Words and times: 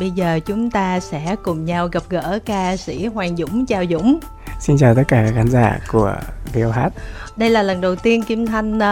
Bây 0.00 0.10
giờ 0.10 0.40
chúng 0.46 0.70
ta 0.70 1.00
sẽ 1.00 1.36
cùng 1.42 1.64
nhau 1.64 1.88
gặp 1.88 2.02
gỡ 2.08 2.38
ca 2.44 2.76
sĩ 2.76 3.06
Hoàng 3.06 3.36
Dũng. 3.36 3.66
Chào 3.66 3.84
Dũng. 3.90 4.18
Xin 4.60 4.78
chào 4.78 4.94
tất 4.94 5.02
cả 5.08 5.30
khán 5.34 5.48
giả 5.50 5.78
của 5.92 6.14
VOH. 6.54 6.92
Đây 7.36 7.50
là 7.50 7.62
lần 7.62 7.80
đầu 7.80 7.96
tiên 7.96 8.22
Kim 8.22 8.46
Thanh 8.46 8.78
uh, 8.78 8.82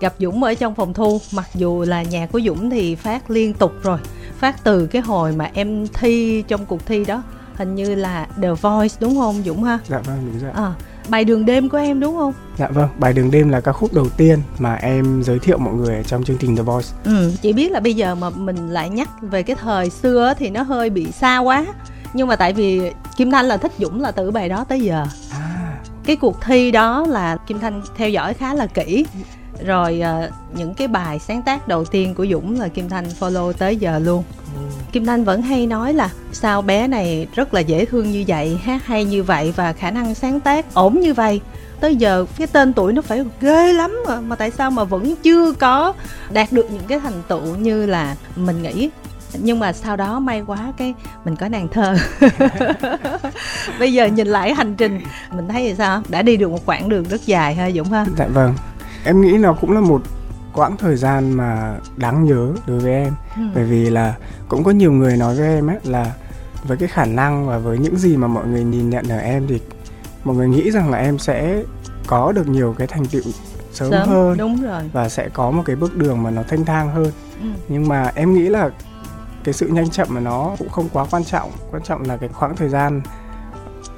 gặp 0.00 0.14
Dũng 0.18 0.42
ở 0.42 0.54
trong 0.54 0.74
phòng 0.74 0.94
thu. 0.94 1.20
Mặc 1.32 1.46
dù 1.54 1.82
là 1.82 2.02
nhạc 2.02 2.32
của 2.32 2.40
Dũng 2.40 2.70
thì 2.70 2.94
phát 2.94 3.30
liên 3.30 3.54
tục 3.54 3.72
rồi. 3.82 3.98
Phát 4.38 4.64
từ 4.64 4.86
cái 4.86 5.02
hồi 5.02 5.32
mà 5.32 5.50
em 5.54 5.86
thi 5.86 6.44
trong 6.48 6.66
cuộc 6.66 6.86
thi 6.86 7.04
đó. 7.04 7.22
Hình 7.56 7.74
như 7.74 7.94
là 7.94 8.26
The 8.42 8.52
Voice 8.52 8.96
đúng 9.00 9.16
không 9.16 9.42
Dũng 9.44 9.64
ha? 9.64 9.78
Dạ 9.88 9.98
vâng 9.98 10.30
đúng 10.32 10.42
rồi. 10.42 10.52
À, 10.54 10.72
bài 11.08 11.24
đường 11.24 11.46
đêm 11.46 11.68
của 11.68 11.78
em 11.78 12.00
đúng 12.00 12.16
không? 12.16 12.32
Dạ 12.56 12.68
vâng, 12.68 12.88
bài 12.98 13.12
đường 13.12 13.30
đêm 13.30 13.48
là 13.48 13.60
ca 13.60 13.72
khúc 13.72 13.94
đầu 13.94 14.08
tiên 14.08 14.38
mà 14.58 14.74
em 14.74 15.22
giới 15.22 15.38
thiệu 15.38 15.58
mọi 15.58 15.74
người 15.74 16.02
trong 16.06 16.24
chương 16.24 16.38
trình 16.38 16.56
The 16.56 16.62
Voice. 16.62 16.88
Ừ, 17.04 17.32
chỉ 17.42 17.52
biết 17.52 17.72
là 17.72 17.80
bây 17.80 17.94
giờ 17.94 18.14
mà 18.14 18.30
mình 18.30 18.68
lại 18.68 18.90
nhắc 18.90 19.08
về 19.22 19.42
cái 19.42 19.56
thời 19.56 19.90
xưa 19.90 20.34
thì 20.38 20.50
nó 20.50 20.62
hơi 20.62 20.90
bị 20.90 21.12
xa 21.12 21.38
quá. 21.38 21.66
Nhưng 22.14 22.28
mà 22.28 22.36
tại 22.36 22.52
vì 22.52 22.90
Kim 23.16 23.30
Thanh 23.30 23.46
là 23.46 23.56
thích 23.56 23.72
Dũng 23.78 24.00
là 24.00 24.10
từ 24.10 24.30
bài 24.30 24.48
đó 24.48 24.64
tới 24.68 24.80
giờ. 24.80 25.06
À. 25.32 25.78
Cái 26.04 26.16
cuộc 26.16 26.40
thi 26.42 26.70
đó 26.70 27.06
là 27.08 27.36
Kim 27.36 27.58
Thanh 27.58 27.82
theo 27.96 28.08
dõi 28.08 28.34
khá 28.34 28.54
là 28.54 28.66
kỹ. 28.66 29.06
Rồi 29.66 30.02
uh, 30.26 30.32
những 30.56 30.74
cái 30.74 30.88
bài 30.88 31.18
sáng 31.18 31.42
tác 31.42 31.68
đầu 31.68 31.84
tiên 31.84 32.14
của 32.14 32.26
Dũng 32.26 32.60
là 32.60 32.68
Kim 32.68 32.88
Thanh 32.88 33.04
follow 33.20 33.52
tới 33.52 33.76
giờ 33.76 33.98
luôn. 33.98 34.24
Kim 34.92 35.06
Thanh 35.06 35.24
vẫn 35.24 35.42
hay 35.42 35.66
nói 35.66 35.94
là 35.94 36.10
sao 36.32 36.62
bé 36.62 36.88
này 36.88 37.26
rất 37.34 37.54
là 37.54 37.60
dễ 37.60 37.84
thương 37.84 38.10
như 38.10 38.24
vậy, 38.28 38.60
hát 38.64 38.86
hay 38.86 39.04
như 39.04 39.22
vậy 39.22 39.52
và 39.56 39.72
khả 39.72 39.90
năng 39.90 40.14
sáng 40.14 40.40
tác 40.40 40.74
ổn 40.74 41.00
như 41.00 41.14
vậy. 41.14 41.40
Tới 41.80 41.96
giờ 41.96 42.26
cái 42.38 42.46
tên 42.46 42.72
tuổi 42.72 42.92
nó 42.92 43.02
phải 43.02 43.24
ghê 43.40 43.72
lắm 43.72 43.96
mà, 44.06 44.20
mà 44.20 44.36
tại 44.36 44.50
sao 44.50 44.70
mà 44.70 44.84
vẫn 44.84 45.14
chưa 45.22 45.52
có 45.52 45.92
đạt 46.32 46.52
được 46.52 46.70
những 46.70 46.82
cái 46.88 47.00
thành 47.00 47.22
tựu 47.28 47.56
như 47.56 47.86
là 47.86 48.16
mình 48.36 48.62
nghĩ? 48.62 48.90
Nhưng 49.38 49.58
mà 49.58 49.72
sau 49.72 49.96
đó 49.96 50.20
may 50.20 50.42
quá 50.46 50.72
cái 50.78 50.94
mình 51.24 51.36
có 51.36 51.48
nàng 51.48 51.68
thơ. 51.68 51.96
Bây 53.78 53.92
giờ 53.92 54.06
nhìn 54.06 54.26
lại 54.26 54.54
hành 54.54 54.74
trình 54.74 55.00
mình 55.36 55.48
thấy 55.48 55.62
thì 55.68 55.74
sao? 55.74 56.02
Đã 56.08 56.22
đi 56.22 56.36
được 56.36 56.50
một 56.50 56.66
quãng 56.66 56.88
đường 56.88 57.04
rất 57.04 57.26
dài 57.26 57.54
ha 57.54 57.70
dũng 57.70 57.90
ha? 57.90 58.06
Dạ 58.16 58.26
vâng 58.26 58.54
em 59.04 59.20
nghĩ 59.20 59.38
nó 59.38 59.52
cũng 59.52 59.72
là 59.72 59.80
một 59.80 60.02
quãng 60.54 60.76
thời 60.76 60.96
gian 60.96 61.32
mà 61.32 61.76
đáng 61.96 62.24
nhớ 62.24 62.52
đối 62.66 62.78
với 62.78 62.92
em 62.92 63.12
ừ. 63.36 63.42
bởi 63.54 63.64
vì 63.64 63.90
là 63.90 64.14
cũng 64.48 64.64
có 64.64 64.70
nhiều 64.70 64.92
người 64.92 65.16
nói 65.16 65.34
với 65.34 65.54
em 65.54 65.66
ấy 65.66 65.78
là 65.84 66.14
với 66.64 66.76
cái 66.76 66.88
khả 66.88 67.04
năng 67.04 67.46
và 67.46 67.58
với 67.58 67.78
những 67.78 67.96
gì 67.96 68.16
mà 68.16 68.28
mọi 68.28 68.46
người 68.46 68.64
nhìn 68.64 68.90
nhận 68.90 69.08
ở 69.08 69.18
em 69.18 69.46
thì 69.48 69.60
mọi 70.24 70.36
người 70.36 70.48
nghĩ 70.48 70.70
rằng 70.70 70.90
là 70.90 70.98
em 70.98 71.18
sẽ 71.18 71.62
có 72.06 72.32
được 72.32 72.48
nhiều 72.48 72.74
cái 72.78 72.86
thành 72.86 73.06
tựu 73.06 73.22
sớm, 73.72 73.90
sớm 73.90 74.08
hơn 74.08 74.38
đúng 74.38 74.62
rồi 74.62 74.82
và 74.92 75.08
sẽ 75.08 75.28
có 75.28 75.50
một 75.50 75.62
cái 75.66 75.76
bước 75.76 75.96
đường 75.96 76.22
mà 76.22 76.30
nó 76.30 76.42
thanh 76.48 76.64
thang 76.64 76.90
hơn 76.90 77.12
ừ. 77.42 77.48
nhưng 77.68 77.88
mà 77.88 78.12
em 78.14 78.34
nghĩ 78.34 78.48
là 78.48 78.70
cái 79.44 79.54
sự 79.54 79.68
nhanh 79.68 79.90
chậm 79.90 80.08
mà 80.10 80.20
nó 80.20 80.56
cũng 80.58 80.68
không 80.68 80.88
quá 80.92 81.06
quan 81.10 81.24
trọng 81.24 81.50
quan 81.70 81.82
trọng 81.82 82.02
là 82.02 82.16
cái 82.16 82.28
khoảng 82.28 82.56
thời 82.56 82.68
gian 82.68 83.00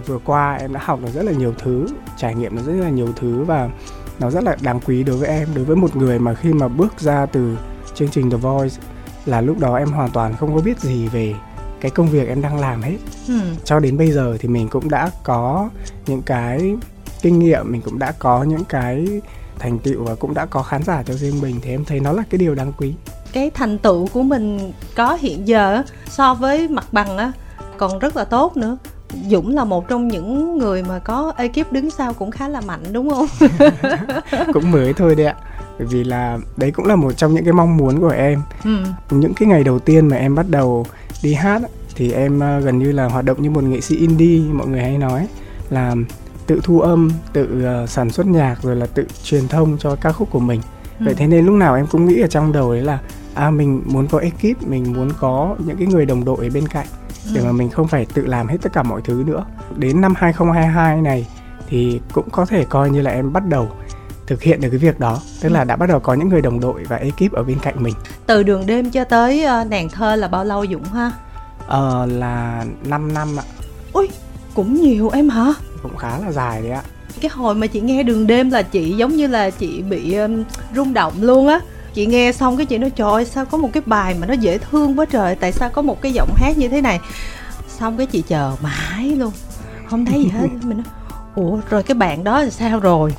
vừa 0.07 0.19
qua 0.25 0.55
em 0.55 0.73
đã 0.73 0.81
học 0.85 1.01
được 1.03 1.11
rất 1.15 1.25
là 1.25 1.33
nhiều 1.33 1.55
thứ 1.59 1.87
trải 2.17 2.35
nghiệm 2.35 2.57
được 2.57 2.63
rất 2.67 2.73
là 2.73 2.89
nhiều 2.91 3.09
thứ 3.17 3.45
và 3.45 3.69
nó 4.21 4.31
rất 4.31 4.45
là 4.45 4.57
đáng 4.61 4.81
quý 4.81 5.03
đối 5.03 5.17
với 5.17 5.29
em 5.29 5.49
đối 5.55 5.65
với 5.65 5.77
một 5.77 5.97
người 5.97 6.19
mà 6.19 6.35
khi 6.35 6.53
mà 6.53 6.69
bước 6.69 7.01
ra 7.01 7.27
từ 7.27 7.57
chương 7.95 8.09
trình 8.09 8.31
The 8.31 8.37
Voice 8.37 8.77
là 9.27 9.41
lúc 9.41 9.59
đó 9.59 9.77
em 9.77 9.89
hoàn 9.89 10.11
toàn 10.11 10.37
không 10.37 10.55
có 10.55 10.61
biết 10.61 10.81
gì 10.81 11.09
về 11.09 11.35
cái 11.81 11.91
công 11.91 12.09
việc 12.09 12.29
em 12.29 12.43
đang 12.43 12.61
làm 12.61 12.83
hết. 12.83 12.97
Ừ. 13.29 13.41
cho 13.65 13.81
đến 13.81 13.97
bây 13.97 14.13
giờ 14.13 14.37
thì 14.41 14.49
mình 14.49 14.69
cũng 14.69 14.91
đã 14.91 15.11
có 15.23 15.71
những 16.07 16.23
cái 16.23 16.75
kinh 17.23 17.39
nghiệm 17.39 17.73
mình 17.73 17.83
cũng 17.83 17.99
đã 17.99 18.13
có 18.19 18.43
những 18.43 18.65
cái 18.65 19.07
thành 19.59 19.79
tựu 19.79 20.05
và 20.05 20.15
cũng 20.15 20.35
đã 20.35 20.47
có 20.47 20.63
khán 20.63 20.83
giả 20.83 21.03
cho 21.03 21.15
riêng 21.15 21.41
mình 21.41 21.57
thì 21.63 21.71
em 21.71 21.85
thấy 21.85 22.01
nó 22.01 22.13
là 22.13 22.23
cái 22.31 22.39
điều 22.39 22.55
đáng 22.55 22.73
quý. 22.77 22.95
Cái 23.33 23.51
thành 23.51 23.79
tựu 23.79 24.07
của 24.07 24.23
mình 24.23 24.73
có 24.97 25.19
hiện 25.21 25.49
giờ 25.49 25.83
so 26.07 26.35
với 26.35 26.69
mặt 26.69 26.87
bằng 26.93 27.19
á 27.19 27.33
còn 27.77 27.99
rất 27.99 28.17
là 28.17 28.25
tốt 28.25 28.57
nữa 28.57 28.77
Dũng 29.29 29.55
là 29.55 29.65
một 29.65 29.89
trong 29.89 30.09
những 30.09 30.59
người 30.59 30.83
mà 30.83 30.99
có 30.99 31.33
ekip 31.37 31.73
đứng 31.73 31.91
sau 31.91 32.13
cũng 32.13 32.31
khá 32.31 32.49
là 32.49 32.61
mạnh 32.61 32.81
đúng 32.93 33.11
không? 33.11 33.27
cũng 34.53 34.71
mới 34.71 34.93
thôi 34.93 35.15
đấy 35.15 35.27
ạ. 35.27 35.35
Bởi 35.79 35.87
vì 35.87 36.05
là 36.05 36.39
đấy 36.57 36.71
cũng 36.71 36.87
là 36.87 36.97
một 36.97 37.13
trong 37.13 37.35
những 37.35 37.45
cái 37.45 37.53
mong 37.53 37.77
muốn 37.77 38.01
của 38.01 38.09
em. 38.09 38.43
Ừ. 38.65 38.77
Những 39.11 39.35
cái 39.35 39.49
ngày 39.49 39.65
đầu 39.65 39.79
tiên 39.79 40.09
mà 40.09 40.17
em 40.17 40.35
bắt 40.35 40.47
đầu 40.49 40.87
đi 41.23 41.35
hát 41.35 41.63
thì 41.95 42.13
em 42.13 42.41
ờ, 42.41 42.61
gần 42.61 42.79
như 42.79 42.93
là 42.93 43.05
hoạt 43.05 43.25
động 43.25 43.43
như 43.43 43.51
một 43.51 43.65
nghệ 43.65 43.81
sĩ 43.81 43.97
indie 43.97 44.43
mọi 44.53 44.67
người 44.67 44.81
hay 44.81 44.99
nói 44.99 45.27
là 45.71 45.95
tự 46.47 46.61
thu 46.63 46.81
âm, 46.81 47.11
tự 47.33 47.65
uh, 47.83 47.89
sản 47.91 48.11
xuất 48.11 48.27
nhạc 48.27 48.63
rồi 48.63 48.77
là 48.77 48.87
tự 48.87 49.07
truyền 49.23 49.49
thông 49.49 49.79
cho 49.79 49.97
ca 49.97 50.13
khúc 50.13 50.31
của 50.31 50.41
mình. 50.41 50.61
Ừ. 50.99 51.05
Vậy 51.05 51.15
thế 51.15 51.27
nên 51.27 51.47
lúc 51.47 51.55
nào 51.55 51.75
em 51.75 51.87
cũng 51.87 52.09
nghĩ 52.09 52.21
ở 52.21 52.27
trong 52.27 52.53
đầu 52.53 52.73
đấy 52.73 52.83
là 52.83 52.99
à 53.35 53.51
mình 53.51 53.83
muốn 53.85 54.07
có 54.07 54.19
ekip, 54.19 54.69
mình 54.69 54.93
muốn 54.93 55.11
có 55.21 55.57
những 55.59 55.77
cái 55.77 55.87
người 55.87 56.07
đồng 56.07 56.25
đội 56.25 56.37
ở 56.45 56.51
bên 56.55 56.69
cạnh 56.69 56.87
để 57.35 57.41
mà 57.45 57.53
mình 57.53 57.71
không 57.71 57.89
phải 57.89 58.07
tự 58.15 58.27
làm 58.27 58.49
hết 58.49 58.57
tất 58.63 58.73
cả 58.73 58.83
mọi 58.83 59.01
thứ 59.05 59.23
nữa. 59.27 59.45
Đến 59.77 60.01
năm 60.01 60.15
2022 60.17 61.01
này 61.01 61.27
thì 61.69 62.01
cũng 62.13 62.31
có 62.31 62.47
thể 62.47 62.65
coi 62.65 62.91
như 62.91 63.03
là 63.03 63.11
em 63.11 63.33
bắt 63.33 63.47
đầu 63.47 63.69
thực 64.27 64.43
hiện 64.43 64.61
được 64.61 64.69
cái 64.71 64.79
việc 64.79 65.01
đó. 65.01 65.19
Tức 65.41 65.49
là 65.49 65.65
đã 65.65 65.77
bắt 65.77 65.87
đầu 65.87 66.01
có 66.01 66.15
những 66.15 66.29
người 66.29 66.43
đồng 66.43 66.61
đội 66.61 66.85
và 66.85 66.97
ekip 66.97 67.33
ở 67.33 67.43
bên 67.43 67.59
cạnh 67.63 67.83
mình. 67.83 67.95
Từ 68.27 68.43
đường 68.43 68.67
đêm 68.67 68.91
cho 68.91 69.05
tới 69.05 69.47
uh, 69.63 69.71
nàng 69.71 69.89
thơ 69.89 70.17
là 70.17 70.29
bao 70.29 70.45
lâu 70.45 70.67
dũng 70.67 70.85
ha? 70.85 71.11
Ờ 71.67 72.07
là 72.07 72.65
5 72.85 73.15
năm 73.15 73.29
ạ. 73.41 73.45
Ui 73.93 74.09
cũng 74.55 74.75
nhiều 74.75 75.11
em 75.11 75.29
hả? 75.29 75.53
Cũng 75.83 75.97
khá 75.97 76.19
là 76.19 76.33
dài 76.33 76.63
đấy 76.63 76.71
ạ. 76.71 76.83
Cái 77.21 77.31
hồi 77.35 77.55
mà 77.55 77.67
chị 77.67 77.81
nghe 77.81 78.03
đường 78.03 78.27
đêm 78.27 78.51
là 78.51 78.63
chị 78.63 78.91
giống 78.91 79.17
như 79.17 79.27
là 79.27 79.51
chị 79.51 79.83
bị 79.83 80.15
um, 80.15 80.45
rung 80.75 80.95
động 80.95 81.13
luôn 81.21 81.49
á 81.49 81.61
chị 81.95 82.07
nghe 82.07 82.33
xong 82.33 82.57
cái 82.57 82.67
chị 82.67 82.79
nói 82.79 82.91
trời 82.91 83.13
ơi 83.13 83.25
sao 83.25 83.45
có 83.45 83.59
một 83.59 83.69
cái 83.73 83.83
bài 83.87 84.15
mà 84.21 84.27
nó 84.27 84.35
dễ 84.35 84.59
thương 84.59 84.99
quá 84.99 85.05
trời 85.05 85.35
tại 85.35 85.53
sao 85.53 85.71
có 85.71 85.83
một 85.83 86.03
cái 86.03 86.13
giọng 86.13 86.35
hát 86.37 86.59
như 86.59 86.69
thế 86.69 86.81
này? 86.81 87.01
Xong 87.69 87.97
cái 87.97 88.07
chị 88.07 88.23
chờ 88.29 88.57
mãi 88.63 89.11
luôn. 89.17 89.33
Không 89.87 90.05
thấy 90.05 90.23
gì 90.23 90.29
hết. 90.29 90.47
Mình 90.63 90.77
nói 90.77 90.87
ủa 91.35 91.59
rồi 91.71 91.83
cái 91.83 91.95
bạn 91.95 92.25
đó 92.25 92.43
là 92.43 92.51
sao 92.51 92.81
rồi? 92.81 93.15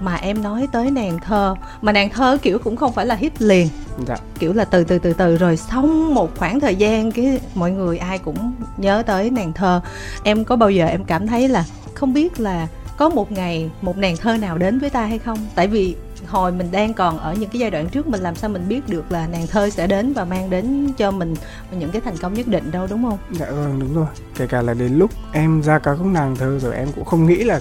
Mà 0.00 0.14
em 0.14 0.42
nói 0.42 0.68
tới 0.72 0.90
nàng 0.90 1.18
thơ 1.20 1.54
mà 1.82 1.92
nàng 1.92 2.10
thơ 2.10 2.38
kiểu 2.42 2.58
cũng 2.58 2.76
không 2.76 2.92
phải 2.92 3.06
là 3.06 3.14
hit 3.14 3.42
liền. 3.42 3.68
Dạ. 4.06 4.16
kiểu 4.38 4.52
là 4.52 4.64
từ 4.64 4.84
từ 4.84 4.98
từ 4.98 5.12
từ 5.12 5.36
rồi 5.36 5.56
xong 5.56 6.14
một 6.14 6.36
khoảng 6.36 6.60
thời 6.60 6.76
gian 6.76 7.12
cái 7.12 7.40
mọi 7.54 7.70
người 7.70 7.98
ai 7.98 8.18
cũng 8.18 8.52
nhớ 8.76 9.02
tới 9.06 9.30
nàng 9.30 9.52
thơ. 9.52 9.80
Em 10.22 10.44
có 10.44 10.56
bao 10.56 10.70
giờ 10.70 10.86
em 10.86 11.04
cảm 11.04 11.26
thấy 11.26 11.48
là 11.48 11.64
không 11.94 12.12
biết 12.12 12.40
là 12.40 12.68
có 12.96 13.08
một 13.08 13.32
ngày 13.32 13.70
một 13.80 13.96
nàng 13.96 14.16
thơ 14.16 14.36
nào 14.36 14.58
đến 14.58 14.78
với 14.78 14.90
ta 14.90 15.04
hay 15.04 15.18
không? 15.18 15.38
Tại 15.54 15.66
vì 15.66 15.96
hồi 16.26 16.52
mình 16.52 16.70
đang 16.70 16.94
còn 16.94 17.18
ở 17.18 17.34
những 17.34 17.50
cái 17.50 17.60
giai 17.60 17.70
đoạn 17.70 17.88
trước 17.88 18.06
mình 18.06 18.20
làm 18.20 18.34
sao 18.34 18.50
mình 18.50 18.68
biết 18.68 18.88
được 18.88 19.12
là 19.12 19.26
nàng 19.26 19.46
thơ 19.46 19.70
sẽ 19.70 19.86
đến 19.86 20.12
và 20.12 20.24
mang 20.24 20.50
đến 20.50 20.92
cho 20.98 21.10
mình 21.10 21.34
những 21.78 21.90
cái 21.90 22.00
thành 22.00 22.16
công 22.16 22.34
nhất 22.34 22.48
định 22.48 22.70
đâu 22.70 22.86
đúng 22.90 23.02
không? 23.02 23.18
Dạ 23.32 23.46
vâng 23.50 23.80
đúng 23.80 23.94
rồi. 23.94 24.06
Kể 24.36 24.46
cả 24.46 24.62
là 24.62 24.74
đến 24.74 24.98
lúc 24.98 25.10
em 25.32 25.62
ra 25.62 25.78
ca 25.78 25.94
khúc 25.96 26.06
nàng 26.06 26.36
thơ 26.36 26.58
rồi 26.58 26.74
em 26.74 26.88
cũng 26.94 27.04
không 27.04 27.26
nghĩ 27.26 27.36
là 27.36 27.60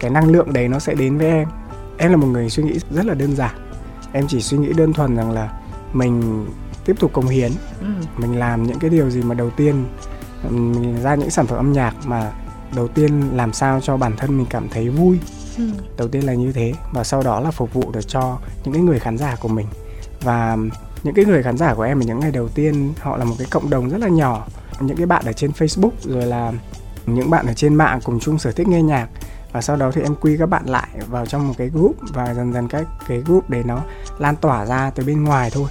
cái 0.00 0.10
năng 0.10 0.28
lượng 0.28 0.52
đấy 0.52 0.68
nó 0.68 0.78
sẽ 0.78 0.94
đến 0.94 1.18
với 1.18 1.26
em. 1.26 1.48
Em 1.98 2.10
là 2.10 2.16
một 2.16 2.26
người 2.26 2.50
suy 2.50 2.62
nghĩ 2.62 2.78
rất 2.90 3.06
là 3.06 3.14
đơn 3.14 3.36
giản. 3.36 3.54
Em 4.12 4.26
chỉ 4.28 4.40
suy 4.40 4.58
nghĩ 4.58 4.72
đơn 4.72 4.92
thuần 4.92 5.16
rằng 5.16 5.30
là 5.30 5.52
mình 5.92 6.46
tiếp 6.84 6.96
tục 7.00 7.12
cống 7.12 7.26
hiến 7.26 7.52
ừ. 7.80 7.86
mình 8.16 8.38
làm 8.38 8.66
những 8.66 8.78
cái 8.78 8.90
điều 8.90 9.10
gì 9.10 9.22
mà 9.22 9.34
đầu 9.34 9.50
tiên 9.50 9.84
mình 10.50 11.02
ra 11.02 11.14
những 11.14 11.30
sản 11.30 11.46
phẩm 11.46 11.58
âm 11.58 11.72
nhạc 11.72 11.94
mà 12.04 12.32
đầu 12.76 12.88
tiên 12.88 13.30
làm 13.32 13.52
sao 13.52 13.80
cho 13.80 13.96
bản 13.96 14.16
thân 14.16 14.38
mình 14.38 14.46
cảm 14.50 14.68
thấy 14.68 14.88
vui 14.88 15.18
ừ. 15.58 15.64
đầu 15.96 16.08
tiên 16.08 16.26
là 16.26 16.34
như 16.34 16.52
thế 16.52 16.72
và 16.92 17.04
sau 17.04 17.22
đó 17.22 17.40
là 17.40 17.50
phục 17.50 17.74
vụ 17.74 17.92
được 17.92 18.08
cho 18.08 18.38
những 18.64 18.74
cái 18.74 18.82
người 18.82 18.98
khán 18.98 19.18
giả 19.18 19.36
của 19.40 19.48
mình. 19.48 19.66
Và 20.22 20.56
những 21.02 21.14
cái 21.14 21.24
người 21.24 21.42
khán 21.42 21.56
giả 21.56 21.74
của 21.74 21.82
em 21.82 22.00
ở 22.00 22.02
những 22.06 22.20
ngày 22.20 22.30
đầu 22.30 22.48
tiên 22.48 22.92
họ 23.00 23.16
là 23.16 23.24
một 23.24 23.34
cái 23.38 23.46
cộng 23.50 23.70
đồng 23.70 23.88
rất 23.88 24.00
là 24.00 24.08
nhỏ. 24.08 24.46
Những 24.80 24.96
cái 24.96 25.06
bạn 25.06 25.24
ở 25.24 25.32
trên 25.32 25.50
Facebook 25.50 25.90
rồi 26.02 26.26
là 26.26 26.52
những 27.06 27.30
bạn 27.30 27.46
ở 27.46 27.54
trên 27.54 27.74
mạng 27.74 28.00
cùng 28.04 28.20
chung 28.20 28.38
sở 28.38 28.52
thích 28.52 28.68
nghe 28.68 28.82
nhạc. 28.82 29.08
Và 29.52 29.60
sau 29.60 29.76
đó 29.76 29.90
thì 29.94 30.02
em 30.02 30.14
quy 30.14 30.36
các 30.36 30.46
bạn 30.46 30.66
lại 30.66 30.88
vào 31.08 31.26
trong 31.26 31.48
một 31.48 31.54
cái 31.58 31.68
group 31.68 31.96
và 32.00 32.34
dần 32.34 32.52
dần 32.52 32.68
cái 32.68 32.84
cái 33.08 33.18
group 33.18 33.50
để 33.50 33.62
nó 33.62 33.82
lan 34.18 34.36
tỏa 34.36 34.66
ra 34.66 34.90
từ 34.90 35.04
bên 35.04 35.24
ngoài 35.24 35.50
thôi. 35.50 35.70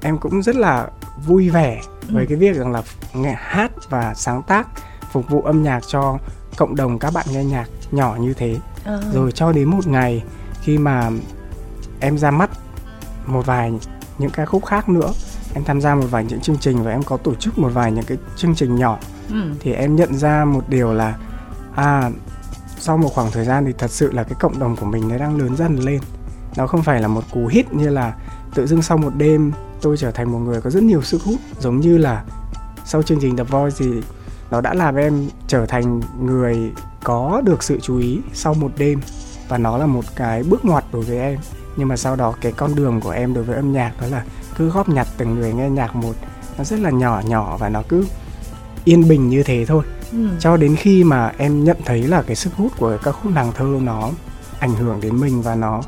Em 0.00 0.18
cũng 0.18 0.42
rất 0.42 0.56
là 0.56 0.88
vui 1.26 1.50
vẻ 1.50 1.80
với 2.08 2.24
ừ. 2.24 2.28
cái 2.28 2.38
việc 2.38 2.56
rằng 2.56 2.72
là 2.72 2.82
nghe 3.14 3.36
hát 3.38 3.72
và 3.88 4.14
sáng 4.14 4.42
tác 4.42 4.68
phục 5.12 5.30
vụ 5.30 5.42
âm 5.42 5.62
nhạc 5.62 5.80
cho 5.88 6.18
cộng 6.56 6.76
đồng 6.76 6.98
các 6.98 7.12
bạn 7.14 7.26
nghe 7.32 7.44
nhạc 7.44 7.68
nhỏ 7.90 8.16
như 8.20 8.34
thế 8.34 8.56
à. 8.84 8.98
rồi 9.12 9.32
cho 9.32 9.52
đến 9.52 9.68
một 9.68 9.86
ngày 9.86 10.22
khi 10.62 10.78
mà 10.78 11.10
em 12.00 12.18
ra 12.18 12.30
mắt 12.30 12.50
một 13.26 13.46
vài 13.46 13.72
những 14.18 14.30
ca 14.30 14.46
khúc 14.46 14.66
khác 14.66 14.88
nữa 14.88 15.12
em 15.54 15.64
tham 15.64 15.80
gia 15.80 15.94
một 15.94 16.06
vài 16.10 16.24
những 16.24 16.40
chương 16.40 16.58
trình 16.58 16.82
và 16.82 16.90
em 16.90 17.02
có 17.02 17.16
tổ 17.16 17.34
chức 17.34 17.58
một 17.58 17.68
vài 17.68 17.92
những 17.92 18.04
cái 18.04 18.18
chương 18.36 18.54
trình 18.54 18.76
nhỏ 18.76 18.98
ừ. 19.28 19.42
thì 19.60 19.72
em 19.72 19.96
nhận 19.96 20.14
ra 20.14 20.44
một 20.44 20.68
điều 20.68 20.92
là 20.92 21.16
à 21.74 22.10
sau 22.78 22.96
một 22.96 23.08
khoảng 23.08 23.30
thời 23.30 23.44
gian 23.44 23.64
thì 23.66 23.72
thật 23.78 23.90
sự 23.90 24.12
là 24.12 24.22
cái 24.22 24.34
cộng 24.40 24.58
đồng 24.58 24.76
của 24.76 24.86
mình 24.86 25.08
nó 25.08 25.18
đang 25.18 25.36
lớn 25.36 25.56
dần 25.56 25.76
lên 25.76 26.00
nó 26.56 26.66
không 26.66 26.82
phải 26.82 27.00
là 27.00 27.08
một 27.08 27.24
cú 27.30 27.46
hit 27.46 27.72
như 27.72 27.88
là 27.88 28.14
tự 28.54 28.66
dưng 28.66 28.82
sau 28.82 28.98
một 28.98 29.12
đêm 29.16 29.52
tôi 29.80 29.96
trở 29.96 30.10
thành 30.10 30.32
một 30.32 30.38
người 30.38 30.60
có 30.60 30.70
rất 30.70 30.82
nhiều 30.82 31.02
sức 31.02 31.22
hút 31.22 31.36
giống 31.60 31.80
như 31.80 31.98
là 31.98 32.24
sau 32.84 33.02
chương 33.02 33.20
trình 33.20 33.36
The 33.36 33.44
Voice 33.44 33.76
thì 33.78 33.86
nó 34.50 34.60
đã 34.60 34.74
làm 34.74 34.96
em 34.96 35.28
trở 35.46 35.66
thành 35.66 36.00
người 36.20 36.72
có 37.04 37.42
được 37.44 37.62
sự 37.62 37.78
chú 37.82 37.98
ý 37.98 38.20
sau 38.32 38.54
một 38.54 38.70
đêm. 38.78 39.00
Và 39.48 39.58
nó 39.58 39.78
là 39.78 39.86
một 39.86 40.04
cái 40.16 40.42
bước 40.42 40.64
ngoặt 40.64 40.84
đối 40.92 41.02
với 41.02 41.18
em. 41.18 41.38
Nhưng 41.76 41.88
mà 41.88 41.96
sau 41.96 42.16
đó 42.16 42.34
cái 42.40 42.52
con 42.52 42.74
đường 42.74 43.00
của 43.00 43.10
em 43.10 43.34
đối 43.34 43.44
với 43.44 43.56
âm 43.56 43.72
nhạc 43.72 43.92
đó 44.00 44.06
là 44.10 44.24
cứ 44.56 44.68
góp 44.68 44.88
nhặt 44.88 45.08
từng 45.16 45.34
người 45.34 45.52
nghe 45.52 45.70
nhạc 45.70 45.96
một. 45.96 46.14
Nó 46.58 46.64
rất 46.64 46.80
là 46.80 46.90
nhỏ 46.90 47.22
nhỏ 47.26 47.56
và 47.56 47.68
nó 47.68 47.82
cứ 47.88 48.06
yên 48.84 49.08
bình 49.08 49.28
như 49.28 49.42
thế 49.42 49.64
thôi. 49.66 49.84
Ừ. 50.12 50.28
cho 50.38 50.56
đến 50.56 50.76
khi 50.76 51.04
mà 51.04 51.32
em 51.38 51.64
nhận 51.64 51.76
thấy 51.84 52.02
là 52.02 52.22
cái 52.22 52.36
sức 52.36 52.54
hút 52.54 52.72
của 52.78 52.98
các 53.02 53.12
khúc 53.12 53.32
nàng 53.32 53.52
thơ 53.52 53.78
nó 53.82 54.10
ảnh 54.58 54.74
hưởng 54.74 55.00
đến 55.00 55.20
mình 55.20 55.42
và 55.42 55.54
nó 55.54 55.82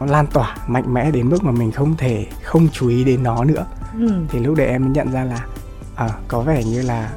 nó 0.00 0.06
lan 0.06 0.26
tỏa 0.26 0.56
mạnh 0.66 0.94
mẽ 0.94 1.10
đến 1.10 1.28
mức 1.28 1.44
mà 1.44 1.52
mình 1.52 1.72
không 1.72 1.96
thể 1.96 2.26
không 2.42 2.68
chú 2.72 2.88
ý 2.88 3.04
đến 3.04 3.22
nó 3.22 3.44
nữa. 3.44 3.66
Ừ. 3.98 4.12
thì 4.28 4.38
lúc 4.38 4.56
đấy 4.56 4.66
em 4.66 4.82
mới 4.82 4.90
nhận 4.90 5.12
ra 5.12 5.24
là 5.24 5.46
à, 5.94 6.10
có 6.28 6.40
vẻ 6.40 6.64
như 6.64 6.82
là 6.82 7.10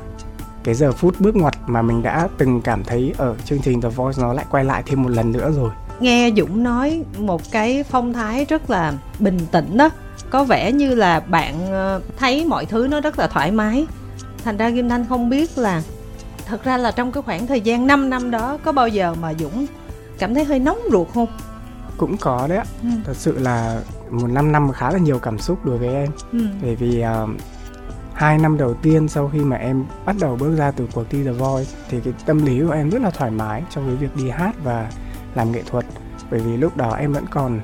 cái 0.66 0.76
giờ 0.76 0.92
phút 0.92 1.16
bước 1.20 1.36
ngoặt 1.36 1.54
mà 1.68 1.82
mình 1.82 2.04
đã 2.04 2.28
từng 2.38 2.62
cảm 2.62 2.84
thấy 2.84 3.14
ở 3.18 3.36
chương 3.46 3.60
trình 3.60 3.82
The 3.82 3.90
Voice 3.90 4.22
nó 4.22 4.34
lại 4.34 4.46
quay 4.52 4.64
lại 4.64 4.84
thêm 4.86 5.04
một 5.04 5.10
lần 5.10 5.32
nữa 5.32 5.52
rồi. 5.56 5.72
Nghe 6.00 6.32
Dũng 6.38 6.64
nói 6.64 7.04
một 7.18 7.42
cái 7.52 7.84
phong 7.84 8.14
thái 8.14 8.46
rất 8.46 8.70
là 8.70 8.94
bình 9.20 9.40
tĩnh 9.52 9.78
đó. 9.78 9.90
Có 10.30 10.44
vẻ 10.44 10.72
như 10.72 10.96
là 10.96 11.20
bạn 11.20 11.72
ờ, 11.72 12.02
thấy 12.18 12.46
mọi 12.46 12.66
thứ 12.66 12.88
nó 12.92 13.02
rất 13.02 13.20
là 13.20 13.28
thoải 13.28 13.52
mái. 13.52 13.86
Thành 14.44 14.58
ra 14.58 14.72
Kim 14.72 14.90
Thanh 14.90 15.06
không 15.10 15.30
biết 15.30 15.58
là 15.58 15.82
thật 16.46 16.64
ra 16.64 16.78
là 16.78 16.92
trong 16.92 17.12
cái 17.12 17.24
khoảng 17.24 17.48
thời 17.48 17.62
gian 17.62 17.88
5 17.88 18.10
năm 18.10 18.32
đó 18.32 18.58
có 18.64 18.72
bao 18.72 18.88
giờ 18.88 19.16
mà 19.22 19.34
Dũng 19.34 19.66
cảm 20.20 20.34
thấy 20.34 20.44
hơi 20.44 20.60
nóng 20.60 20.80
ruột 20.92 21.08
không? 21.14 21.28
Cũng 21.98 22.18
có 22.18 22.48
đấy 22.48 22.58
ạ. 22.58 22.66
Ừ. 22.82 22.90
thật 23.06 23.16
sự 23.16 23.40
là 23.40 23.80
một 24.10 24.28
năm 24.28 24.52
năm 24.52 24.72
khá 24.72 24.92
là 24.92 24.98
nhiều 24.98 25.20
cảm 25.20 25.40
xúc 25.40 25.66
đối 25.66 25.78
với 25.78 25.90
em. 25.90 26.10
Ừ. 26.32 26.40
bởi 26.62 26.76
vì 26.76 27.04
uh, 27.24 27.30
hai 28.16 28.38
năm 28.38 28.58
đầu 28.58 28.74
tiên 28.74 29.08
sau 29.08 29.30
khi 29.34 29.40
mà 29.40 29.56
em 29.56 29.86
bắt 30.06 30.16
đầu 30.20 30.36
bước 30.36 30.56
ra 30.58 30.72
từ 30.72 30.88
cuộc 30.94 31.04
thi 31.10 31.24
The 31.24 31.32
Voice 31.32 31.72
thì 31.90 32.00
cái 32.04 32.14
tâm 32.26 32.46
lý 32.46 32.62
của 32.68 32.72
em 32.72 32.90
rất 32.90 33.02
là 33.02 33.10
thoải 33.10 33.32
mái 33.32 33.64
trong 33.70 33.88
cái 33.88 33.96
việc 33.96 34.16
đi 34.16 34.30
hát 34.30 34.56
và 34.64 34.92
làm 35.36 35.52
nghệ 35.52 35.64
thuật. 35.66 35.86
Bởi 36.32 36.40
vì 36.40 36.58
lúc 36.58 36.78
đó 36.78 36.96
em 36.96 37.14
vẫn 37.14 37.26
còn 37.30 37.60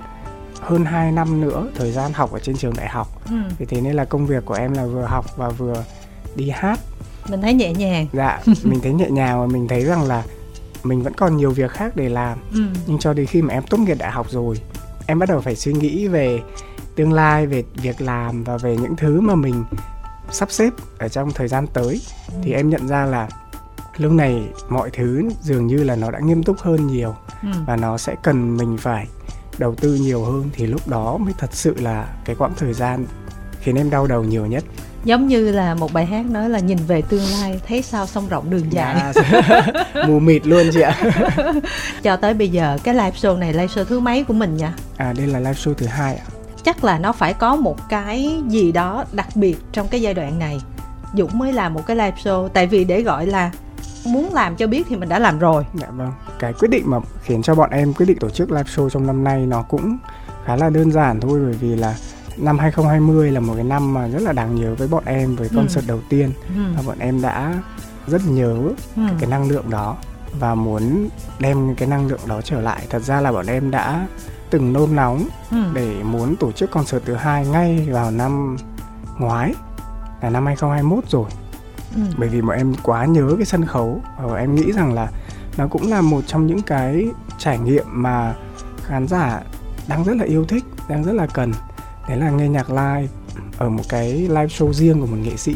hơn 0.59 0.85
2 0.85 1.11
năm 1.11 1.41
nữa 1.41 1.67
thời 1.75 1.91
gian 1.91 2.13
học 2.13 2.31
ở 2.31 2.39
trên 2.39 2.57
trường 2.57 2.73
đại 2.77 2.89
học. 2.89 3.07
Ừ. 3.29 3.35
vì 3.57 3.65
thế 3.65 3.81
nên 3.81 3.93
là 3.93 4.05
công 4.05 4.25
việc 4.25 4.45
của 4.45 4.53
em 4.53 4.73
là 4.73 4.85
vừa 4.85 5.05
học 5.05 5.37
và 5.37 5.49
vừa 5.49 5.83
đi 6.35 6.49
hát. 6.49 6.79
Mình 7.29 7.41
thấy 7.41 7.53
nhẹ 7.53 7.73
nhàng. 7.73 8.07
Dạ 8.13 8.39
mình 8.63 8.79
thấy 8.83 8.93
nhẹ 8.93 9.09
nhàng 9.09 9.39
và 9.39 9.45
mình 9.45 9.67
thấy 9.67 9.85
rằng 9.85 10.03
là 10.03 10.23
mình 10.83 11.01
vẫn 11.03 11.13
còn 11.13 11.37
nhiều 11.37 11.51
việc 11.51 11.71
khác 11.71 11.95
để 11.95 12.09
làm. 12.09 12.39
Ừ. 12.53 12.61
nhưng 12.87 12.99
cho 12.99 13.13
đến 13.13 13.25
khi 13.25 13.41
mà 13.41 13.53
em 13.53 13.63
tốt 13.63 13.77
nghiệp 13.77 13.97
đại 13.99 14.11
học 14.11 14.27
rồi 14.29 14.55
em 15.07 15.19
bắt 15.19 15.29
đầu 15.29 15.41
phải 15.41 15.55
suy 15.55 15.73
nghĩ 15.73 16.07
về 16.07 16.39
tương 16.95 17.13
lai 17.13 17.47
về 17.47 17.63
việc 17.75 18.01
làm 18.01 18.43
và 18.43 18.57
về 18.57 18.77
những 18.77 18.95
thứ 18.95 19.21
mà 19.21 19.35
mình 19.35 19.63
sắp 20.31 20.51
xếp 20.51 20.73
ở 20.99 21.07
trong 21.07 21.31
thời 21.31 21.47
gian 21.47 21.67
tới 21.67 22.01
thì 22.43 22.53
em 22.53 22.69
nhận 22.69 22.87
ra 22.87 23.05
là 23.05 23.29
lúc 23.97 24.11
này 24.11 24.43
mọi 24.69 24.89
thứ 24.89 25.23
dường 25.41 25.67
như 25.67 25.83
là 25.83 25.95
nó 25.95 26.11
đã 26.11 26.19
nghiêm 26.19 26.43
túc 26.43 26.59
hơn 26.59 26.87
nhiều 26.87 27.15
ừ. 27.41 27.49
và 27.67 27.75
nó 27.75 27.97
sẽ 27.97 28.15
cần 28.23 28.57
mình 28.57 28.77
phải 28.77 29.07
đầu 29.57 29.75
tư 29.75 29.95
nhiều 29.95 30.23
hơn 30.23 30.49
thì 30.53 30.67
lúc 30.67 30.87
đó 30.87 31.17
mới 31.17 31.33
thật 31.37 31.49
sự 31.53 31.75
là 31.79 32.07
cái 32.25 32.35
quãng 32.35 32.53
thời 32.57 32.73
gian 32.73 33.05
khiến 33.61 33.75
em 33.75 33.89
đau 33.89 34.07
đầu 34.07 34.23
nhiều 34.23 34.45
nhất. 34.45 34.63
Giống 35.03 35.27
như 35.27 35.51
là 35.51 35.75
một 35.75 35.93
bài 35.93 36.05
hát 36.05 36.25
nói 36.25 36.49
là 36.49 36.59
nhìn 36.59 36.77
về 36.87 37.01
tương 37.01 37.23
lai 37.23 37.61
thấy 37.67 37.81
sao 37.81 38.07
sông 38.07 38.27
rộng 38.29 38.49
đường 38.49 38.71
dài. 38.73 39.13
Yeah. 39.15 39.55
Mù 40.07 40.19
mịt 40.19 40.47
luôn 40.47 40.67
chị 40.73 40.81
ạ. 40.81 41.01
Cho 42.03 42.15
tới 42.15 42.33
bây 42.33 42.49
giờ 42.49 42.77
cái 42.83 42.93
live 42.93 43.11
show 43.11 43.37
này 43.37 43.53
live 43.53 43.67
show 43.67 43.83
thứ 43.83 43.99
mấy 43.99 44.23
của 44.23 44.33
mình 44.33 44.57
nha 44.57 44.73
à 44.97 45.13
đây 45.17 45.27
là 45.27 45.39
live 45.39 45.53
show 45.53 45.73
thứ 45.73 45.85
hai 45.85 46.15
ạ 46.15 46.25
chắc 46.63 46.83
là 46.83 46.99
nó 46.99 47.11
phải 47.11 47.33
có 47.33 47.55
một 47.55 47.89
cái 47.89 48.41
gì 48.47 48.71
đó 48.71 49.05
đặc 49.11 49.27
biệt 49.35 49.57
trong 49.71 49.87
cái 49.87 50.01
giai 50.01 50.13
đoạn 50.13 50.39
này 50.39 50.61
dũng 51.13 51.39
mới 51.39 51.53
làm 51.53 51.73
một 51.73 51.85
cái 51.87 51.95
live 51.95 52.17
show 52.23 52.47
tại 52.47 52.67
vì 52.67 52.83
để 52.83 53.01
gọi 53.01 53.25
là 53.25 53.51
muốn 54.05 54.33
làm 54.33 54.55
cho 54.55 54.67
biết 54.67 54.85
thì 54.89 54.95
mình 54.95 55.09
đã 55.09 55.19
làm 55.19 55.39
rồi 55.39 55.65
dạ 55.73 55.87
vâng 55.89 56.11
cái 56.39 56.53
quyết 56.53 56.67
định 56.67 56.83
mà 56.85 56.97
khiến 57.23 57.41
cho 57.41 57.55
bọn 57.55 57.69
em 57.69 57.93
quyết 57.93 58.05
định 58.05 58.17
tổ 58.19 58.29
chức 58.29 58.51
live 58.51 58.69
show 58.75 58.89
trong 58.89 59.07
năm 59.07 59.23
nay 59.23 59.45
nó 59.45 59.61
cũng 59.61 59.97
khá 60.45 60.55
là 60.55 60.69
đơn 60.69 60.91
giản 60.91 61.19
thôi 61.19 61.39
bởi 61.43 61.53
vì 61.53 61.75
là 61.75 61.95
năm 62.37 62.59
2020 62.59 63.31
là 63.31 63.39
một 63.39 63.53
cái 63.55 63.63
năm 63.63 63.93
mà 63.93 64.07
rất 64.07 64.21
là 64.21 64.33
đáng 64.33 64.55
nhớ 64.55 64.75
với 64.75 64.87
bọn 64.87 65.03
em 65.05 65.35
với 65.35 65.49
concert 65.55 65.87
ừ. 65.87 65.87
đầu 65.87 65.99
tiên 66.09 66.31
ừ. 66.55 66.61
và 66.75 66.83
bọn 66.87 66.99
em 66.99 67.21
đã 67.21 67.53
rất 68.07 68.21
nhớ 68.27 68.57
ừ. 68.95 69.01
cái 69.19 69.29
năng 69.29 69.49
lượng 69.49 69.69
đó 69.69 69.97
và 70.39 70.55
muốn 70.55 71.09
đem 71.39 71.75
cái 71.75 71.87
năng 71.87 72.07
lượng 72.07 72.19
đó 72.27 72.41
trở 72.41 72.61
lại 72.61 72.81
thật 72.89 73.03
ra 73.03 73.21
là 73.21 73.31
bọn 73.31 73.45
em 73.45 73.71
đã 73.71 74.07
từng 74.51 74.73
nôn 74.73 74.95
nóng 74.95 75.27
ừ. 75.51 75.57
để 75.73 76.03
muốn 76.03 76.35
tổ 76.35 76.51
chức 76.51 76.71
concert 76.71 77.05
thứ 77.05 77.13
hai 77.13 77.47
ngay 77.47 77.87
vào 77.91 78.11
năm 78.11 78.57
ngoái 79.19 79.53
là 80.21 80.29
năm 80.29 80.45
2021 80.45 81.09
rồi 81.09 81.29
ừ. 81.95 82.01
bởi 82.17 82.29
vì 82.29 82.41
bọn 82.41 82.57
em 82.57 82.73
quá 82.83 83.05
nhớ 83.05 83.33
cái 83.37 83.45
sân 83.45 83.65
khấu 83.65 84.01
và 84.21 84.39
em 84.39 84.55
nghĩ 84.55 84.71
rằng 84.71 84.93
là 84.93 85.11
nó 85.57 85.67
cũng 85.67 85.89
là 85.89 86.01
một 86.01 86.21
trong 86.27 86.47
những 86.47 86.61
cái 86.61 87.07
trải 87.37 87.59
nghiệm 87.59 87.85
mà 87.87 88.35
khán 88.85 89.07
giả 89.07 89.41
đang 89.87 90.03
rất 90.03 90.17
là 90.17 90.25
yêu 90.25 90.45
thích 90.45 90.63
đang 90.89 91.03
rất 91.03 91.13
là 91.13 91.27
cần 91.27 91.51
đấy 92.09 92.17
là 92.17 92.29
nghe 92.29 92.49
nhạc 92.49 92.69
live 92.69 93.07
ở 93.57 93.69
một 93.69 93.83
cái 93.89 94.13
live 94.13 94.45
show 94.45 94.73
riêng 94.73 95.01
của 95.01 95.07
một 95.07 95.17
nghệ 95.23 95.37
sĩ 95.37 95.55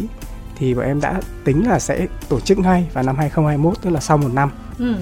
thì 0.58 0.74
bọn 0.74 0.86
em 0.86 1.02
đã 1.02 1.22
tính 1.44 1.68
là 1.68 1.80
sẽ 1.80 2.08
tổ 2.30 2.40
chức 2.40 2.58
ngay 2.58 2.88
vào 2.94 3.04
năm 3.04 3.18
2021 3.18 3.82
tức 3.82 3.90
là 3.90 4.00
sau 4.00 4.18
một 4.18 4.30
năm 4.34 4.50
ừ 4.80 4.96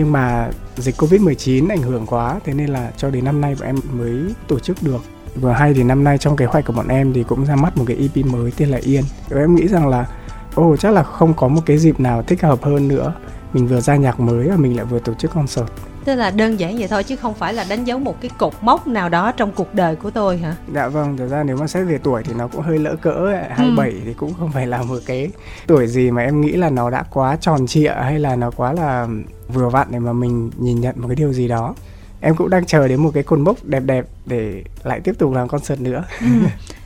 nhưng 0.00 0.12
mà 0.12 0.50
dịch 0.76 0.96
Covid-19 0.96 1.70
ảnh 1.70 1.82
hưởng 1.82 2.06
quá 2.06 2.40
thế 2.44 2.54
nên 2.54 2.70
là 2.70 2.90
cho 2.96 3.10
đến 3.10 3.24
năm 3.24 3.40
nay 3.40 3.54
bọn 3.54 3.66
em 3.66 3.76
mới 3.92 4.34
tổ 4.48 4.58
chức 4.58 4.82
được. 4.82 5.00
Vừa 5.34 5.52
hay 5.52 5.74
thì 5.74 5.82
năm 5.82 6.04
nay 6.04 6.18
trong 6.18 6.36
kế 6.36 6.44
hoạch 6.44 6.64
của 6.66 6.72
bọn 6.72 6.88
em 6.88 7.12
thì 7.12 7.24
cũng 7.28 7.44
ra 7.44 7.56
mắt 7.56 7.76
một 7.76 7.84
cái 7.86 7.96
EP 7.96 8.26
mới 8.26 8.52
tên 8.56 8.68
là 8.68 8.78
Yên 8.82 9.04
và 9.28 9.40
em 9.40 9.54
nghĩ 9.54 9.68
rằng 9.68 9.88
là 9.88 10.06
ồ 10.54 10.72
oh, 10.72 10.80
chắc 10.80 10.92
là 10.92 11.02
không 11.02 11.34
có 11.34 11.48
một 11.48 11.60
cái 11.66 11.78
dịp 11.78 12.00
nào 12.00 12.22
thích 12.22 12.42
hợp 12.42 12.62
hơn 12.62 12.88
nữa. 12.88 13.14
Mình 13.52 13.66
vừa 13.66 13.80
ra 13.80 13.96
nhạc 13.96 14.20
mới 14.20 14.48
và 14.48 14.56
mình 14.56 14.76
lại 14.76 14.86
vừa 14.86 14.98
tổ 14.98 15.14
chức 15.14 15.30
concert 15.30 15.66
tức 16.04 16.14
là 16.14 16.30
đơn 16.30 16.60
giản 16.60 16.76
vậy 16.78 16.88
thôi 16.88 17.04
chứ 17.04 17.16
không 17.16 17.34
phải 17.34 17.54
là 17.54 17.64
đánh 17.68 17.84
dấu 17.84 17.98
một 17.98 18.20
cái 18.20 18.30
cột 18.38 18.52
mốc 18.60 18.86
nào 18.86 19.08
đó 19.08 19.32
trong 19.32 19.52
cuộc 19.52 19.74
đời 19.74 19.96
của 19.96 20.10
tôi 20.10 20.38
hả? 20.38 20.56
Dạ 20.74 20.88
vâng 20.88 21.16
thực 21.16 21.30
ra 21.30 21.42
nếu 21.42 21.56
mà 21.56 21.66
xét 21.66 21.86
về 21.86 21.98
tuổi 22.02 22.22
thì 22.22 22.32
nó 22.38 22.48
cũng 22.48 22.60
hơi 22.60 22.78
lỡ 22.78 22.96
cỡ 23.02 23.34
hai 23.50 23.66
ừ. 23.66 23.74
bảy 23.76 23.92
thì 24.04 24.14
cũng 24.14 24.34
không 24.38 24.52
phải 24.52 24.66
là 24.66 24.82
một 24.82 24.98
cái 25.06 25.30
tuổi 25.66 25.86
gì 25.86 26.10
mà 26.10 26.22
em 26.22 26.40
nghĩ 26.40 26.52
là 26.52 26.70
nó 26.70 26.90
đã 26.90 27.02
quá 27.10 27.36
tròn 27.40 27.66
trịa 27.66 27.92
hay 27.94 28.18
là 28.18 28.36
nó 28.36 28.50
quá 28.50 28.72
là 28.72 29.06
vừa 29.48 29.68
vặn 29.68 29.86
để 29.90 29.98
mà 29.98 30.12
mình 30.12 30.50
nhìn 30.58 30.80
nhận 30.80 30.94
một 30.98 31.08
cái 31.08 31.16
điều 31.16 31.32
gì 31.32 31.48
đó? 31.48 31.74
Em 32.20 32.36
cũng 32.36 32.50
đang 32.50 32.64
chờ 32.64 32.88
đến 32.88 33.02
một 33.02 33.10
cái 33.14 33.22
cột 33.22 33.38
mốc 33.38 33.64
đẹp 33.64 33.82
đẹp 33.86 34.06
để 34.26 34.64
lại 34.84 35.00
tiếp 35.00 35.12
tục 35.18 35.32
làm 35.32 35.48
concert 35.48 35.80
nữa. 35.80 36.04
Ừ. 36.20 36.26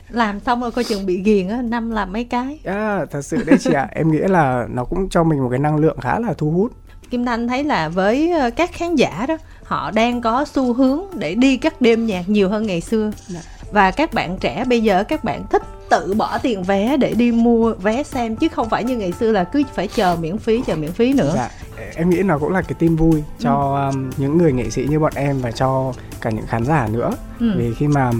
làm 0.09 0.39
xong 0.39 0.61
rồi 0.61 0.71
coi 0.71 0.83
chừng 0.83 1.05
bị 1.05 1.21
ghiền 1.21 1.49
á 1.49 1.61
năm 1.61 1.91
làm 1.91 2.13
mấy 2.13 2.23
cái. 2.23 2.59
À, 2.63 3.05
thật 3.11 3.21
sự 3.21 3.43
đấy 3.43 3.57
chị 3.59 3.73
ạ. 3.73 3.87
Em 3.91 4.11
nghĩ 4.11 4.17
là 4.17 4.67
nó 4.69 4.83
cũng 4.83 5.09
cho 5.09 5.23
mình 5.23 5.39
một 5.43 5.49
cái 5.49 5.59
năng 5.59 5.75
lượng 5.75 5.97
khá 6.01 6.19
là 6.19 6.33
thu 6.37 6.51
hút 6.51 6.71
Kim 7.15 7.25
Thanh 7.25 7.47
thấy 7.47 7.63
là 7.63 7.89
với 7.89 8.31
ờ, 8.31 8.49
các 8.49 8.73
khán 8.73 8.95
giả 8.95 9.25
đó 9.27 9.37
họ 9.63 9.91
đang 9.91 10.21
có 10.21 10.45
xu 10.45 10.73
hướng 10.73 11.01
để 11.13 11.35
đi 11.35 11.57
các 11.57 11.81
đêm 11.81 12.05
nhạc 12.05 12.29
nhiều 12.29 12.49
hơn 12.49 12.67
ngày 12.67 12.81
xưa 12.81 13.11
dạ. 13.27 13.39
và 13.71 13.91
các 13.91 14.13
bạn 14.13 14.37
trẻ 14.37 14.65
bây 14.65 14.81
giờ 14.81 15.03
các 15.03 15.23
bạn 15.23 15.43
thích 15.49 15.61
tự 15.89 16.13
bỏ 16.13 16.37
tiền 16.37 16.63
vé 16.63 16.97
để 16.97 17.13
đi 17.13 17.31
mua 17.31 17.73
vé 17.73 18.03
xem 18.03 18.35
chứ 18.35 18.47
không 18.47 18.69
phải 18.69 18.83
như 18.83 18.97
ngày 18.97 19.11
xưa 19.11 19.31
là 19.31 19.43
cứ 19.43 19.63
phải 19.73 19.87
chờ 19.87 20.17
miễn 20.21 20.37
phí 20.37 20.61
chờ 20.67 20.75
miễn 20.75 20.91
phí 20.91 21.13
nữa 21.13 21.31
dạ. 21.35 21.49
em 21.95 22.09
nghĩ 22.09 22.23
nó 22.23 22.37
cũng 22.37 22.51
là 22.51 22.61
cái 22.61 22.75
tin 22.79 22.95
vui 22.95 23.23
cho 23.39 23.89
ừ. 23.91 23.95
um, 23.95 24.09
những 24.17 24.37
người 24.37 24.53
nghệ 24.53 24.69
sĩ 24.69 24.87
như 24.89 24.99
bọn 24.99 25.13
em 25.15 25.39
và 25.41 25.51
cho 25.51 25.93
cả 26.21 26.29
những 26.29 26.47
khán 26.47 26.65
giả 26.65 26.87
nữa 26.91 27.11
ừ. 27.39 27.51
vì 27.57 27.73
khi 27.73 27.87
mà 27.87 28.11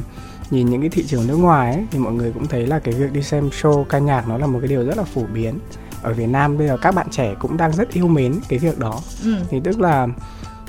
nhìn 0.51 0.69
những 0.69 0.81
cái 0.81 0.89
thị 0.89 1.03
trường 1.07 1.27
nước 1.27 1.37
ngoài 1.37 1.73
ấy, 1.73 1.85
thì 1.91 1.99
mọi 1.99 2.13
người 2.13 2.31
cũng 2.31 2.47
thấy 2.47 2.67
là 2.67 2.79
cái 2.79 2.93
việc 2.93 3.13
đi 3.13 3.21
xem 3.21 3.49
show 3.49 3.83
ca 3.83 3.99
nhạc 3.99 4.27
nó 4.27 4.37
là 4.37 4.47
một 4.47 4.59
cái 4.61 4.67
điều 4.67 4.85
rất 4.85 4.97
là 4.97 5.03
phổ 5.03 5.21
biến 5.33 5.59
ở 6.05 6.13
Việt 6.13 6.27
Nam 6.27 6.57
bây 6.57 6.67
giờ 6.67 6.77
các 6.77 6.95
bạn 6.95 7.07
trẻ 7.11 7.35
cũng 7.39 7.57
đang 7.57 7.71
rất 7.71 7.93
yêu 7.93 8.07
mến 8.07 8.35
cái 8.49 8.59
việc 8.59 8.79
đó 8.79 8.99
ừ. 9.23 9.35
thì 9.49 9.59
tức 9.63 9.79
là 9.79 10.07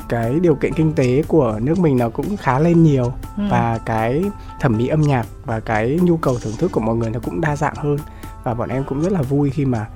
cái 0.08 0.40
điều 0.40 0.54
kiện 0.54 0.72
kinh 0.72 0.92
tế 0.92 1.22
của 1.28 1.58
nước 1.62 1.78
mình 1.78 1.96
nó 1.96 2.08
cũng 2.08 2.36
khá 2.36 2.58
lên 2.58 2.82
nhiều 2.82 3.12
ừ. 3.36 3.42
và 3.50 3.80
cái 3.86 4.24
thẩm 4.60 4.76
mỹ 4.76 4.88
âm 4.88 5.00
nhạc 5.00 5.26
và 5.44 5.60
cái 5.60 5.98
nhu 6.02 6.16
cầu 6.16 6.38
thưởng 6.42 6.56
thức 6.58 6.72
của 6.72 6.80
mọi 6.80 6.96
người 6.96 7.10
nó 7.10 7.20
cũng 7.20 7.40
đa 7.40 7.56
dạng 7.56 7.74
hơn 7.76 7.98
và 8.44 8.54
bọn 8.54 8.68
em 8.68 8.84
cũng 8.84 9.02
rất 9.02 9.12
là 9.12 9.22
vui 9.22 9.50
khi 9.50 9.64
mà 9.64 9.86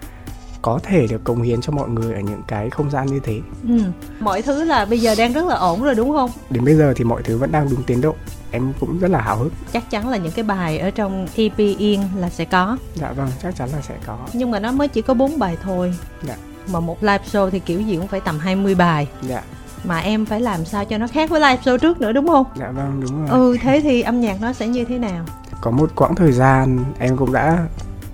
có 0.62 0.80
thể 0.82 1.06
được 1.06 1.24
cống 1.24 1.42
hiến 1.42 1.60
cho 1.60 1.72
mọi 1.72 1.88
người 1.88 2.14
ở 2.14 2.20
những 2.20 2.42
cái 2.46 2.70
không 2.70 2.90
gian 2.90 3.06
như 3.06 3.20
thế. 3.20 3.40
Ừ. 3.68 3.78
Mọi 4.20 4.42
thứ 4.42 4.64
là 4.64 4.84
bây 4.84 4.98
giờ 5.00 5.14
đang 5.18 5.32
rất 5.32 5.46
là 5.46 5.54
ổn 5.54 5.82
rồi 5.82 5.94
đúng 5.94 6.12
không? 6.12 6.30
Đến 6.50 6.64
bây 6.64 6.74
giờ 6.74 6.92
thì 6.96 7.04
mọi 7.04 7.22
thứ 7.22 7.38
vẫn 7.38 7.52
đang 7.52 7.70
đúng 7.70 7.82
tiến 7.82 8.00
độ. 8.00 8.14
Em 8.50 8.72
cũng 8.80 8.98
rất 8.98 9.10
là 9.10 9.20
hào 9.20 9.36
hức. 9.36 9.52
Chắc 9.72 9.90
chắn 9.90 10.08
là 10.08 10.16
những 10.16 10.32
cái 10.32 10.42
bài 10.42 10.78
ở 10.78 10.90
trong 10.90 11.26
EP 11.34 11.58
Yên 11.58 12.02
là 12.16 12.30
sẽ 12.30 12.44
có. 12.44 12.76
Dạ 12.94 13.12
vâng 13.12 13.30
chắc 13.42 13.56
chắn 13.56 13.68
là 13.72 13.80
sẽ 13.82 13.94
có. 14.06 14.18
Nhưng 14.32 14.50
mà 14.50 14.58
nó 14.58 14.72
mới 14.72 14.88
chỉ 14.88 15.02
có 15.02 15.14
bốn 15.14 15.38
bài 15.38 15.56
thôi. 15.62 15.94
Dạ. 16.22 16.36
Mà 16.72 16.80
một 16.80 17.02
live 17.02 17.24
show 17.32 17.50
thì 17.50 17.58
kiểu 17.58 17.80
gì 17.80 17.96
cũng 17.96 18.08
phải 18.08 18.20
tầm 18.20 18.38
20 18.38 18.74
bài. 18.74 19.08
Dạ. 19.22 19.42
Mà 19.84 19.98
em 19.98 20.26
phải 20.26 20.40
làm 20.40 20.64
sao 20.64 20.84
cho 20.84 20.98
nó 20.98 21.06
khác 21.06 21.30
với 21.30 21.40
live 21.40 21.62
show 21.64 21.78
trước 21.78 22.00
nữa 22.00 22.12
đúng 22.12 22.26
không? 22.26 22.46
Dạ 22.56 22.70
vâng 22.70 23.00
đúng 23.00 23.20
rồi. 23.20 23.28
Ừ 23.30 23.56
thế 23.62 23.80
thì 23.82 24.02
âm 24.02 24.20
nhạc 24.20 24.40
nó 24.40 24.52
sẽ 24.52 24.68
như 24.68 24.84
thế 24.84 24.98
nào? 24.98 25.24
Có 25.60 25.70
một 25.70 25.92
quãng 25.96 26.14
thời 26.14 26.32
gian 26.32 26.84
em 26.98 27.16
cũng 27.16 27.32
đã 27.32 27.66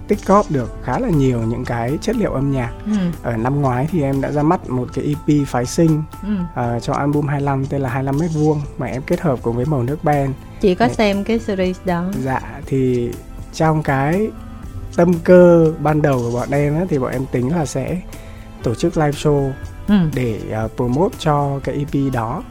tích 0.09 0.27
góp 0.27 0.51
được 0.51 0.75
khá 0.85 0.99
là 0.99 1.09
nhiều 1.09 1.43
những 1.43 1.65
cái 1.65 1.99
chất 2.01 2.17
liệu 2.17 2.33
âm 2.33 2.53
nhạc 2.53 2.73
ừ. 2.87 2.93
ở 3.23 3.37
năm 3.37 3.63
ngoái 3.63 3.89
thì 3.93 4.03
em 4.03 4.21
đã 4.21 4.31
ra 4.31 4.43
mắt 4.43 4.71
một 4.71 4.89
cái 4.95 5.05
EP 5.05 5.47
phái 5.49 5.67
sinh 5.67 6.03
ừ. 6.23 6.29
uh, 6.77 6.83
cho 6.83 6.93
album 6.93 7.27
25 7.27 7.67
tên 7.67 7.81
là 7.81 7.89
25 7.89 8.19
mét 8.19 8.31
vuông 8.35 8.61
mà 8.79 8.87
em 8.87 9.03
kết 9.03 9.21
hợp 9.21 9.39
cùng 9.43 9.57
với 9.57 9.67
màu 9.67 9.83
nước 9.83 10.05
band 10.05 10.31
chị 10.61 10.75
có 10.75 10.87
Để... 10.87 10.95
xem 10.95 11.25
cái 11.25 11.39
series 11.39 11.79
đó 11.85 12.05
dạ 12.23 12.41
thì 12.67 13.11
trong 13.53 13.83
cái 13.83 14.31
tâm 14.97 15.15
cơ 15.25 15.73
ban 15.81 16.03
đầu 16.03 16.19
của 16.19 16.31
bọn 16.31 16.51
em 16.51 16.75
á, 16.75 16.85
thì 16.89 16.99
bọn 16.99 17.13
em 17.13 17.27
tính 17.33 17.57
là 17.57 17.67
sẽ 17.67 18.01
tổ 18.63 18.75
chức 18.75 18.97
live 18.97 19.11
show 19.11 19.51
ừ. 19.89 19.95
để 20.15 20.41
uh, 20.65 20.77
promote 20.77 21.17
cho 21.19 21.61
cái 21.65 21.75
EP 21.75 22.13
đó 22.13 22.43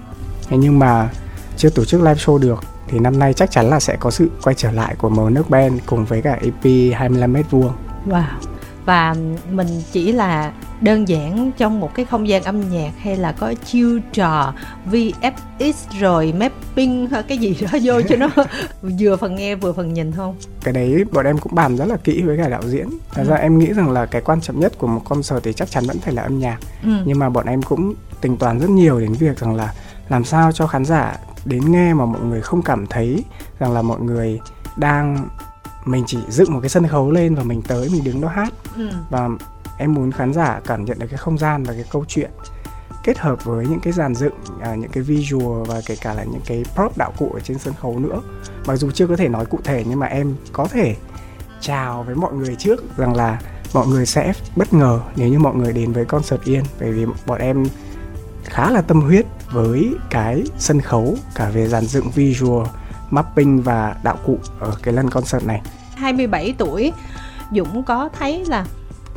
thế 0.48 0.58
nhưng 0.58 0.80
mà 0.80 1.10
chưa 1.58 1.70
tổ 1.70 1.86
chức 1.86 2.02
live 2.02 2.14
show 2.14 2.38
được 2.38 2.64
thì 2.88 3.00
năm 3.00 3.20
nay 3.20 3.34
chắc 3.34 3.52
chắn 3.52 3.70
là 3.70 3.80
sẽ 3.80 3.96
có 4.00 4.12
sự 4.12 4.30
quay 4.44 4.56
trở 4.56 4.72
lại 4.72 4.96
của 4.98 5.10
màu 5.10 5.30
nước 5.30 5.50
ben 5.50 5.80
cùng 5.86 6.06
với 6.06 6.22
cả 6.22 6.40
EP 6.42 6.94
25 6.94 7.34
mét 7.34 7.52
vuông. 7.52 7.74
Wow. 8.08 8.24
và 8.86 9.16
mình 9.52 9.68
chỉ 9.92 10.12
là 10.12 10.52
đơn 10.82 11.08
giản 11.08 11.52
trong 11.58 11.80
một 11.80 11.96
cái 11.96 12.06
không 12.06 12.28
gian 12.28 12.44
âm 12.44 12.70
nhạc 12.70 12.92
hay 13.00 13.18
là 13.18 13.32
có 13.32 13.54
chiêu 13.66 14.00
trò 14.14 14.54
VFX 14.92 15.74
rồi 16.00 16.34
mapping 16.38 17.08
hay 17.08 17.24
cái 17.24 17.38
gì 17.38 17.58
đó 17.62 17.80
vô 17.84 18.02
cho 18.02 18.16
nó 18.16 18.30
vừa 19.00 19.16
phần 19.16 19.36
nghe 19.36 19.56
vừa 19.56 19.74
phần 19.74 19.94
nhìn 19.94 20.12
không? 20.12 20.36
Cái 20.64 20.74
đấy 20.74 21.04
bọn 21.12 21.26
em 21.26 21.38
cũng 21.38 21.56
bàn 21.56 21.76
rất 21.76 21.86
là 21.86 21.98
kỹ 22.04 22.22
với 22.22 22.38
cả 22.38 22.50
đạo 22.50 22.62
diễn. 22.66 22.90
Thật 23.14 23.24
ừ. 23.26 23.30
ra 23.30 23.36
em 23.36 23.60
nghĩ 23.60 23.74
rằng 23.74 23.92
là 23.92 24.06
cái 24.06 24.22
quan 24.22 24.42
trọng 24.42 24.60
nhất 24.60 24.74
của 24.78 24.88
một 24.88 25.02
concert 25.10 25.44
thì 25.44 25.54
chắc 25.54 25.72
chắn 25.72 25.84
vẫn 25.88 26.00
phải 26.00 26.14
là 26.14 26.22
âm 26.22 26.40
nhạc. 26.40 26.58
Ừ. 26.84 26.90
Nhưng 27.06 27.20
mà 27.20 27.30
bọn 27.30 27.46
em 27.46 27.62
cũng 27.62 27.94
tính 28.22 28.38
toán 28.38 28.60
rất 28.60 28.70
nhiều 28.70 29.00
đến 29.00 29.14
việc 29.14 29.40
rằng 29.40 29.56
là 29.56 29.74
làm 30.10 30.24
sao 30.24 30.52
cho 30.52 30.68
khán 30.68 30.86
giả 30.86 31.18
đến 31.46 31.72
nghe 31.72 31.94
mà 31.94 32.06
mọi 32.06 32.22
người 32.22 32.42
không 32.42 32.62
cảm 32.62 32.88
thấy 32.88 33.24
rằng 33.60 33.74
là 33.74 33.82
mọi 33.82 34.00
người 34.00 34.40
đang 34.78 35.30
mình 35.86 36.04
chỉ 36.08 36.18
dựng 36.30 36.54
một 36.54 36.60
cái 36.62 36.70
sân 36.70 36.88
khấu 36.88 37.12
lên 37.12 37.36
và 37.36 37.44
mình 37.44 37.62
tới 37.62 37.90
mình 37.92 38.04
đứng 38.04 38.22
đó 38.22 38.28
hát? 38.28 38.54
Ừ. 38.76 38.90
và 39.10 39.30
em 39.78 39.94
muốn 39.94 40.12
khán 40.12 40.34
giả 40.34 40.60
cảm 40.66 40.86
nhận 40.86 41.00
được 41.00 41.08
cái 41.10 41.18
không 41.18 41.38
gian 41.38 41.64
và 41.64 41.74
cái 41.74 41.86
câu 41.92 42.06
chuyện 42.08 42.32
kết 43.06 43.18
hợp 43.18 43.46
với 43.46 43.68
những 43.68 43.80
cái 43.80 43.94
dàn 43.94 44.16
dựng 44.16 44.34
à, 44.62 44.76
những 44.76 44.92
cái 44.92 45.04
visual 45.04 45.64
và 45.68 45.82
kể 45.86 45.96
cả 46.02 46.14
là 46.14 46.24
những 46.24 46.42
cái 46.46 46.66
prop 46.76 46.98
đạo 46.98 47.14
cụ 47.18 47.32
ở 47.34 47.40
trên 47.40 47.60
sân 47.60 47.74
khấu 47.74 48.00
nữa. 48.00 48.22
Mặc 48.66 48.76
dù 48.76 48.92
chưa 48.92 49.08
có 49.08 49.16
thể 49.16 49.28
nói 49.28 49.46
cụ 49.46 49.60
thể 49.64 49.84
nhưng 49.88 50.00
mà 50.00 50.08
em 50.08 50.36
có 50.54 50.68
thể 50.68 50.96
chào 51.62 52.04
với 52.04 52.16
mọi 52.16 52.34
người 52.34 52.56
trước 52.56 52.98
rằng 52.98 53.16
là 53.16 53.42
mọi 53.74 53.88
người 53.88 54.06
sẽ 54.06 54.34
bất 54.56 54.74
ngờ 54.74 55.02
nếu 55.16 55.28
như 55.28 55.40
mọi 55.40 55.56
người 55.56 55.74
đến 55.74 55.92
với 55.92 56.06
concert 56.06 56.44
yên. 56.44 56.64
Bởi 56.80 56.92
vì 56.92 57.06
bọn 57.26 57.40
em 57.40 57.66
khá 58.46 58.72
là 58.72 58.82
tâm 58.82 59.02
huyết 59.02 59.26
với 59.52 59.96
cái 60.10 60.44
sân 60.58 60.82
khấu 60.82 61.18
cả 61.36 61.50
về 61.50 61.68
dàn 61.68 61.86
dựng 61.86 62.10
visual 62.10 62.68
mapping 63.10 63.62
và 63.62 63.96
đạo 64.04 64.18
cụ 64.26 64.40
ở 64.60 64.72
cái 64.84 64.94
lần 64.94 65.10
concert 65.10 65.46
này 65.46 65.62
27 65.96 66.56
tuổi 66.58 66.94
Dũng 67.52 67.84
có 67.84 68.10
thấy 68.20 68.46
là 68.46 68.66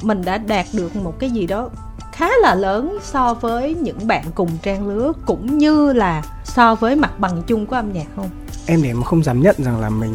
mình 0.03 0.25
đã 0.25 0.39
đạt 0.39 0.67
được 0.73 0.97
một 0.97 1.19
cái 1.19 1.31
gì 1.31 1.47
đó 1.47 1.71
khá 2.13 2.29
là 2.43 2.55
lớn 2.55 2.99
so 3.03 3.35
với 3.35 3.75
những 3.75 4.07
bạn 4.07 4.25
cùng 4.35 4.51
trang 4.63 4.89
lứa 4.89 5.13
cũng 5.27 5.59
như 5.59 5.93
là 5.93 6.23
so 6.45 6.75
với 6.75 6.97
mặt 6.97 7.19
bằng 7.19 7.43
chung 7.47 7.67
của 7.67 7.77
âm 7.77 7.93
nhạc 7.93 8.07
không? 8.17 8.31
Em 8.67 8.83
thì 8.83 8.89
em 8.89 9.03
không 9.03 9.25
dám 9.25 9.43
nhận 9.43 9.57
rằng 9.59 9.81
là 9.81 9.91
mình 9.91 10.15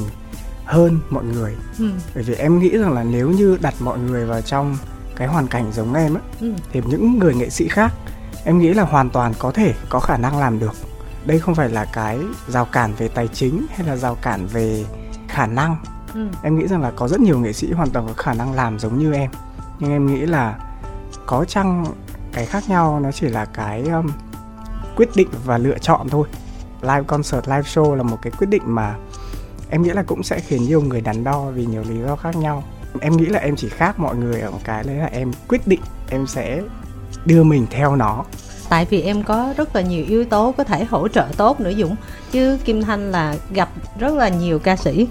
hơn 0.65 0.99
mọi 1.09 1.23
người 1.23 1.55
ừ. 1.79 1.89
bởi 2.15 2.23
vì 2.23 2.35
em 2.35 2.59
nghĩ 2.59 2.77
rằng 2.77 2.93
là 2.93 3.03
nếu 3.03 3.29
như 3.29 3.57
đặt 3.61 3.73
mọi 3.79 3.99
người 3.99 4.25
vào 4.25 4.41
trong 4.41 4.77
cái 5.15 5.27
hoàn 5.27 5.47
cảnh 5.47 5.71
giống 5.73 5.93
em 5.93 6.13
á 6.13 6.21
ừ. 6.41 6.53
thì 6.71 6.81
những 6.85 7.19
người 7.19 7.35
nghệ 7.35 7.49
sĩ 7.49 7.67
khác 7.67 7.93
em 8.45 8.59
nghĩ 8.59 8.73
là 8.73 8.83
hoàn 8.83 9.09
toàn 9.09 9.33
có 9.39 9.51
thể 9.51 9.73
có 9.89 9.99
khả 9.99 10.17
năng 10.17 10.39
làm 10.39 10.59
được. 10.59 10.73
Đây 11.25 11.39
không 11.39 11.55
phải 11.55 11.69
là 11.69 11.85
cái 11.93 12.19
rào 12.47 12.65
cản 12.65 12.93
về 12.97 13.07
tài 13.07 13.27
chính 13.27 13.65
hay 13.69 13.87
là 13.87 13.95
rào 13.95 14.17
cản 14.21 14.47
về 14.47 14.85
khả 15.27 15.47
năng. 15.47 15.75
Ừ. 16.13 16.27
em 16.43 16.59
nghĩ 16.59 16.67
rằng 16.67 16.81
là 16.81 16.91
có 16.95 17.07
rất 17.07 17.19
nhiều 17.19 17.39
nghệ 17.39 17.53
sĩ 17.53 17.71
hoàn 17.71 17.89
toàn 17.89 18.07
có 18.07 18.13
khả 18.13 18.33
năng 18.33 18.53
làm 18.53 18.79
giống 18.79 18.99
như 18.99 19.13
em. 19.13 19.31
Nhưng 19.79 19.91
em 19.91 20.05
nghĩ 20.05 20.21
là 20.21 20.59
có 21.25 21.45
chăng 21.45 21.85
cái 22.33 22.45
khác 22.45 22.63
nhau 22.67 22.99
nó 22.99 23.11
chỉ 23.11 23.27
là 23.27 23.45
cái 23.45 23.83
um, 23.83 24.07
quyết 24.95 25.09
định 25.15 25.29
và 25.45 25.57
lựa 25.57 25.77
chọn 25.77 26.09
thôi. 26.09 26.27
Live 26.81 27.03
concert 27.07 27.47
live 27.47 27.61
show 27.61 27.95
là 27.95 28.03
một 28.03 28.17
cái 28.21 28.31
quyết 28.37 28.47
định 28.49 28.63
mà 28.65 28.95
em 29.69 29.83
nghĩ 29.83 29.89
là 29.89 30.03
cũng 30.03 30.23
sẽ 30.23 30.39
khiến 30.39 30.63
nhiều 30.63 30.81
người 30.81 31.01
đắn 31.01 31.23
đo 31.23 31.41
vì 31.41 31.65
nhiều 31.65 31.83
lý 31.89 32.01
do 32.07 32.15
khác 32.15 32.35
nhau. 32.35 32.63
Em 32.99 33.17
nghĩ 33.17 33.25
là 33.25 33.39
em 33.39 33.55
chỉ 33.55 33.69
khác 33.69 33.99
mọi 33.99 34.15
người 34.15 34.41
ở 34.41 34.51
một 34.51 34.59
cái 34.63 34.83
đấy 34.83 34.95
là 34.95 35.05
em 35.05 35.31
quyết 35.47 35.67
định 35.67 35.81
em 36.09 36.27
sẽ 36.27 36.61
đưa 37.25 37.43
mình 37.43 37.67
theo 37.69 37.95
nó. 37.95 38.23
Tại 38.69 38.87
vì 38.89 39.01
em 39.01 39.23
có 39.23 39.53
rất 39.57 39.75
là 39.75 39.81
nhiều 39.81 40.05
yếu 40.07 40.25
tố 40.25 40.53
có 40.57 40.63
thể 40.63 40.85
hỗ 40.85 41.07
trợ 41.07 41.25
tốt 41.37 41.61
nữa 41.61 41.71
dũng. 41.77 41.95
Chứ 42.31 42.57
kim 42.65 42.81
thanh 42.81 43.11
là 43.11 43.35
gặp 43.53 43.69
rất 43.99 44.13
là 44.13 44.29
nhiều 44.29 44.59
ca 44.59 44.75
sĩ. 44.75 45.07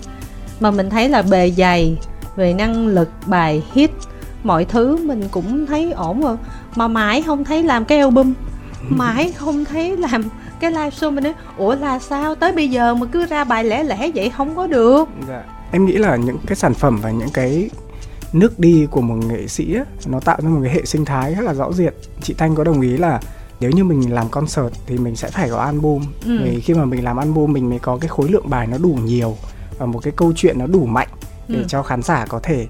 Mà 0.60 0.70
mình 0.70 0.90
thấy 0.90 1.08
là 1.08 1.22
bề 1.22 1.50
dày 1.50 1.98
về 2.36 2.52
năng 2.52 2.86
lực 2.86 3.08
bài 3.26 3.62
hit 3.72 3.90
mọi 4.44 4.64
thứ 4.64 4.96
mình 4.96 5.28
cũng 5.30 5.66
thấy 5.66 5.92
ổn 5.92 6.20
rồi. 6.20 6.36
Mà 6.74 6.88
mãi 6.88 7.22
không 7.22 7.44
thấy 7.44 7.62
làm 7.62 7.84
cái 7.84 7.98
album. 7.98 8.34
Mãi 8.88 9.32
không 9.32 9.64
thấy 9.64 9.96
làm 9.96 10.24
cái 10.60 10.70
live 10.70 10.90
show 10.90 11.10
mình 11.10 11.24
nói 11.24 11.34
ủa 11.56 11.74
là 11.74 11.98
sao? 11.98 12.34
Tới 12.34 12.52
bây 12.52 12.68
giờ 12.68 12.94
mà 12.94 13.06
cứ 13.06 13.26
ra 13.26 13.44
bài 13.44 13.64
lẻ 13.64 13.84
lẻ 13.84 14.10
vậy 14.14 14.30
không 14.30 14.56
có 14.56 14.66
được. 14.66 15.08
Dạ. 15.28 15.42
em 15.72 15.86
nghĩ 15.86 15.92
là 15.92 16.16
những 16.16 16.38
cái 16.46 16.56
sản 16.56 16.74
phẩm 16.74 16.98
và 17.02 17.10
những 17.10 17.30
cái 17.32 17.70
nước 18.32 18.58
đi 18.58 18.86
của 18.90 19.00
một 19.00 19.14
nghệ 19.14 19.46
sĩ 19.46 19.76
nó 20.06 20.20
tạo 20.20 20.38
ra 20.42 20.48
một 20.48 20.60
cái 20.62 20.74
hệ 20.74 20.84
sinh 20.84 21.04
thái 21.04 21.34
rất 21.34 21.42
là 21.42 21.54
rõ 21.54 21.72
rệt 21.72 21.94
chị 22.22 22.34
thanh 22.38 22.54
có 22.54 22.64
đồng 22.64 22.80
ý 22.80 22.96
là 22.96 23.20
nếu 23.60 23.70
như 23.70 23.84
mình 23.84 24.12
làm 24.12 24.28
concert 24.28 24.74
thì 24.86 24.98
mình 24.98 25.16
sẽ 25.16 25.30
phải 25.30 25.50
có 25.50 25.56
album 25.56 26.02
ừ. 26.24 26.38
vì 26.44 26.60
khi 26.60 26.74
mà 26.74 26.84
mình 26.84 27.04
làm 27.04 27.16
album 27.16 27.52
mình 27.52 27.70
mới 27.70 27.78
có 27.78 27.98
cái 28.00 28.08
khối 28.08 28.28
lượng 28.28 28.50
bài 28.50 28.66
nó 28.66 28.78
đủ 28.78 28.98
nhiều 29.04 29.36
và 29.78 29.86
một 29.86 30.00
cái 30.02 30.12
câu 30.16 30.32
chuyện 30.36 30.58
nó 30.58 30.66
đủ 30.66 30.86
mạnh 30.86 31.08
để 31.48 31.58
ừ. 31.58 31.64
cho 31.68 31.82
khán 31.82 32.02
giả 32.02 32.26
có 32.28 32.40
thể 32.42 32.66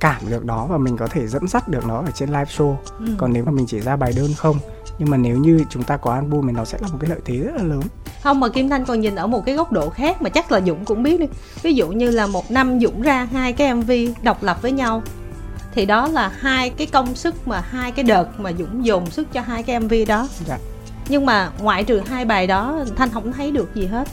cảm 0.00 0.22
được 0.30 0.44
nó 0.44 0.66
và 0.66 0.78
mình 0.78 0.96
có 0.96 1.06
thể 1.06 1.26
dẫn 1.26 1.48
dắt 1.48 1.68
được 1.68 1.86
nó 1.86 1.96
ở 1.96 2.10
trên 2.14 2.28
live 2.28 2.44
show 2.44 2.76
ừ. 2.98 3.06
còn 3.18 3.32
nếu 3.32 3.44
mà 3.44 3.52
mình 3.52 3.66
chỉ 3.66 3.80
ra 3.80 3.96
bài 3.96 4.12
đơn 4.16 4.34
không 4.36 4.56
nhưng 4.98 5.10
mà 5.10 5.16
nếu 5.16 5.36
như 5.36 5.64
chúng 5.70 5.82
ta 5.82 5.96
có 5.96 6.12
album 6.12 6.46
thì 6.46 6.52
nó 6.52 6.64
sẽ 6.64 6.78
là 6.80 6.88
một 6.88 6.98
cái 7.00 7.10
lợi 7.10 7.20
thế 7.24 7.38
rất 7.38 7.56
là 7.56 7.62
lớn 7.62 7.82
không 8.22 8.40
mà 8.40 8.48
kim 8.48 8.68
thanh 8.68 8.84
còn 8.84 9.00
nhìn 9.00 9.14
ở 9.14 9.26
một 9.26 9.46
cái 9.46 9.54
góc 9.54 9.72
độ 9.72 9.90
khác 9.90 10.22
mà 10.22 10.30
chắc 10.30 10.52
là 10.52 10.60
dũng 10.60 10.84
cũng 10.84 11.02
biết 11.02 11.20
đi. 11.20 11.26
Ví 11.62 11.74
dụ 11.74 11.88
như 11.88 12.10
là 12.10 12.26
một 12.26 12.50
năm 12.50 12.80
dũng 12.80 13.02
ra 13.02 13.28
hai 13.32 13.52
cái 13.52 13.74
mv 13.74 13.92
độc 14.22 14.42
lập 14.42 14.62
với 14.62 14.72
nhau 14.72 15.02
thì 15.74 15.86
đó 15.86 16.08
là 16.08 16.32
hai 16.38 16.70
cái 16.70 16.86
công 16.86 17.14
sức 17.14 17.48
mà 17.48 17.60
hai 17.60 17.92
cái 17.92 18.04
đợt 18.04 18.40
mà 18.40 18.52
dũng 18.52 18.86
dồn 18.86 19.10
sức 19.10 19.32
cho 19.32 19.40
hai 19.40 19.62
cái 19.62 19.80
mv 19.80 19.94
đó. 20.08 20.28
Dạ. 20.46 20.58
nhưng 21.08 21.26
mà 21.26 21.50
ngoại 21.60 21.84
trừ 21.84 22.00
hai 22.06 22.24
bài 22.24 22.46
đó 22.46 22.84
thanh 22.96 23.10
không 23.10 23.32
thấy 23.32 23.50
được 23.50 23.74
gì 23.74 23.86
hết. 23.86 24.08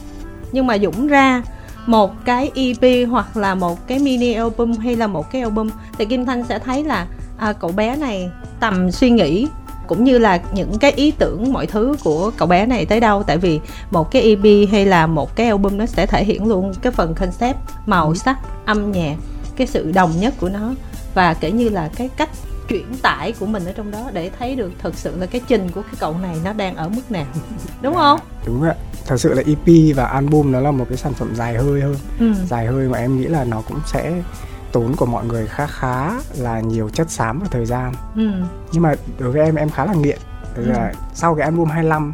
Nhưng 0.52 0.68
mà 0.68 0.78
dũng 0.78 1.08
ra 1.08 1.44
một 1.86 2.26
cái 2.26 2.52
EP 2.56 3.10
hoặc 3.10 3.38
là 3.38 3.56
một 3.56 3.88
cái 3.88 4.00
mini 4.00 4.34
album 4.34 4.78
hay 4.78 4.96
là 4.96 5.08
một 5.08 5.32
cái 5.32 5.42
album 5.42 5.70
thì 5.98 6.06
Kim 6.06 6.26
Thanh 6.26 6.44
sẽ 6.44 6.60
thấy 6.60 6.84
là 6.84 7.08
à, 7.38 7.54
cậu 7.54 7.72
bé 7.72 7.96
này 7.96 8.30
tầm 8.60 8.92
suy 8.92 9.10
nghĩ 9.10 9.48
cũng 9.90 10.04
như 10.04 10.18
là 10.18 10.40
những 10.54 10.80
cái 10.80 10.92
ý 10.92 11.12
tưởng 11.12 11.54
mọi 11.54 11.68
thứ 11.68 11.96
của 12.04 12.32
cậu 12.38 12.48
bé 12.48 12.66
này 12.66 12.86
tới 12.86 13.00
đâu. 13.00 13.24
Tại 13.24 13.38
vì 13.38 13.60
một 13.92 14.12
cái 14.12 14.22
EP 14.22 14.70
hay 14.72 14.86
là 14.86 15.08
một 15.08 15.36
cái 15.36 15.48
album 15.48 15.78
nó 15.78 15.86
sẽ 15.86 16.06
thể 16.06 16.24
hiện 16.24 16.48
luôn 16.48 16.74
cái 16.82 16.92
phần 16.92 17.16
concept 17.16 17.58
màu 17.86 18.10
ừ. 18.10 18.16
sắc 18.16 18.38
âm 18.66 18.92
nhạc 18.92 19.16
cái 19.56 19.68
sự 19.68 19.92
đồng 19.92 20.12
nhất 20.20 20.34
của 20.40 20.50
nó. 20.50 20.74
Và 21.14 21.34
kể 21.34 21.52
như 21.52 21.70
là 21.70 21.90
cái 21.96 22.10
cách 22.18 22.30
chuyển 22.68 22.86
tải 23.02 23.32
của 23.32 23.46
mình 23.46 23.66
ở 23.66 23.72
trong 23.72 23.92
đó 23.92 24.10
để 24.14 24.30
thấy 24.40 24.56
được 24.56 24.72
thực 24.80 24.96
sự 24.96 25.18
là 25.20 25.26
cái 25.26 25.42
trình 25.48 25.70
của 25.76 25.82
cái 25.82 25.94
cậu 26.00 26.18
này 26.18 26.36
nó 26.44 26.54
đang 26.54 26.76
ở 26.76 26.90
mức 26.90 27.12
nào. 27.12 27.26
Đúng 27.82 27.96
không? 27.96 28.20
đúng 28.46 28.64
ạ. 28.64 28.76
Thật 29.06 29.18
sự 29.18 29.34
là 29.34 29.44
EP 29.46 29.96
và 29.96 30.06
album 30.06 30.52
nó 30.52 30.60
là 30.60 30.72
một 30.72 30.86
cái 30.90 30.98
sản 30.98 31.14
phẩm 31.14 31.36
dài 31.36 31.56
hơi 31.56 31.82
hơn. 31.82 31.96
Ừ. 32.20 32.34
dài 32.50 32.66
hơi 32.66 32.88
mà 32.88 32.98
em 32.98 33.22
nghĩ 33.22 33.26
là 33.26 33.44
nó 33.44 33.62
cũng 33.62 33.80
sẽ 33.88 34.22
tốn 34.72 34.96
của 34.96 35.06
mọi 35.06 35.26
người 35.26 35.48
khá 35.48 35.68
khá 35.68 36.12
là 36.38 36.60
nhiều 36.60 36.90
chất 36.90 37.10
xám 37.10 37.40
và 37.40 37.48
thời 37.52 37.66
gian 37.66 37.94
ừ. 38.16 38.30
nhưng 38.72 38.84
mà 38.84 38.96
đối 39.20 39.32
với 39.32 39.42
em 39.42 39.56
em 39.56 39.70
khá 39.70 39.86
là 39.86 39.94
nghiện 39.94 40.20
ừ. 40.56 40.66
là 40.66 40.94
sau 41.14 41.36
cái 41.36 41.44
album 41.44 41.70
25 41.70 42.14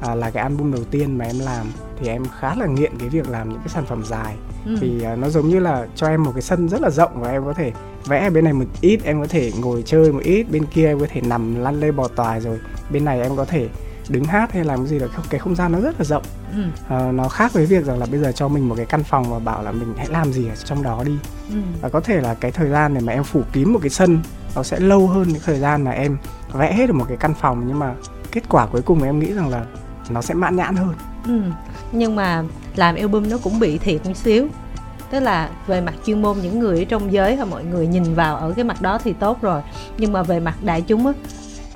à, 0.00 0.14
là 0.14 0.30
cái 0.30 0.42
album 0.42 0.72
đầu 0.72 0.84
tiên 0.90 1.18
mà 1.18 1.24
em 1.24 1.38
làm 1.38 1.66
thì 2.00 2.08
em 2.08 2.24
khá 2.38 2.54
là 2.54 2.66
nghiện 2.66 2.98
cái 2.98 3.08
việc 3.08 3.28
làm 3.28 3.48
những 3.48 3.58
cái 3.58 3.68
sản 3.68 3.84
phẩm 3.86 4.04
dài 4.04 4.34
ừ. 4.66 4.76
thì 4.80 5.02
à, 5.02 5.16
nó 5.16 5.28
giống 5.28 5.48
như 5.48 5.58
là 5.58 5.86
cho 5.94 6.08
em 6.08 6.22
một 6.22 6.32
cái 6.34 6.42
sân 6.42 6.68
rất 6.68 6.80
là 6.80 6.90
rộng 6.90 7.20
và 7.20 7.30
em 7.30 7.44
có 7.44 7.52
thể 7.52 7.72
vẽ 8.06 8.30
bên 8.30 8.44
này 8.44 8.52
một 8.52 8.64
ít 8.80 9.00
em 9.04 9.20
có 9.20 9.26
thể 9.26 9.52
ngồi 9.60 9.82
chơi 9.86 10.12
một 10.12 10.22
ít 10.22 10.46
bên 10.50 10.64
kia 10.66 10.86
em 10.86 11.00
có 11.00 11.06
thể 11.10 11.20
nằm 11.20 11.60
lăn 11.60 11.80
lê 11.80 11.92
bò 11.92 12.08
tòa 12.08 12.40
rồi 12.40 12.58
bên 12.90 13.04
này 13.04 13.22
em 13.22 13.36
có 13.36 13.44
thể 13.44 13.68
đứng 14.10 14.24
hát 14.24 14.52
hay 14.52 14.64
làm 14.64 14.78
cái 14.78 14.86
gì 14.86 14.98
đó 14.98 15.06
cái 15.30 15.38
không 15.38 15.54
gian 15.54 15.72
nó 15.72 15.80
rất 15.80 15.94
là 15.98 16.04
rộng 16.04 16.22
ừ. 16.54 16.62
à, 16.88 17.12
nó 17.12 17.28
khác 17.28 17.52
với 17.52 17.66
việc 17.66 17.84
rằng 17.84 17.98
là 17.98 18.06
bây 18.06 18.20
giờ 18.20 18.32
cho 18.32 18.48
mình 18.48 18.68
một 18.68 18.74
cái 18.76 18.86
căn 18.86 19.02
phòng 19.04 19.30
và 19.30 19.38
bảo 19.38 19.62
là 19.62 19.72
mình 19.72 19.94
hãy 19.96 20.06
làm 20.08 20.32
gì 20.32 20.48
ở 20.48 20.56
trong 20.56 20.82
đó 20.82 21.02
đi 21.06 21.18
ừ. 21.50 21.56
và 21.80 21.88
có 21.88 22.00
thể 22.00 22.20
là 22.20 22.34
cái 22.34 22.50
thời 22.50 22.70
gian 22.70 22.94
để 22.94 23.00
mà 23.00 23.12
em 23.12 23.24
phủ 23.24 23.42
kín 23.52 23.72
một 23.72 23.78
cái 23.82 23.90
sân 23.90 24.20
nó 24.56 24.62
sẽ 24.62 24.80
lâu 24.80 25.06
hơn 25.06 25.28
những 25.28 25.42
thời 25.44 25.58
gian 25.58 25.84
mà 25.84 25.90
em 25.90 26.18
vẽ 26.52 26.72
hết 26.74 26.86
được 26.86 26.94
một 26.94 27.04
cái 27.08 27.16
căn 27.16 27.34
phòng 27.34 27.64
nhưng 27.66 27.78
mà 27.78 27.94
kết 28.32 28.48
quả 28.48 28.66
cuối 28.66 28.82
cùng 28.82 29.02
em 29.02 29.18
nghĩ 29.18 29.32
rằng 29.32 29.48
là 29.48 29.64
nó 30.10 30.22
sẽ 30.22 30.34
mãn 30.34 30.56
nhãn 30.56 30.76
hơn 30.76 30.94
ừ. 31.26 31.40
nhưng 31.92 32.16
mà 32.16 32.44
làm 32.76 32.94
album 32.94 33.28
nó 33.30 33.38
cũng 33.38 33.60
bị 33.60 33.78
thiệt 33.78 34.06
một 34.06 34.16
xíu 34.16 34.48
tức 35.10 35.20
là 35.20 35.50
về 35.66 35.80
mặt 35.80 35.94
chuyên 36.06 36.22
môn 36.22 36.38
những 36.42 36.58
người 36.58 36.78
ở 36.78 36.84
trong 36.84 37.12
giới 37.12 37.36
và 37.36 37.44
mọi 37.44 37.64
người 37.64 37.86
nhìn 37.86 38.14
vào 38.14 38.36
ở 38.36 38.52
cái 38.56 38.64
mặt 38.64 38.82
đó 38.82 38.98
thì 39.04 39.12
tốt 39.12 39.42
rồi 39.42 39.62
nhưng 39.98 40.12
mà 40.12 40.22
về 40.22 40.40
mặt 40.40 40.56
đại 40.62 40.82
chúng 40.82 41.06
á 41.06 41.12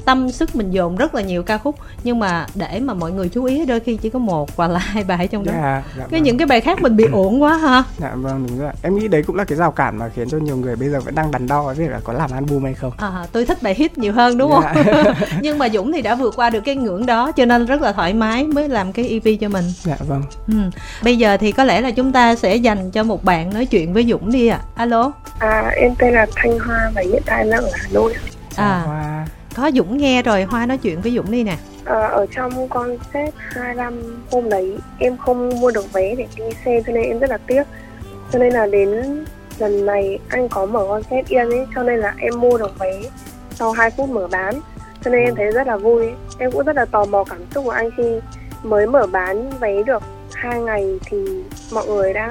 tâm 0.04 0.30
sức 0.30 0.56
mình 0.56 0.70
dồn 0.70 0.96
rất 0.96 1.14
là 1.14 1.22
nhiều 1.22 1.42
ca 1.42 1.58
khúc. 1.58 1.76
Nhưng 2.04 2.18
mà 2.18 2.46
để 2.54 2.80
mà 2.80 2.94
mọi 2.94 3.12
người 3.12 3.28
chú 3.28 3.44
ý 3.44 3.66
đôi 3.66 3.80
khi 3.80 3.96
chỉ 3.96 4.10
có 4.10 4.18
một 4.18 4.56
hoặc 4.56 4.70
là 4.70 4.78
hai 4.78 5.04
bài 5.04 5.28
trong 5.28 5.44
đó. 5.44 5.52
Dạ, 5.52 5.82
dạ, 5.98 6.04
cái 6.10 6.20
vâng. 6.20 6.22
những 6.22 6.38
cái 6.38 6.46
bài 6.46 6.60
khác 6.60 6.82
mình 6.82 6.96
bị 6.96 7.04
ổn 7.12 7.42
quá 7.42 7.56
ha. 7.56 7.82
Dạ 7.98 8.14
vâng 8.14 8.46
đúng 8.48 8.58
rồi. 8.58 8.72
Em 8.82 8.98
nghĩ 8.98 9.08
đấy 9.08 9.22
cũng 9.26 9.36
là 9.36 9.44
cái 9.44 9.58
rào 9.58 9.72
cản 9.72 9.98
mà 9.98 10.08
khiến 10.08 10.28
cho 10.30 10.38
nhiều 10.38 10.56
người 10.56 10.76
bây 10.76 10.88
giờ 10.88 11.00
vẫn 11.00 11.14
đang 11.14 11.30
đắn 11.30 11.46
đo 11.46 11.62
với 11.62 11.74
việc 11.74 11.90
là 11.90 12.00
có 12.04 12.12
làm 12.12 12.30
album 12.30 12.64
hay 12.64 12.74
không. 12.74 12.92
À, 12.98 13.26
tôi 13.32 13.46
thích 13.46 13.62
bài 13.62 13.74
hit 13.74 13.98
nhiều 13.98 14.12
hơn 14.12 14.38
đúng 14.38 14.52
dạ. 14.62 14.74
không? 14.74 15.14
Nhưng 15.40 15.58
mà 15.58 15.68
dũng 15.68 15.92
thì 15.92 16.02
đã 16.02 16.14
vượt 16.14 16.34
qua 16.36 16.50
được 16.50 16.60
cái 16.60 16.76
ngưỡng 16.76 17.06
đó 17.06 17.32
cho 17.32 17.44
nên 17.44 17.66
rất 17.66 17.82
là 17.82 17.92
thoải 17.92 18.14
mái 18.14 18.44
mới 18.44 18.68
làm 18.68 18.92
cái 18.92 19.08
ep 19.08 19.40
cho 19.40 19.48
mình. 19.48 19.64
Dạ 19.82 19.96
vâng. 20.08 20.22
Ừ. 20.46 20.54
bây 21.02 21.18
giờ 21.18 21.36
thì 21.36 21.52
có 21.52 21.64
lẽ 21.64 21.80
là 21.80 21.90
chúng 21.90 22.12
ta 22.12 22.34
sẽ 22.34 22.56
dành 22.56 22.90
cho 22.90 23.02
một 23.02 23.24
bạn 23.24 23.54
nói 23.54 23.66
chuyện 23.66 23.92
với 23.92 24.04
dũng 24.04 24.32
đi 24.32 24.46
ạ. 24.46 24.60
À. 24.62 24.68
alo. 24.74 25.12
À 25.38 25.70
em 25.76 25.94
tên 25.98 26.14
là 26.14 26.26
thanh 26.36 26.58
hoa 26.58 26.90
và 26.94 27.02
hiện 27.02 27.22
tại 27.26 27.44
đang 27.50 27.64
ở 27.64 27.70
hà 27.74 27.88
nội. 27.92 28.14
À. 28.56 28.82
Hoa 28.86 29.26
có 29.56 29.70
Dũng 29.74 29.96
nghe 29.96 30.22
rồi 30.22 30.42
Hoa 30.42 30.66
nói 30.66 30.78
chuyện 30.78 31.00
với 31.00 31.12
Dũng 31.12 31.30
đi 31.30 31.42
nè. 31.42 31.56
À, 31.84 32.06
ở 32.06 32.26
trong 32.36 32.68
concept 32.68 33.34
25 33.36 34.22
hôm 34.32 34.48
đấy 34.48 34.78
em 34.98 35.16
không 35.16 35.60
mua 35.60 35.70
được 35.70 35.92
vé 35.92 36.14
để 36.14 36.26
đi 36.36 36.44
xem 36.64 36.82
cho 36.86 36.92
nên 36.92 37.04
em 37.04 37.18
rất 37.18 37.30
là 37.30 37.38
tiếc. 37.46 37.62
Cho 38.32 38.38
nên 38.38 38.52
là 38.52 38.66
đến 38.66 39.24
lần 39.58 39.86
này 39.86 40.18
anh 40.28 40.48
có 40.48 40.66
mở 40.66 40.86
concert 40.88 41.28
yên 41.28 41.50
ấy 41.50 41.66
cho 41.74 41.82
nên 41.82 42.00
là 42.00 42.14
em 42.18 42.40
mua 42.40 42.58
được 42.58 42.78
vé 42.78 43.02
sau 43.54 43.72
2 43.72 43.90
phút 43.90 44.08
mở 44.08 44.28
bán. 44.30 44.60
Cho 45.04 45.10
nên 45.10 45.24
em 45.24 45.34
thấy 45.34 45.50
rất 45.50 45.66
là 45.66 45.76
vui. 45.76 46.06
Em 46.38 46.50
cũng 46.50 46.64
rất 46.64 46.76
là 46.76 46.84
tò 46.84 47.04
mò 47.04 47.24
cảm 47.24 47.40
xúc 47.54 47.64
của 47.64 47.70
anh 47.70 47.90
khi 47.96 48.20
mới 48.62 48.86
mở 48.86 49.06
bán 49.06 49.50
vé 49.60 49.82
được 49.82 50.02
hai 50.34 50.60
ngày 50.60 50.98
thì 51.06 51.16
mọi 51.72 51.86
người 51.86 52.12
đã 52.12 52.30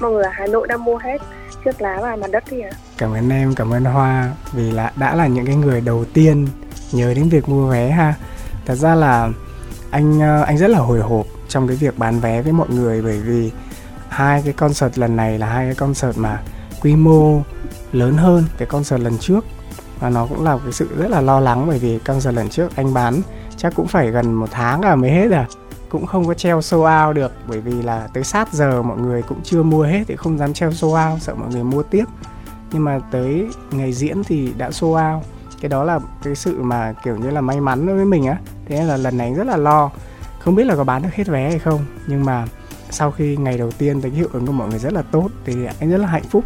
mọi 0.00 0.10
người 0.10 0.24
ở 0.24 0.30
Hà 0.32 0.46
Nội 0.46 0.66
đang 0.68 0.84
mua 0.84 0.96
hết 0.96 1.18
chiếc 1.64 1.82
lá 1.82 1.98
và 2.02 2.16
mặt 2.16 2.30
đất 2.30 2.44
à 2.50 2.70
cảm 2.98 3.12
ơn 3.12 3.30
em 3.30 3.54
cảm 3.54 3.70
ơn 3.70 3.84
Hoa 3.84 4.30
vì 4.52 4.70
là 4.70 4.92
đã 4.96 5.14
là 5.14 5.26
những 5.26 5.46
cái 5.46 5.56
người 5.56 5.80
đầu 5.80 6.04
tiên 6.04 6.46
nhớ 6.94 7.14
đến 7.14 7.28
việc 7.28 7.48
mua 7.48 7.66
vé 7.66 7.90
ha. 7.90 8.14
Thật 8.66 8.74
ra 8.74 8.94
là 8.94 9.28
anh 9.90 10.20
ờ, 10.20 10.42
anh 10.42 10.58
rất 10.58 10.70
là 10.70 10.78
hồi 10.78 11.00
hộp 11.00 11.26
trong 11.48 11.68
cái 11.68 11.76
việc 11.76 11.98
bán 11.98 12.20
vé 12.20 12.42
với 12.42 12.52
mọi 12.52 12.68
người 12.68 13.02
bởi 13.02 13.20
vì 13.20 13.50
hai 14.08 14.42
cái 14.42 14.52
concert 14.52 14.98
lần 14.98 15.16
này 15.16 15.38
là 15.38 15.46
hai 15.46 15.66
cái 15.66 15.74
concert 15.74 16.18
mà 16.18 16.40
quy 16.80 16.96
mô 16.96 17.42
lớn 17.92 18.16
hơn 18.16 18.44
cái 18.58 18.66
concert 18.66 19.00
lần 19.02 19.18
trước. 19.18 19.44
Và 20.00 20.10
nó 20.10 20.26
cũng 20.26 20.44
là 20.44 20.58
cái 20.58 20.72
sự 20.72 20.88
rất 20.98 21.10
là 21.10 21.20
lo 21.20 21.40
lắng 21.40 21.64
bởi 21.68 21.78
vì 21.78 21.98
concert 21.98 22.34
lần 22.36 22.48
trước 22.48 22.76
anh 22.76 22.94
bán 22.94 23.22
chắc 23.56 23.72
cũng 23.76 23.86
phải 23.86 24.10
gần 24.10 24.34
một 24.34 24.48
tháng 24.50 24.82
à 24.82 24.96
mới 24.96 25.10
hết 25.10 25.30
à. 25.30 25.46
Cũng 25.88 26.06
không 26.06 26.26
có 26.26 26.34
treo 26.34 26.60
show 26.60 27.06
out 27.06 27.16
được 27.16 27.32
bởi 27.46 27.60
vì 27.60 27.82
là 27.82 28.08
tới 28.14 28.24
sát 28.24 28.52
giờ 28.52 28.82
mọi 28.82 28.98
người 28.98 29.22
cũng 29.22 29.40
chưa 29.44 29.62
mua 29.62 29.82
hết 29.82 30.04
thì 30.08 30.16
không 30.16 30.38
dám 30.38 30.52
treo 30.52 30.70
show 30.70 31.12
out, 31.12 31.22
sợ 31.22 31.34
mọi 31.34 31.48
người 31.52 31.64
mua 31.64 31.82
tiếp. 31.82 32.04
Nhưng 32.72 32.84
mà 32.84 33.00
tới 33.10 33.46
ngày 33.70 33.92
diễn 33.92 34.24
thì 34.24 34.52
đã 34.56 34.70
show 34.70 35.14
out 35.14 35.24
cái 35.64 35.68
đó 35.68 35.84
là 35.84 36.00
cái 36.22 36.34
sự 36.34 36.62
mà 36.62 36.92
kiểu 36.92 37.16
như 37.16 37.30
là 37.30 37.40
may 37.40 37.60
mắn 37.60 37.86
đối 37.86 37.96
với 37.96 38.04
mình 38.04 38.26
á. 38.26 38.36
Thế 38.68 38.76
nên 38.76 38.86
là 38.86 38.96
lần 38.96 39.18
này 39.18 39.34
rất 39.34 39.46
là 39.46 39.56
lo. 39.56 39.90
Không 40.38 40.54
biết 40.54 40.64
là 40.64 40.76
có 40.76 40.84
bán 40.84 41.02
được 41.02 41.08
hết 41.14 41.26
vé 41.26 41.50
hay 41.50 41.58
không 41.58 41.84
nhưng 42.06 42.24
mà 42.24 42.46
sau 42.90 43.10
khi 43.10 43.36
ngày 43.36 43.58
đầu 43.58 43.70
tiên 43.70 44.00
thấy 44.00 44.10
hiệu 44.10 44.28
ứng 44.32 44.46
của 44.46 44.52
mọi 44.52 44.68
người 44.68 44.78
rất 44.78 44.92
là 44.92 45.02
tốt 45.02 45.28
thì 45.44 45.54
anh 45.80 45.90
rất 45.90 45.96
là 45.96 46.06
hạnh 46.06 46.22
phúc. 46.22 46.44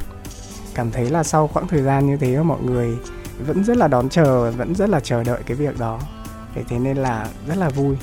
Cảm 0.75 0.91
thấy 0.91 1.11
là 1.11 1.23
sau 1.23 1.49
khoảng 1.49 1.69
thời 1.69 1.83
gian 1.83 2.07
như 2.07 2.17
thế 2.17 2.43
mọi 2.43 2.63
người 2.63 2.97
vẫn 3.47 3.65
rất 3.65 3.77
là 3.77 3.89
đón 3.89 4.09
chờ 4.09 4.51
vẫn 4.51 4.75
rất 4.75 4.89
là 4.89 5.01
chờ 5.01 5.25
đợi 5.25 5.41
cái 5.47 5.57
việc 5.57 5.79
đó. 5.79 6.01
Thế 6.55 6.63
thế 6.69 6.79
nên 6.79 6.97
là 6.97 7.27
rất 7.49 7.59
là 7.59 7.69
vui. 7.69 7.97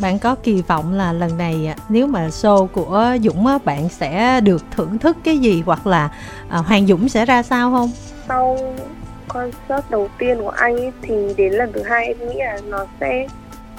Bạn 0.00 0.18
có 0.18 0.34
kỳ 0.34 0.62
vọng 0.62 0.92
là 0.92 1.12
lần 1.12 1.38
này 1.38 1.74
nếu 1.88 2.06
mà 2.06 2.28
show 2.28 2.66
của 2.66 3.16
Dũng 3.22 3.46
á, 3.46 3.58
bạn 3.64 3.88
sẽ 3.88 4.40
được 4.40 4.64
thưởng 4.76 4.98
thức 4.98 5.16
cái 5.24 5.38
gì 5.38 5.62
hoặc 5.66 5.86
là 5.86 6.10
à, 6.48 6.58
Hoàng 6.58 6.86
Dũng 6.86 7.08
sẽ 7.08 7.24
ra 7.24 7.42
sao 7.42 7.70
không? 7.70 7.90
sau 8.28 8.58
concert 9.32 9.90
đầu 9.90 10.08
tiên 10.18 10.36
của 10.40 10.48
anh 10.48 10.76
ấy, 10.76 10.92
thì 11.02 11.14
đến 11.36 11.52
lần 11.52 11.72
thứ 11.72 11.82
hai 11.82 12.06
em 12.06 12.16
nghĩ 12.28 12.36
là 12.38 12.58
nó 12.68 12.86
sẽ 13.00 13.26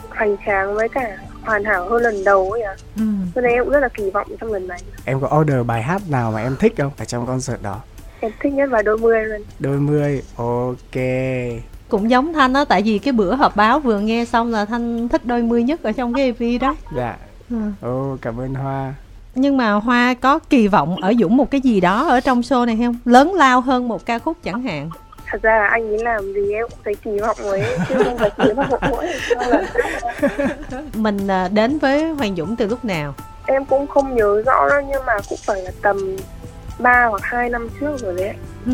hoành 0.09 0.35
tráng 0.45 0.73
với 0.75 0.89
cả 0.89 1.17
hoàn 1.41 1.63
hảo 1.63 1.89
hơn 1.89 2.01
lần 2.03 2.23
đầu 2.23 2.51
ấy 2.51 2.61
à 2.61 2.75
Ừ. 2.97 3.03
cho 3.35 3.41
nên 3.41 3.51
em 3.51 3.63
cũng 3.63 3.73
rất 3.73 3.79
là 3.79 3.87
kỳ 3.89 4.09
vọng 4.09 4.27
trong 4.41 4.53
lần 4.53 4.67
này 4.67 4.79
em 5.05 5.19
có 5.21 5.39
order 5.39 5.65
bài 5.65 5.81
hát 5.83 6.01
nào 6.09 6.31
mà 6.31 6.41
em 6.43 6.55
thích 6.59 6.73
không 6.77 6.91
ở 6.97 7.05
trong 7.05 7.25
concert 7.25 7.61
đó 7.61 7.79
em 8.19 8.31
thích 8.43 8.53
nhất 8.53 8.69
bài 8.71 8.83
đôi 8.83 8.97
mươi 8.97 9.25
luôn 9.25 9.41
đôi 9.59 9.77
mươi 9.77 10.21
ok 10.35 11.01
Cũng 11.89 12.09
giống 12.09 12.33
Thanh 12.33 12.53
á, 12.53 12.65
tại 12.65 12.81
vì 12.81 12.99
cái 12.99 13.11
bữa 13.13 13.35
họp 13.35 13.55
báo 13.55 13.79
vừa 13.79 13.99
nghe 13.99 14.25
xong 14.25 14.51
là 14.51 14.65
Thanh 14.65 15.09
thích 15.09 15.25
đôi 15.25 15.41
mươi 15.41 15.63
nhất 15.63 15.83
ở 15.83 15.91
trong 15.91 16.13
cái 16.13 16.31
MV 16.33 16.61
đó. 16.61 16.75
dạ 16.95 17.15
Ừ. 17.49 17.55
ô 17.81 18.17
cảm 18.21 18.39
ơn 18.39 18.53
hoa 18.53 18.93
Nhưng 19.35 19.57
mà 19.57 19.71
Hoa 19.73 20.13
có 20.13 20.39
kỳ 20.39 20.67
vọng 20.67 20.95
ở 21.01 21.13
Dũng 21.19 21.37
một 21.37 21.51
cái 21.51 21.61
gì 21.61 21.79
đó 21.81 22.07
ở 22.07 22.19
trong 22.19 22.41
show 22.41 22.65
này 22.65 22.77
không? 22.85 22.95
Lớn 23.05 23.33
lao 23.33 23.61
hơn 23.61 23.87
một 23.87 24.05
ca 24.05 24.19
khúc 24.19 24.37
chẳng 24.43 24.61
hạn. 24.61 24.89
Thật 25.31 25.41
ra 25.41 25.57
là 25.59 25.67
anh 25.67 25.87
ấy 25.89 26.03
làm 26.03 26.33
gì 26.33 26.51
em 26.53 26.65
cũng 26.69 26.79
thấy 26.85 26.95
kỳ 26.95 27.19
vọng 27.19 27.37
ấy, 27.37 27.63
chứ 27.89 27.95
không 28.03 28.17
phải 28.17 28.29
kỳ 28.37 28.51
vọng 28.53 28.81
mỗi 28.89 29.07
Mình 30.93 31.27
à, 31.27 31.47
đến 31.47 31.77
với 31.79 32.09
Hoàng 32.13 32.35
Dũng 32.35 32.55
từ 32.55 32.67
lúc 32.67 32.85
nào? 32.85 33.13
em 33.47 33.65
cũng 33.65 33.87
không 33.87 34.15
nhớ 34.15 34.41
rõ 34.45 34.69
đâu 34.69 34.81
nhưng 34.91 35.05
mà 35.05 35.13
cũng 35.29 35.37
phải 35.45 35.61
là 35.61 35.71
tầm 35.81 36.15
3 36.79 37.05
hoặc 37.05 37.21
2 37.23 37.49
năm 37.49 37.67
trước 37.79 37.97
rồi 37.99 38.13
đấy 38.15 38.27
ạ. 38.27 38.35
Ừ. 38.65 38.71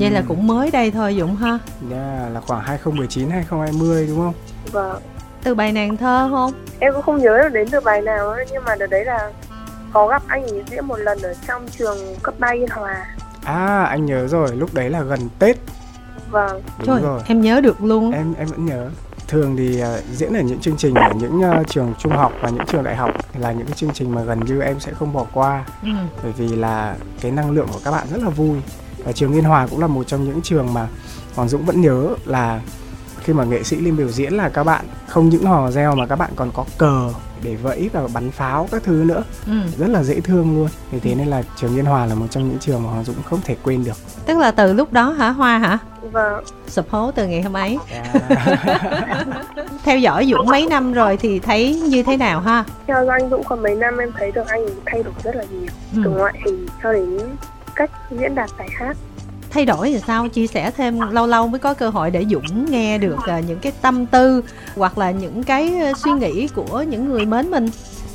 Vậy 0.00 0.10
là 0.10 0.22
cũng 0.28 0.46
mới 0.46 0.70
đây 0.70 0.90
thôi 0.90 1.16
Dũng 1.18 1.36
ha. 1.36 1.58
yeah, 1.90 2.32
là 2.34 2.40
khoảng 2.40 2.60
2019 2.64 3.30
2020 3.30 4.06
đúng 4.08 4.16
không 4.18 4.34
và 4.72 4.94
Từ 5.44 5.54
bài 5.54 5.72
nàng 5.72 5.96
thơ 5.96 6.28
không? 6.30 6.52
em 6.78 6.92
cũng 6.92 7.02
không 7.02 7.18
nhớ 7.18 7.40
được 7.42 7.48
đến 7.48 7.68
từ 7.70 7.80
bài 7.80 8.00
nào 8.02 8.28
ấy, 8.28 8.46
nhưng 8.52 8.64
mà 8.64 8.74
đợt 8.76 8.86
đấy 8.86 9.04
là 9.04 9.30
có 9.92 10.06
gặp 10.08 10.22
anh 10.28 10.42
ấy 10.42 10.62
diễn 10.70 10.86
một 10.86 10.96
lần 10.98 11.22
ở 11.22 11.34
trong 11.48 11.68
trường 11.68 11.98
cấp 12.22 12.34
3 12.38 12.48
Yên 12.50 12.68
Hòa 12.70 13.06
à 13.44 13.84
anh 13.84 14.06
nhớ 14.06 14.28
rồi 14.28 14.56
lúc 14.56 14.74
đấy 14.74 14.90
là 14.90 15.02
gần 15.02 15.20
tết. 15.38 15.56
Vâng. 16.30 16.62
Đúng 16.78 16.86
Trời, 16.86 17.02
rồi. 17.02 17.22
em 17.26 17.40
nhớ 17.40 17.60
được 17.60 17.82
luôn. 17.82 18.12
em 18.12 18.34
em 18.34 18.46
vẫn 18.46 18.66
nhớ. 18.66 18.90
Thường 19.28 19.56
thì 19.56 19.82
uh, 19.82 19.86
diễn 20.12 20.32
ở 20.32 20.40
những 20.40 20.60
chương 20.60 20.76
trình 20.76 20.94
ở 20.94 21.12
những 21.14 21.40
uh, 21.60 21.68
trường 21.68 21.94
trung 21.98 22.12
học 22.12 22.32
và 22.40 22.50
những 22.50 22.66
trường 22.66 22.84
đại 22.84 22.96
học 22.96 23.10
là 23.38 23.52
những 23.52 23.66
cái 23.66 23.76
chương 23.76 23.90
trình 23.94 24.14
mà 24.14 24.22
gần 24.22 24.40
như 24.40 24.60
em 24.60 24.80
sẽ 24.80 24.92
không 24.92 25.12
bỏ 25.12 25.26
qua. 25.32 25.64
Ừ. 25.82 25.88
bởi 26.22 26.32
vì 26.32 26.48
là 26.48 26.96
cái 27.20 27.32
năng 27.32 27.50
lượng 27.50 27.68
của 27.72 27.80
các 27.84 27.90
bạn 27.90 28.06
rất 28.10 28.22
là 28.22 28.28
vui. 28.28 28.56
Và 29.04 29.12
trường 29.12 29.32
Yên 29.32 29.44
Hòa 29.44 29.66
cũng 29.70 29.80
là 29.80 29.86
một 29.86 30.04
trong 30.06 30.24
những 30.24 30.42
trường 30.42 30.74
mà 30.74 30.88
Hoàng 31.34 31.48
Dũng 31.48 31.64
vẫn 31.64 31.80
nhớ 31.80 32.08
là 32.24 32.60
khi 33.24 33.32
mà 33.32 33.44
nghệ 33.44 33.62
sĩ 33.62 33.76
lên 33.76 33.96
biểu 33.96 34.08
diễn 34.08 34.32
là 34.36 34.48
các 34.48 34.64
bạn 34.64 34.84
không 35.08 35.28
những 35.28 35.44
hò 35.44 35.70
reo 35.70 35.94
mà 35.94 36.06
các 36.06 36.16
bạn 36.16 36.30
còn 36.36 36.50
có 36.54 36.64
cờ 36.78 37.08
để 37.42 37.56
vẫy 37.56 37.90
và 37.92 38.02
bắn 38.14 38.30
pháo 38.30 38.68
các 38.72 38.82
thứ 38.84 38.92
nữa 39.06 39.22
Ừ. 39.46 39.52
rất 39.78 39.88
là 39.88 40.02
dễ 40.02 40.20
thương 40.20 40.56
luôn 40.56 40.68
vì 40.90 41.00
thế 41.00 41.14
nên 41.14 41.28
là 41.28 41.42
trường 41.56 41.76
Yên 41.76 41.84
Hòa 41.84 42.06
là 42.06 42.14
một 42.14 42.26
trong 42.30 42.48
những 42.48 42.58
trường 42.58 42.82
mà 42.82 42.90
Hoàng 42.90 43.04
Dũng 43.04 43.16
không 43.24 43.40
thể 43.44 43.56
quên 43.62 43.84
được 43.84 43.96
Tức 44.26 44.38
là 44.38 44.50
từ 44.50 44.72
lúc 44.72 44.92
đó 44.92 45.10
hả 45.10 45.28
Hoa 45.30 45.58
hả? 45.58 45.78
và 46.12 46.40
Sụp 46.68 46.90
hố 46.90 47.10
từ 47.10 47.26
ngày 47.26 47.42
hôm 47.42 47.52
ấy. 47.56 47.78
À, 47.92 48.14
Theo 49.84 49.98
dõi 49.98 50.26
Dũng 50.30 50.46
mấy 50.46 50.66
năm 50.66 50.92
rồi 50.92 51.16
thì 51.16 51.38
thấy 51.38 51.74
như 51.74 52.02
thế 52.02 52.16
nào 52.16 52.40
ha? 52.40 52.64
theo 52.86 53.04
do 53.06 53.12
anh 53.12 53.30
Dũng 53.30 53.44
còn 53.44 53.62
mấy 53.62 53.74
năm 53.74 53.98
em 53.98 54.10
thấy 54.18 54.32
được 54.32 54.46
anh 54.46 54.60
thay 54.86 55.02
đổi 55.02 55.14
rất 55.24 55.36
là 55.36 55.44
nhiều 55.50 55.66
Ừ. 55.96 56.00
từ 56.04 56.10
ngoại 56.10 56.34
hình 56.46 56.66
cho 56.82 56.92
đến 56.92 57.18
cách 57.74 57.90
diễn 58.10 58.34
đạt 58.34 58.50
bài 58.58 58.68
hát 58.78 58.96
Thay 59.50 59.64
đổi 59.64 59.90
thì 59.90 60.00
sao? 60.06 60.28
Chia 60.28 60.46
sẻ 60.46 60.70
thêm 60.76 61.00
lâu 61.10 61.26
lâu 61.26 61.48
mới 61.48 61.58
có 61.58 61.74
cơ 61.74 61.88
hội 61.88 62.10
để 62.10 62.24
Dũng 62.30 62.70
nghe 62.70 62.98
được 62.98 63.16
à, 63.26 63.40
những 63.40 63.58
cái 63.58 63.72
tâm 63.82 64.06
tư 64.06 64.42
hoặc 64.76 64.98
là 64.98 65.10
những 65.10 65.42
cái 65.42 65.76
à, 65.82 65.92
suy 66.04 66.10
nghĩ 66.12 66.48
của 66.54 66.82
những 66.82 67.08
người 67.08 67.26
mến 67.26 67.50
mình. 67.50 67.66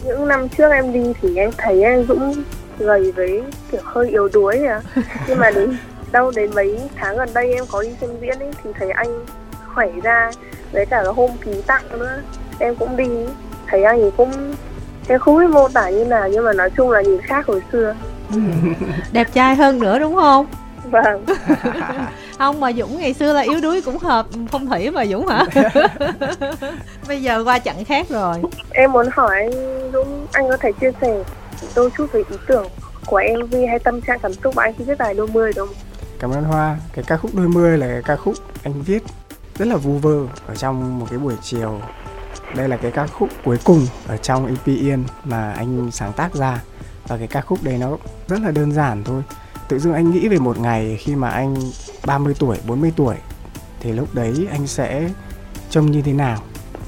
những 0.05 0.27
năm 0.27 0.49
trước 0.49 0.69
em 0.71 0.93
đi 0.93 1.13
thì 1.21 1.35
em 1.35 1.51
thấy 1.57 1.83
anh 1.83 2.05
Dũng 2.07 2.33
gầy 2.79 3.11
với 3.11 3.43
kiểu 3.71 3.81
hơi 3.83 4.09
yếu 4.09 4.29
đuối 4.33 4.65
à 4.65 4.81
nhưng 5.27 5.39
mà 5.39 5.51
đến 5.51 5.77
đâu 6.11 6.31
đến 6.35 6.51
mấy 6.55 6.79
tháng 6.95 7.17
gần 7.17 7.29
đây 7.33 7.53
em 7.53 7.63
có 7.71 7.81
đi 7.81 7.89
xem 8.01 8.09
diễn 8.21 8.39
ấy 8.39 8.51
thì 8.63 8.69
thấy 8.79 8.91
anh 8.91 9.25
khỏe 9.73 9.87
ra 10.03 10.31
với 10.71 10.85
cả 10.85 11.03
cái 11.03 11.13
hôm 11.13 11.29
ký 11.45 11.61
tặng 11.67 11.83
nữa 11.91 12.21
em 12.59 12.75
cũng 12.75 12.97
đi 12.97 13.07
thấy 13.67 13.83
anh 13.83 14.01
ấy 14.01 14.11
cũng 14.17 14.31
em 15.07 15.19
không 15.19 15.39
biết 15.39 15.49
mô 15.49 15.67
tả 15.67 15.89
như 15.89 16.05
nào 16.05 16.29
nhưng 16.31 16.45
mà 16.45 16.53
nói 16.53 16.69
chung 16.77 16.91
là 16.91 17.01
nhìn 17.01 17.21
khác 17.21 17.45
hồi 17.45 17.61
xưa 17.71 17.95
Đẹp 19.11 19.27
trai 19.33 19.55
hơn 19.55 19.79
nữa 19.79 19.99
đúng 19.99 20.15
không? 20.15 20.45
Vâng 21.03 21.25
Không 22.39 22.59
mà 22.59 22.71
Dũng 22.73 22.97
ngày 22.97 23.13
xưa 23.13 23.33
là 23.33 23.41
yếu 23.41 23.61
đuối 23.61 23.81
cũng 23.81 23.97
hợp 23.97 24.25
phong 24.51 24.67
thủy 24.67 24.91
mà 24.91 25.05
Dũng 25.05 25.27
hả? 25.27 25.45
Bây 27.07 27.21
giờ 27.21 27.43
qua 27.45 27.59
chặng 27.59 27.85
khác 27.85 28.09
rồi. 28.09 28.41
em 28.71 28.91
muốn 28.91 29.07
hỏi 29.11 29.35
anh 29.35 29.51
Dũng 29.93 30.27
anh 30.31 30.49
có 30.49 30.57
thể 30.57 30.71
chia 30.81 30.91
sẻ 31.01 31.23
đôi 31.75 31.89
chút 31.97 32.05
về 32.11 32.23
ý 32.29 32.37
tưởng 32.47 32.67
của 33.05 33.21
MV 33.43 33.55
hay 33.69 33.79
tâm 33.79 34.01
trạng 34.01 34.19
cảm 34.19 34.33
xúc 34.33 34.55
của 34.55 34.61
anh 34.61 34.73
khi 34.77 34.83
viết 34.83 34.97
bài 34.97 35.13
đôi 35.13 35.27
mươi 35.27 35.51
đúng 35.55 35.67
không? 35.67 35.75
cảm 36.19 36.31
ơn 36.31 36.43
Hoa 36.43 36.77
cái 36.93 37.05
ca 37.07 37.17
khúc 37.17 37.31
đôi 37.35 37.47
mươi 37.47 37.77
là 37.77 37.87
cái 37.87 38.01
ca 38.05 38.15
khúc 38.15 38.35
anh 38.63 38.81
viết 38.81 39.03
rất 39.57 39.67
là 39.67 39.75
vu 39.75 39.91
vơ 39.97 40.19
ở 40.47 40.55
trong 40.55 40.99
một 40.99 41.05
cái 41.09 41.19
buổi 41.19 41.33
chiều 41.41 41.81
đây 42.55 42.69
là 42.69 42.77
cái 42.77 42.91
ca 42.91 43.07
khúc 43.07 43.29
cuối 43.43 43.57
cùng 43.63 43.87
ở 44.07 44.17
trong 44.17 44.47
EP 44.47 44.65
Yên 44.65 45.03
mà 45.23 45.51
anh 45.51 45.91
sáng 45.91 46.13
tác 46.13 46.33
ra 46.35 46.61
và 47.07 47.17
cái 47.17 47.27
ca 47.27 47.41
khúc 47.41 47.59
đấy 47.63 47.77
nó 47.79 47.97
rất 48.27 48.41
là 48.41 48.51
đơn 48.51 48.71
giản 48.71 49.03
thôi 49.03 49.23
tự 49.67 49.79
dưng 49.79 49.93
anh 49.93 50.11
nghĩ 50.11 50.27
về 50.27 50.37
một 50.37 50.59
ngày 50.59 50.97
khi 50.99 51.15
mà 51.15 51.29
anh 51.29 51.55
30 52.05 52.33
tuổi 52.39 52.57
40 52.67 52.93
tuổi 52.95 53.15
thì 53.79 53.91
lúc 53.91 54.15
đấy 54.15 54.47
anh 54.51 54.67
sẽ 54.67 55.09
trông 55.69 55.91
như 55.91 56.01
thế 56.01 56.13
nào? 56.13 56.37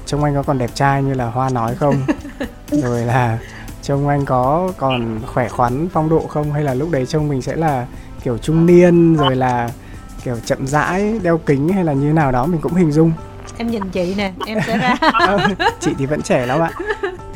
Trông 0.06 0.24
anh 0.24 0.34
có 0.34 0.42
còn 0.42 0.58
đẹp 0.58 0.70
trai 0.74 1.02
như 1.02 1.14
là 1.14 1.26
Hoa 1.26 1.50
nói 1.50 1.74
không? 1.74 1.94
Rồi 2.70 3.00
là 3.00 3.38
trông 3.82 4.08
anh 4.08 4.24
có 4.24 4.72
còn 4.76 5.20
khỏe 5.26 5.48
khoắn 5.48 5.88
phong 5.92 6.08
độ 6.08 6.26
không? 6.26 6.52
Hay 6.52 6.62
là 6.62 6.74
lúc 6.74 6.90
đấy 6.90 7.06
trông 7.06 7.28
mình 7.28 7.42
sẽ 7.42 7.56
là 7.56 7.86
kiểu 8.24 8.38
trung 8.38 8.66
niên 8.66 9.16
rồi 9.16 9.36
là 9.36 9.70
kiểu 10.24 10.36
chậm 10.44 10.66
rãi 10.66 11.18
đeo 11.22 11.38
kính 11.38 11.68
hay 11.68 11.84
là 11.84 11.92
như 11.92 12.12
nào 12.12 12.32
đó? 12.32 12.46
Mình 12.46 12.60
cũng 12.60 12.74
hình 12.74 12.92
dung. 12.92 13.12
Em 13.56 13.70
nhìn 13.70 13.90
chị 13.90 14.14
nè, 14.14 14.32
em 14.46 14.58
sẽ 14.66 14.78
ra. 14.78 14.96
Ờ, 15.12 15.38
chị 15.80 15.90
thì 15.98 16.06
vẫn 16.06 16.22
trẻ 16.22 16.46
lắm 16.46 16.60
ạ. 16.60 16.70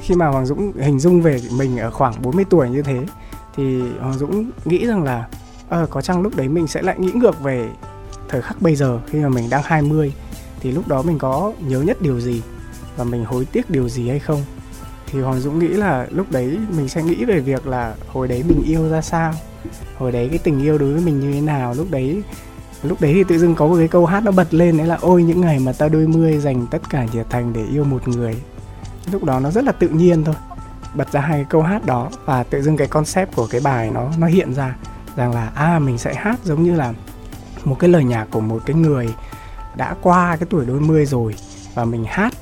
Khi 0.01 0.15
mà 0.15 0.27
Hoàng 0.27 0.47
Dũng 0.47 0.73
hình 0.73 1.01
dung 1.01 1.23
về 1.23 1.41
mình 1.53 1.79
ở 1.79 1.91
khoảng 1.91 2.23
40 2.23 2.45
tuổi 2.51 2.69
như 2.69 2.83
thế 2.83 2.99
thì 3.57 3.83
Hoàng 4.01 4.19
Dũng 4.19 4.51
nghĩ 4.65 4.87
rằng 4.87 5.03
là 5.03 5.29
ờ 5.69 5.87
có 5.91 6.01
chăng 6.01 6.23
lúc 6.23 6.37
đấy 6.37 6.49
mình 6.49 6.67
sẽ 6.67 6.83
lại 6.83 6.99
nghĩ 6.99 7.13
ngược 7.15 7.41
về 7.41 7.69
thời 8.29 8.43
khắc 8.43 8.63
bây 8.63 8.77
giờ 8.77 9.01
khi 9.07 9.19
mà 9.19 9.29
mình 9.29 9.51
đang 9.51 9.63
20 9.65 10.13
thì 10.61 10.73
lúc 10.73 10.89
đó 10.89 11.03
mình 11.03 11.19
có 11.19 11.53
nhớ 11.61 11.81
nhất 11.81 12.03
điều 12.03 12.21
gì 12.21 12.43
và 12.97 13.05
mình 13.05 13.25
hối 13.25 13.45
tiếc 13.45 13.71
điều 13.71 13.89
gì 13.89 14.09
hay 14.09 14.19
không? 14.19 14.43
Thì 15.07 15.21
Hoàng 15.21 15.41
Dũng 15.41 15.59
nghĩ 15.59 15.69
là 15.69 16.07
lúc 16.11 16.27
đấy 16.31 16.59
mình 16.77 16.89
sẽ 16.89 17.03
nghĩ 17.03 17.25
về 17.25 17.41
việc 17.41 17.67
là 17.67 17.95
hồi 18.09 18.29
đấy 18.29 18.45
mình 18.49 18.63
yêu 18.67 18.89
ra 18.89 19.01
sao? 19.01 19.33
Hồi 19.99 20.13
đấy 20.13 20.29
cái 20.29 20.39
tình 20.39 20.63
yêu 20.63 20.79
đối 20.79 20.93
với 20.93 21.03
mình 21.03 21.21
như 21.21 21.33
thế 21.33 21.41
nào? 21.41 21.75
Lúc 21.75 21.87
đấy 21.91 22.23
lúc 22.83 23.01
đấy 23.01 23.13
thì 23.15 23.25
tự 23.25 23.39
dưng 23.39 23.55
có 23.55 23.67
một 23.67 23.77
cái 23.79 23.89
câu 23.89 24.07
hát 24.07 24.21
nó 24.25 24.31
bật 24.31 24.55
lên, 24.55 24.77
đấy 24.77 24.87
là 24.87 24.99
ôi, 25.01 25.23
những 25.23 25.41
ngày 25.41 25.59
mà 25.59 25.73
ta 25.73 25.89
đôi 25.89 26.07
mươi 26.07 26.39
dành 26.39 26.67
tất 26.71 26.91
cả 26.91 27.07
nhiệt 27.13 27.27
thành 27.31 27.53
để 27.53 27.65
yêu 27.65 27.85
một 27.85 28.09
người. 28.09 28.35
Lúc 29.13 29.25
đó 29.25 29.41
nó 29.41 29.51
rất 29.51 29.65
là 29.65 29.73
tự 29.73 29.89
nhiên 29.89 30.25
thôi 30.25 30.35
bật 30.95 31.13
ra 31.13 31.21
hai 31.21 31.39
cái 31.39 31.47
câu 31.49 31.63
hát 31.63 31.87
đó 31.87 32.11
và 32.25 32.43
tự 32.43 32.63
dưng 32.63 32.77
cái 32.77 32.87
concept 32.87 33.37
của 33.37 33.47
cái 33.51 33.61
bài 33.65 33.91
nó 33.95 34.09
nó 34.19 34.27
hiện 34.27 34.55
ra 34.55 34.77
rằng 35.17 35.35
là 35.35 35.51
à 35.55 35.79
mình 35.79 35.99
sẽ 35.99 36.15
hát 36.15 36.39
giống 36.45 36.63
như 36.63 36.75
là 36.75 36.93
một 37.65 37.77
cái 37.79 37.91
lời 37.91 38.05
nhạc 38.05 38.27
của 38.31 38.41
một 38.41 38.63
cái 38.67 38.77
người 38.77 39.15
đã 39.77 39.95
qua 40.03 40.37
cái 40.37 40.47
tuổi 40.51 40.67
đôi 40.67 40.81
mươi 40.81 41.07
rồi 41.07 41.35
và 41.75 41.85
mình 41.85 42.05
hát 42.09 42.33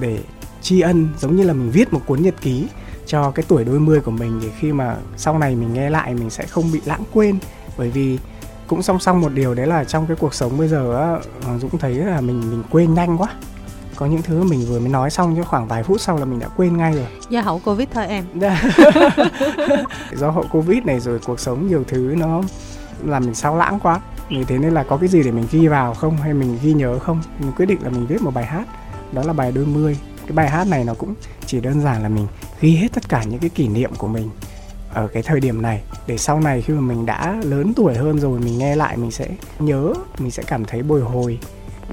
để 0.00 0.18
tri 0.62 0.80
ân, 0.80 1.08
giống 1.18 1.36
như 1.36 1.42
là 1.42 1.52
mình 1.52 1.70
viết 1.70 1.92
một 1.92 2.00
cuốn 2.06 2.22
nhật 2.22 2.34
ký 2.40 2.68
cho 3.06 3.30
cái 3.30 3.44
tuổi 3.48 3.64
đôi 3.64 3.80
mươi 3.80 4.00
của 4.00 4.10
mình 4.10 4.40
để 4.42 4.48
khi 4.58 4.72
mà 4.72 4.96
sau 5.16 5.38
này 5.38 5.54
mình 5.54 5.74
nghe 5.74 5.90
lại 5.90 6.14
mình 6.14 6.30
sẽ 6.30 6.46
không 6.46 6.72
bị 6.72 6.80
lãng 6.84 7.02
quên. 7.12 7.38
Bởi 7.76 7.90
vì 7.90 8.18
cũng 8.66 8.82
song 8.82 9.00
song 9.00 9.20
một 9.20 9.32
điều 9.32 9.54
đấy 9.54 9.66
là 9.66 9.84
trong 9.84 10.06
cái 10.06 10.16
cuộc 10.20 10.34
sống 10.34 10.58
bây 10.58 10.68
giờ 10.68 11.00
á, 11.00 11.30
Dũng 11.58 11.78
thấy 11.78 11.94
là 11.94 12.20
mình 12.20 12.50
mình 12.50 12.62
quên 12.70 12.94
nhanh 12.94 13.18
quá 13.18 13.28
có 14.02 14.08
những 14.08 14.22
thứ 14.22 14.42
mình 14.42 14.66
vừa 14.68 14.78
mới 14.78 14.88
nói 14.88 15.10
xong 15.10 15.36
chứ 15.36 15.42
khoảng 15.42 15.68
vài 15.68 15.82
phút 15.82 16.00
sau 16.00 16.16
là 16.18 16.24
mình 16.24 16.38
đã 16.38 16.48
quên 16.56 16.76
ngay 16.76 16.92
rồi. 16.92 17.06
Do 17.28 17.40
hậu 17.40 17.58
covid 17.58 17.88
thôi 17.92 18.06
em. 18.06 18.24
Do 20.12 20.30
hậu 20.30 20.44
covid 20.52 20.84
này 20.84 21.00
rồi 21.00 21.18
cuộc 21.18 21.40
sống 21.40 21.68
nhiều 21.68 21.84
thứ 21.88 22.14
nó 22.16 22.42
làm 23.04 23.24
mình 23.24 23.34
sao 23.34 23.56
lãng 23.56 23.78
quá. 23.82 24.00
Vì 24.28 24.44
thế 24.44 24.58
nên 24.58 24.74
là 24.74 24.82
có 24.82 24.96
cái 24.96 25.08
gì 25.08 25.22
để 25.22 25.30
mình 25.30 25.46
ghi 25.50 25.68
vào 25.68 25.94
không 25.94 26.16
hay 26.16 26.34
mình 26.34 26.58
ghi 26.62 26.72
nhớ 26.72 26.98
không? 26.98 27.22
Mình 27.38 27.52
quyết 27.56 27.66
định 27.66 27.82
là 27.82 27.90
mình 27.90 28.06
viết 28.06 28.22
một 28.22 28.34
bài 28.34 28.46
hát 28.46 28.64
đó 29.12 29.22
là 29.26 29.32
bài 29.32 29.52
đôi 29.52 29.66
mươi. 29.66 29.98
Cái 30.26 30.32
bài 30.32 30.48
hát 30.50 30.66
này 30.66 30.84
nó 30.84 30.94
cũng 30.94 31.14
chỉ 31.46 31.60
đơn 31.60 31.80
giản 31.80 32.02
là 32.02 32.08
mình 32.08 32.26
ghi 32.60 32.76
hết 32.76 32.88
tất 32.92 33.08
cả 33.08 33.22
những 33.22 33.40
cái 33.40 33.50
kỷ 33.50 33.68
niệm 33.68 33.90
của 33.98 34.08
mình 34.08 34.30
ở 34.92 35.06
cái 35.06 35.22
thời 35.22 35.40
điểm 35.40 35.62
này. 35.62 35.82
Để 36.06 36.18
sau 36.18 36.40
này 36.40 36.62
khi 36.62 36.74
mà 36.74 36.80
mình 36.80 37.06
đã 37.06 37.40
lớn 37.42 37.72
tuổi 37.76 37.94
hơn 37.94 38.20
rồi 38.20 38.40
mình 38.40 38.58
nghe 38.58 38.76
lại 38.76 38.96
mình 38.96 39.10
sẽ 39.10 39.28
nhớ 39.58 39.92
mình 40.18 40.30
sẽ 40.30 40.42
cảm 40.46 40.64
thấy 40.64 40.82
bồi 40.82 41.00
hồi 41.00 41.38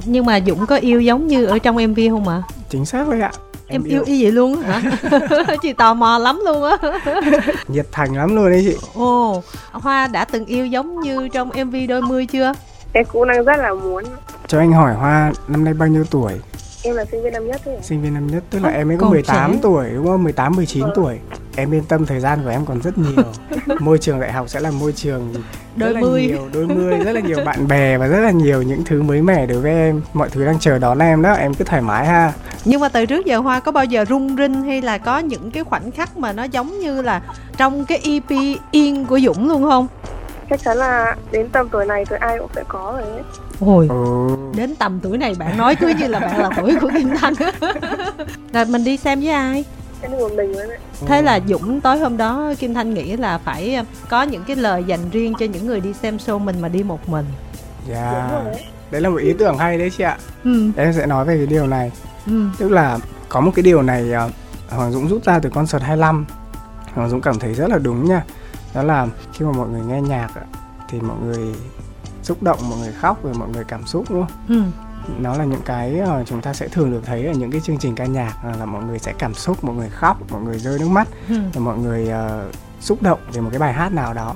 nhưng 0.05 0.25
mà 0.25 0.39
dũng 0.47 0.65
có 0.65 0.75
yêu 0.75 1.01
giống 1.01 1.27
như 1.27 1.45
ở 1.45 1.59
trong 1.59 1.75
mv 1.75 1.99
không 2.09 2.27
ạ? 2.27 2.41
Chính 2.69 2.85
xác 2.85 3.07
đấy 3.09 3.21
ạ. 3.21 3.31
Em, 3.67 3.83
em 3.83 3.91
yêu 3.91 4.03
y 4.05 4.23
vậy 4.23 4.31
luôn 4.31 4.61
hả? 4.61 4.81
Chị 5.61 5.73
tò 5.73 5.93
mò 5.93 6.17
lắm 6.17 6.41
luôn 6.45 6.63
á. 6.63 6.77
Nhiệt 7.67 7.85
thành 7.91 8.15
lắm 8.15 8.35
luôn 8.35 8.49
đấy 8.49 8.65
chị. 8.67 8.77
Ồ 8.95 9.43
hoa 9.71 10.07
đã 10.07 10.25
từng 10.25 10.45
yêu 10.45 10.65
giống 10.65 10.99
như 10.99 11.29
trong 11.33 11.49
mv 11.65 11.75
đôi 11.89 12.01
mươi 12.01 12.25
chưa? 12.25 12.53
Em 12.93 13.05
cũng 13.05 13.27
đang 13.27 13.43
rất 13.43 13.57
là 13.57 13.73
muốn. 13.73 14.03
Cho 14.47 14.59
anh 14.59 14.71
hỏi 14.71 14.93
hoa 14.93 15.31
năm 15.47 15.63
nay 15.63 15.73
bao 15.73 15.89
nhiêu 15.89 16.03
tuổi? 16.11 16.33
Em 16.83 16.95
là 16.95 17.05
sinh 17.11 17.23
viên 17.23 17.33
năm 17.33 17.47
nhất 17.47 17.61
ấy 17.65 17.77
sinh 17.81 18.01
viên 18.01 18.13
năm 18.13 18.27
nhất 18.27 18.43
tức 18.49 18.59
là 18.63 18.69
em 18.69 18.91
ấy 18.91 18.97
có 18.97 19.09
18 19.09 19.51
trẻ. 19.53 19.59
tuổi 19.61 19.89
đúng 19.93 20.05
không? 20.07 20.23
18 20.23 20.55
19 20.55 20.83
ừ. 20.83 20.91
tuổi 20.95 21.19
em 21.59 21.73
yên 21.73 21.83
tâm 21.83 22.05
thời 22.05 22.19
gian 22.19 22.43
của 22.43 22.49
em 22.49 22.65
còn 22.65 22.81
rất 22.81 22.97
nhiều. 22.97 23.23
Môi 23.79 23.97
trường 23.97 24.19
đại 24.19 24.31
học 24.31 24.49
sẽ 24.49 24.59
là 24.59 24.71
môi 24.71 24.91
trường 24.91 25.33
đôi 25.75 25.93
rất 25.93 26.01
mươi. 26.01 26.21
là 26.21 26.27
nhiều 26.27 26.49
đôi 26.53 26.67
mươi 26.67 26.97
rất 26.97 27.11
là 27.11 27.21
nhiều 27.21 27.37
bạn 27.45 27.67
bè 27.67 27.97
và 27.97 28.07
rất 28.07 28.19
là 28.19 28.31
nhiều 28.31 28.61
những 28.61 28.83
thứ 28.83 29.01
mới 29.01 29.21
mẻ 29.21 29.45
đối 29.45 29.61
với 29.61 29.71
em. 29.71 30.01
Mọi 30.13 30.29
thứ 30.29 30.45
đang 30.45 30.59
chờ 30.59 30.79
đón 30.79 30.99
em 30.99 31.21
đó 31.21 31.33
em 31.33 31.53
cứ 31.53 31.65
thoải 31.65 31.81
mái 31.81 32.05
ha. 32.05 32.33
Nhưng 32.65 32.81
mà 32.81 32.89
từ 32.89 33.05
trước 33.05 33.25
giờ 33.25 33.39
hoa 33.39 33.59
có 33.59 33.71
bao 33.71 33.85
giờ 33.85 34.05
rung 34.09 34.35
rinh 34.37 34.63
hay 34.63 34.81
là 34.81 34.97
có 34.97 35.19
những 35.19 35.51
cái 35.51 35.63
khoảnh 35.63 35.91
khắc 35.91 36.17
mà 36.17 36.33
nó 36.33 36.43
giống 36.43 36.79
như 36.79 37.01
là 37.01 37.21
trong 37.57 37.85
cái 37.85 38.01
ep 38.03 38.39
yên 38.71 39.05
của 39.05 39.19
dũng 39.19 39.47
luôn 39.47 39.63
không? 39.63 39.87
Chắc 40.49 40.63
chắn 40.63 40.77
là 40.77 41.15
đến 41.31 41.49
tầm 41.49 41.69
tuổi 41.69 41.85
này 41.85 42.05
thì 42.09 42.15
ai 42.19 42.37
cũng 42.39 42.49
sẽ 42.55 42.63
có 42.67 42.93
rồi 42.97 43.11
ấy. 43.11 43.21
Ôi, 43.59 43.87
ừ. 43.89 44.29
đến 44.55 44.75
tầm 44.75 44.99
tuổi 45.03 45.17
này 45.17 45.35
bạn 45.39 45.57
nói 45.57 45.75
cứ 45.75 45.87
như 45.99 46.07
là 46.07 46.19
bạn 46.19 46.39
là 46.39 46.49
tuổi 46.57 46.75
của 46.81 46.89
Kim 46.97 47.09
Thanh. 47.17 47.33
Rồi 48.53 48.65
mình 48.65 48.83
đi 48.83 48.97
xem 48.97 49.19
với 49.19 49.29
ai? 49.29 49.65
Đi 50.01 50.07
một 50.07 50.31
mình 50.35 50.51
nữa 50.51 50.65
Thế 51.05 51.21
là 51.21 51.39
Dũng 51.47 51.81
tối 51.81 51.99
hôm 51.99 52.17
đó 52.17 52.53
Kim 52.59 52.73
Thanh 52.73 52.93
nghĩ 52.93 53.17
là 53.17 53.37
phải 53.37 53.75
ờ, 53.75 53.83
có 54.09 54.23
những 54.23 54.43
cái 54.43 54.55
lời 54.55 54.83
dành 54.83 55.09
riêng 55.11 55.33
cho 55.39 55.45
những 55.45 55.67
người 55.67 55.79
đi 55.79 55.93
xem 55.93 56.17
show 56.17 56.39
mình 56.39 56.61
mà 56.61 56.67
đi 56.67 56.83
một 56.83 57.09
mình 57.09 57.25
Dạ 57.89 58.11
yeah. 58.11 58.57
Đấy 58.91 59.01
là 59.01 59.09
một 59.09 59.17
ý 59.17 59.33
tưởng 59.33 59.57
hay 59.57 59.77
đấy 59.77 59.89
chị 59.97 60.03
ạ 60.03 60.17
ừ. 60.43 60.71
Em 60.77 60.93
sẽ 60.93 61.05
nói 61.05 61.25
về 61.25 61.37
cái 61.37 61.45
điều 61.45 61.67
này 61.67 61.91
ừ. 62.27 62.47
Tức 62.57 62.71
là 62.71 62.99
có 63.29 63.41
một 63.41 63.51
cái 63.55 63.63
điều 63.63 63.81
này 63.81 64.11
ờ, 64.11 64.29
Hoàng 64.69 64.91
Dũng 64.91 65.07
rút 65.07 65.23
ra 65.23 65.39
từ 65.39 65.49
concert 65.49 65.83
25 65.83 66.25
Hoàng 66.93 67.09
Dũng 67.09 67.21
cảm 67.21 67.39
thấy 67.39 67.53
rất 67.53 67.69
là 67.69 67.77
đúng 67.77 68.05
nha 68.05 68.23
Đó 68.73 68.83
là 68.83 69.07
khi 69.33 69.45
mà 69.45 69.51
mọi 69.51 69.69
người 69.69 69.81
nghe 69.81 70.01
nhạc 70.01 70.29
Thì 70.89 71.01
mọi 71.01 71.17
người 71.25 71.53
xúc 72.23 72.43
động 72.43 72.59
mọi 72.69 72.79
người 72.79 72.91
khóc 72.91 73.23
rồi 73.23 73.33
mọi 73.33 73.49
người 73.49 73.63
cảm 73.63 73.85
xúc 73.85 74.05
đúng 74.09 74.25
không 74.27 74.37
ừ. 74.47 74.88
Nó 75.17 75.37
là 75.37 75.43
những 75.43 75.61
cái 75.65 76.01
uh, 76.01 76.27
chúng 76.27 76.41
ta 76.41 76.53
sẽ 76.53 76.67
thường 76.67 76.91
được 76.91 77.01
thấy 77.05 77.25
ở 77.25 77.33
những 77.33 77.51
cái 77.51 77.61
chương 77.61 77.77
trình 77.77 77.95
ca 77.95 78.05
nhạc 78.05 78.33
uh, 78.49 78.59
là 78.59 78.65
mọi 78.65 78.83
người 78.83 78.99
sẽ 78.99 79.13
cảm 79.17 79.33
xúc 79.33 79.63
mọi 79.63 79.75
người 79.75 79.89
khóc 79.89 80.17
mọi 80.31 80.41
người 80.41 80.59
rơi 80.59 80.79
nước 80.79 80.89
mắt 80.89 81.07
ừ. 81.29 81.35
và 81.53 81.61
mọi 81.61 81.77
người 81.77 82.09
uh, 82.09 82.55
xúc 82.79 83.01
động 83.01 83.19
về 83.33 83.41
một 83.41 83.49
cái 83.51 83.59
bài 83.59 83.73
hát 83.73 83.93
nào 83.93 84.13
đó 84.13 84.35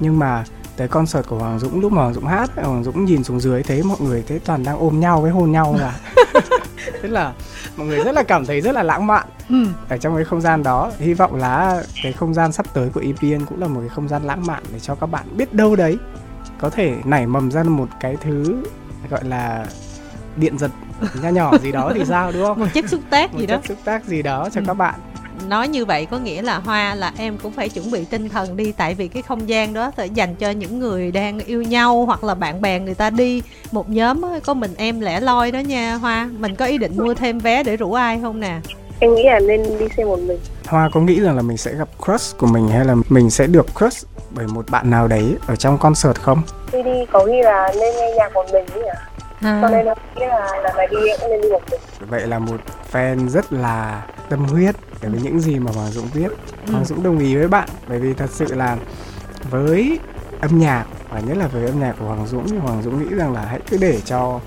nhưng 0.00 0.18
mà 0.18 0.44
tới 0.76 0.88
concert 0.88 1.26
của 1.28 1.38
Hoàng 1.38 1.58
Dũng 1.58 1.80
lúc 1.80 1.92
mà 1.92 2.02
Hoàng 2.02 2.14
Dũng 2.14 2.26
hát 2.26 2.50
Hoàng 2.56 2.84
Dũng 2.84 3.04
nhìn 3.04 3.24
xuống 3.24 3.40
dưới 3.40 3.62
thấy 3.62 3.82
mọi 3.82 3.98
người 4.00 4.24
thấy 4.28 4.38
toàn 4.38 4.64
đang 4.64 4.78
ôm 4.78 5.00
nhau 5.00 5.20
với 5.20 5.30
hôn 5.30 5.52
nhau 5.52 5.76
là 5.78 6.00
tức 7.02 7.08
là 7.08 7.32
mọi 7.76 7.86
người 7.86 8.04
rất 8.04 8.12
là 8.14 8.22
cảm 8.22 8.46
thấy 8.46 8.60
rất 8.60 8.74
là 8.74 8.82
lãng 8.82 9.06
mạn 9.06 9.26
ừ. 9.48 9.66
ở 9.88 9.98
trong 9.98 10.14
cái 10.14 10.24
không 10.24 10.40
gian 10.40 10.62
đó 10.62 10.90
hy 10.98 11.14
vọng 11.14 11.34
là 11.34 11.82
cái 12.02 12.12
không 12.12 12.34
gian 12.34 12.52
sắp 12.52 12.66
tới 12.74 12.90
của 12.94 13.00
EPN 13.00 13.44
cũng 13.44 13.60
là 13.60 13.66
một 13.66 13.80
cái 13.80 13.88
không 13.88 14.08
gian 14.08 14.22
lãng 14.22 14.46
mạn 14.46 14.62
để 14.72 14.80
cho 14.80 14.94
các 14.94 15.06
bạn 15.06 15.36
biết 15.36 15.54
đâu 15.54 15.76
đấy 15.76 15.98
có 16.60 16.70
thể 16.70 16.96
nảy 17.04 17.26
mầm 17.26 17.50
ra 17.50 17.62
một 17.62 17.88
cái 18.00 18.16
thứ 18.20 18.62
gọi 19.10 19.24
là 19.24 19.66
điện 20.36 20.58
giật 20.58 20.70
nho 21.22 21.28
nhỏ 21.28 21.58
gì 21.58 21.72
đó 21.72 21.92
thì 21.94 22.04
sao 22.04 22.32
đúng 22.32 22.44
không? 22.44 22.60
Một 22.60 22.66
chất 22.74 22.88
xúc 22.88 23.00
tác 23.10 23.32
một 23.32 23.40
gì 23.40 23.46
chất 23.46 23.56
đó. 23.56 23.62
xúc 23.68 23.78
tác 23.84 24.04
gì 24.04 24.22
đó 24.22 24.48
cho 24.52 24.60
ừ. 24.60 24.64
các 24.66 24.74
bạn. 24.74 24.94
Nói 25.48 25.68
như 25.68 25.84
vậy 25.84 26.06
có 26.10 26.18
nghĩa 26.18 26.42
là 26.42 26.58
hoa 26.58 26.94
là 26.94 27.12
em 27.16 27.38
cũng 27.42 27.52
phải 27.52 27.68
chuẩn 27.68 27.90
bị 27.90 28.04
tinh 28.04 28.28
thần 28.28 28.56
đi 28.56 28.72
tại 28.72 28.94
vì 28.94 29.08
cái 29.08 29.22
không 29.22 29.48
gian 29.48 29.74
đó 29.74 29.90
sẽ 29.96 30.06
dành 30.06 30.34
cho 30.34 30.50
những 30.50 30.78
người 30.78 31.10
đang 31.10 31.38
yêu 31.38 31.62
nhau 31.62 32.04
hoặc 32.06 32.24
là 32.24 32.34
bạn 32.34 32.60
bè 32.60 32.80
người 32.80 32.94
ta 32.94 33.10
đi. 33.10 33.42
Một 33.72 33.90
nhóm 33.90 34.22
có 34.44 34.54
mình 34.54 34.74
em 34.76 35.00
lẻ 35.00 35.20
loi 35.20 35.52
đó 35.52 35.58
nha 35.58 35.94
hoa. 35.94 36.28
Mình 36.38 36.54
có 36.54 36.64
ý 36.64 36.78
định 36.78 36.92
mua 36.96 37.14
thêm 37.14 37.38
vé 37.38 37.62
để 37.62 37.76
rủ 37.76 37.92
ai 37.92 38.18
không 38.22 38.40
nè? 38.40 38.60
Em 39.00 39.14
nghĩ 39.14 39.22
là 39.24 39.40
nên 39.40 39.78
đi 39.78 39.86
xem 39.96 40.08
một 40.08 40.18
mình. 40.26 40.38
Hoa 40.66 40.90
có 40.92 41.00
nghĩ 41.00 41.20
rằng 41.20 41.36
là 41.36 41.42
mình 41.42 41.56
sẽ 41.56 41.74
gặp 41.74 41.88
crush 42.04 42.38
của 42.38 42.46
mình 42.46 42.68
hay 42.68 42.84
là 42.84 42.94
mình 43.08 43.30
sẽ 43.30 43.46
được 43.46 43.66
crush 43.78 44.06
bởi 44.30 44.46
một 44.46 44.70
bạn 44.70 44.90
nào 44.90 45.08
đấy 45.08 45.34
ở 45.46 45.56
trong 45.56 45.78
concert 45.78 46.16
không? 46.16 46.42
Đi 46.72 46.82
đi 46.82 47.06
có 47.12 47.24
ghi 47.24 47.42
là 47.42 47.72
nên 47.80 47.94
nghe 47.96 48.10
nhạc 48.16 48.32
một 48.34 48.46
mình 48.52 48.64
nhỉ? 48.74 48.82
à. 48.94 49.09
Cho 49.40 49.68
nên 49.70 49.86
nó 49.86 49.94
nghĩ 50.16 50.26
là 50.26 50.60
là 50.62 50.72
phải 50.76 50.86
đi 50.86 50.96
cũng 51.20 51.30
nên 51.30 51.40
đi 51.40 51.48
một 51.50 51.62
mình 51.70 51.80
vậy 52.10 52.26
là 52.26 52.38
một 52.38 52.60
fan 52.92 53.28
rất 53.28 53.52
là 53.52 54.06
tâm 54.28 54.44
huyết 54.44 54.74
đối 55.02 55.10
với 55.10 55.20
những 55.20 55.40
gì 55.40 55.58
mà 55.58 55.72
Hoàng 55.74 55.90
Dũng 55.90 56.06
viết. 56.14 56.28
Ừ. 56.66 56.72
Hoàng 56.72 56.84
Dũng 56.84 57.02
đồng 57.02 57.18
ý 57.18 57.36
với 57.36 57.48
bạn 57.48 57.68
bởi 57.88 57.98
vì 57.98 58.14
thật 58.14 58.30
sự 58.30 58.54
là 58.54 58.76
với 59.50 59.98
âm 60.40 60.58
nhạc 60.58 60.84
và 61.10 61.20
nhất 61.20 61.36
là 61.36 61.46
với 61.46 61.66
âm 61.66 61.80
nhạc 61.80 61.94
của 61.98 62.04
Hoàng 62.04 62.26
Dũng 62.26 62.48
thì 62.48 62.56
Hoàng 62.56 62.82
Dũng 62.82 63.02
nghĩ 63.02 63.14
rằng 63.14 63.32
là 63.32 63.44
hãy 63.44 63.60
cứ 63.70 63.76
để 63.80 64.00
cho 64.04 64.40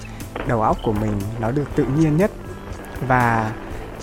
đầu 0.47 0.61
óc 0.61 0.77
của 0.83 0.93
mình 0.93 1.21
nó 1.39 1.51
được 1.51 1.65
tự 1.75 1.85
nhiên 1.97 2.17
nhất 2.17 2.31
và 3.07 3.51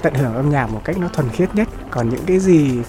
tận 0.02 0.14
hưởng 0.14 0.34
âm 0.34 0.50
nhạc 0.50 0.66
một 0.66 0.80
cách 0.84 0.98
nó 0.98 1.08
thuần 1.08 1.28
khiết 1.28 1.54
nhất. 1.54 1.68
Còn 1.90 2.08
những 2.08 2.24
cái 2.26 2.38
gì 2.38 2.82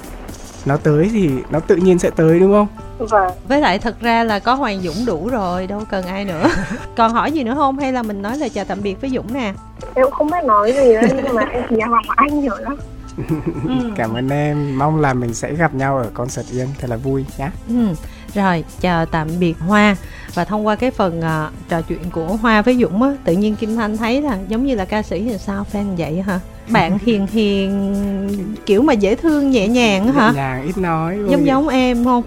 nó 0.65 0.77
tới 0.77 1.09
thì 1.13 1.29
nó 1.49 1.59
tự 1.59 1.75
nhiên 1.75 1.99
sẽ 1.99 2.09
tới 2.09 2.39
đúng 2.39 2.51
không 2.51 2.67
vâng. 3.09 3.31
Với 3.47 3.61
lại 3.61 3.79
thật 3.79 4.01
ra 4.01 4.23
là 4.23 4.39
có 4.39 4.53
hoàng 4.53 4.81
dũng 4.81 5.05
đủ 5.05 5.27
rồi 5.27 5.67
đâu 5.67 5.81
cần 5.89 6.05
ai 6.05 6.25
nữa. 6.25 6.49
Còn 6.95 7.11
hỏi 7.11 7.31
gì 7.31 7.43
nữa 7.43 7.53
không? 7.55 7.79
Hay 7.79 7.93
là 7.93 8.03
mình 8.03 8.21
nói 8.21 8.37
lời 8.37 8.49
chào 8.49 8.65
tạm 8.65 8.81
biệt 8.81 9.01
với 9.01 9.09
dũng 9.09 9.33
nè? 9.33 9.53
Em 9.93 10.11
không 10.11 10.29
biết 10.31 10.43
nói 10.45 10.71
gì 10.71 10.93
nữa 10.93 11.01
nhưng 11.23 11.35
mà 11.35 11.41
em 11.41 11.63
chỉ 11.69 11.75
hy 11.75 11.81
vọng 11.91 12.05
anh 12.15 12.41
hiểu 12.41 12.55
lắm. 12.59 12.77
Ừ. 13.67 13.73
cảm 13.95 14.13
ơn 14.13 14.29
em. 14.29 14.77
Mong 14.79 15.01
là 15.01 15.13
mình 15.13 15.33
sẽ 15.33 15.53
gặp 15.53 15.73
nhau 15.73 15.97
ở 15.97 16.09
concert 16.13 16.51
yên 16.51 16.67
thật 16.79 16.89
là 16.89 16.95
vui 16.95 17.25
nhé 17.37 17.49
ừ. 17.69 17.87
rồi 18.35 18.63
chào 18.81 19.05
tạm 19.05 19.27
biệt 19.39 19.59
hoa. 19.59 19.95
Và 20.33 20.45
thông 20.45 20.67
qua 20.67 20.75
cái 20.75 20.91
phần 20.91 21.19
uh, 21.19 21.69
trò 21.69 21.81
chuyện 21.81 22.11
của 22.11 22.27
hoa 22.27 22.61
với 22.61 22.77
dũng 22.77 23.03
á 23.03 23.11
tự 23.23 23.33
nhiên 23.33 23.55
kim 23.55 23.75
thanh 23.75 23.97
thấy 23.97 24.21
là 24.21 24.37
giống 24.47 24.65
như 24.65 24.75
là 24.75 24.85
ca 24.85 25.01
sĩ 25.01 25.23
thì 25.29 25.37
sao 25.37 25.65
fan 25.73 25.95
vậy 25.97 26.21
hả? 26.21 26.39
Bạn 26.69 26.97
hiền 27.05 27.27
hiền 27.27 28.55
kiểu 28.65 28.81
mà 28.81 28.93
dễ 28.93 29.15
thương 29.15 29.51
nhẹ 29.51 29.67
nhàng 29.67 30.13
hả? 30.13 30.27
Nhẹ 30.27 30.35
nhàng 30.35 30.63
ít 30.65 30.77
nói 30.77 31.17
giống 31.29 31.45
giống 31.45 31.67
em 31.67 32.05
không 32.05 32.23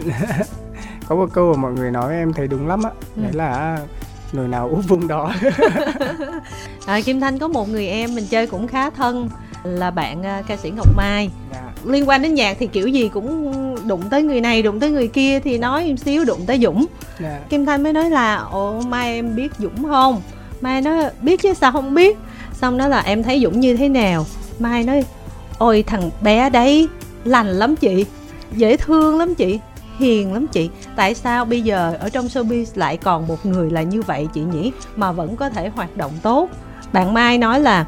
có 1.09 1.17
một 1.17 1.29
câu 1.33 1.53
mà 1.55 1.63
mọi 1.63 1.73
người 1.73 1.91
nói 1.91 2.15
em 2.15 2.33
thấy 2.33 2.47
đúng 2.49 2.69
lắm 2.69 2.83
á 2.83 2.91
ừ. 3.17 3.23
đấy 3.23 3.33
là 3.33 3.79
người 4.33 4.49
nào 4.49 4.69
úp 4.69 4.89
vung 4.89 5.09
đó 5.09 5.33
à, 6.87 7.01
kim 7.01 7.21
thanh 7.21 7.39
có 7.39 7.49
một 7.49 7.69
người 7.69 7.89
em 7.89 8.15
mình 8.15 8.27
chơi 8.31 8.47
cũng 8.47 8.67
khá 8.67 8.91
thân 8.91 9.29
là 9.65 9.91
bạn 9.91 10.21
uh, 10.21 10.47
ca 10.47 10.57
sĩ 10.57 10.71
ngọc 10.71 10.97
mai 10.97 11.31
yeah. 11.53 11.65
Dạ. 11.85 11.93
liên 11.93 12.09
quan 12.09 12.23
đến 12.23 12.35
nhạc 12.35 12.57
thì 12.61 12.67
kiểu 12.67 12.89
gì 12.89 13.09
cũng 13.09 13.55
đụng 13.89 14.03
tới 14.11 14.23
người 14.23 14.41
này 14.41 14.63
đụng 14.63 14.81
tới 14.81 14.91
người 14.91 15.09
kia 15.09 15.41
thì 15.41 15.59
nói 15.59 15.85
em 15.85 15.97
xíu 15.97 16.25
đụng 16.25 16.41
tới 16.47 16.59
dũng 16.59 16.77
yeah. 16.77 16.87
Dạ. 17.21 17.41
kim 17.49 17.67
thanh 17.67 17.83
mới 17.83 17.93
nói 17.93 18.11
là 18.11 18.37
ồ 18.37 18.81
mai 18.81 19.15
em 19.15 19.37
biết 19.37 19.53
dũng 19.59 19.85
không 19.85 20.23
mai 20.61 20.81
nói 20.81 21.11
biết 21.21 21.43
chứ 21.43 21.55
sao 21.55 21.73
không 21.73 21.95
biết 21.95 22.19
xong 22.53 22.79
đó 22.79 22.89
là 22.89 23.01
em 23.01 23.23
thấy 23.23 23.41
dũng 23.43 23.61
như 23.61 23.77
thế 23.77 23.89
nào 23.89 24.27
mai 24.59 24.85
nói 24.85 25.05
ôi 25.59 25.85
thằng 25.87 26.11
bé 26.21 26.51
đấy 26.51 26.89
lành 27.25 27.47
lắm 27.47 27.77
chị 27.77 28.07
dễ 28.57 28.77
thương 28.77 29.19
lắm 29.19 29.35
chị 29.35 29.61
hiền 29.99 30.33
lắm 30.33 30.47
chị. 30.47 30.71
Tại 30.97 31.15
sao 31.15 31.45
bây 31.45 31.63
giờ 31.63 31.97
ở 32.01 32.09
trong 32.09 32.27
showbiz 32.27 32.65
lại 32.75 32.97
còn 32.97 33.27
một 33.27 33.47
người 33.47 33.71
là 33.71 33.83
như 33.83 34.03
vậy 34.03 34.29
chị 34.35 34.41
nhỉ? 34.41 34.73
Mà 34.97 35.13
vẫn 35.13 35.37
có 35.37 35.51
thể 35.51 35.69
hoạt 35.69 35.97
động 35.97 36.13
tốt. 36.23 36.49
Bạn 36.93 37.15
mai 37.15 37.39
nói 37.39 37.61
là 37.61 37.87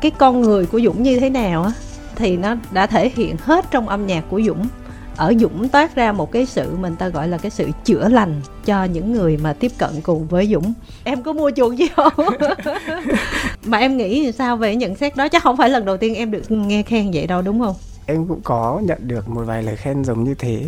cái 0.00 0.10
con 0.10 0.40
người 0.40 0.66
của 0.66 0.80
dũng 0.80 1.02
như 1.02 1.20
thế 1.20 1.30
nào 1.30 1.62
á 1.62 1.72
thì 2.16 2.36
nó 2.36 2.56
đã 2.70 2.86
thể 2.86 3.10
hiện 3.14 3.36
hết 3.40 3.64
trong 3.70 3.88
âm 3.88 4.06
nhạc 4.06 4.24
của 4.30 4.40
dũng. 4.42 4.68
Ở 5.16 5.34
Dũng 5.40 5.68
toát 5.68 5.94
ra 5.94 6.12
một 6.12 6.32
cái 6.32 6.46
sự 6.46 6.76
mình 6.76 6.96
ta 6.96 7.08
gọi 7.08 7.28
là 7.28 7.38
cái 7.38 7.50
sự 7.50 7.70
chữa 7.84 8.08
lành 8.08 8.40
cho 8.64 8.84
những 8.84 9.12
người 9.12 9.36
mà 9.36 9.52
tiếp 9.52 9.72
cận 9.78 9.90
cùng 10.02 10.26
với 10.26 10.46
Dũng. 10.46 10.72
Em 11.04 11.22
có 11.22 11.32
mua 11.32 11.50
chuột 11.56 11.76
gì 11.76 11.88
không? 11.96 12.12
Mà 13.64 13.78
em 13.78 13.96
nghĩ 13.96 14.32
sao 14.32 14.56
về 14.56 14.76
nhận 14.76 14.96
xét 14.96 15.16
đó? 15.16 15.28
Chắc 15.28 15.42
không 15.42 15.56
phải 15.56 15.70
lần 15.70 15.84
đầu 15.84 15.96
tiên 15.96 16.14
em 16.14 16.30
được 16.30 16.50
nghe 16.50 16.82
khen 16.82 17.10
vậy 17.14 17.26
đâu 17.26 17.42
đúng 17.42 17.60
không? 17.60 17.74
Em 18.06 18.26
cũng 18.28 18.40
có 18.44 18.80
nhận 18.84 19.08
được 19.08 19.28
một 19.28 19.42
vài 19.46 19.62
lời 19.62 19.76
khen 19.76 20.04
giống 20.04 20.24
như 20.24 20.34
thế 20.34 20.62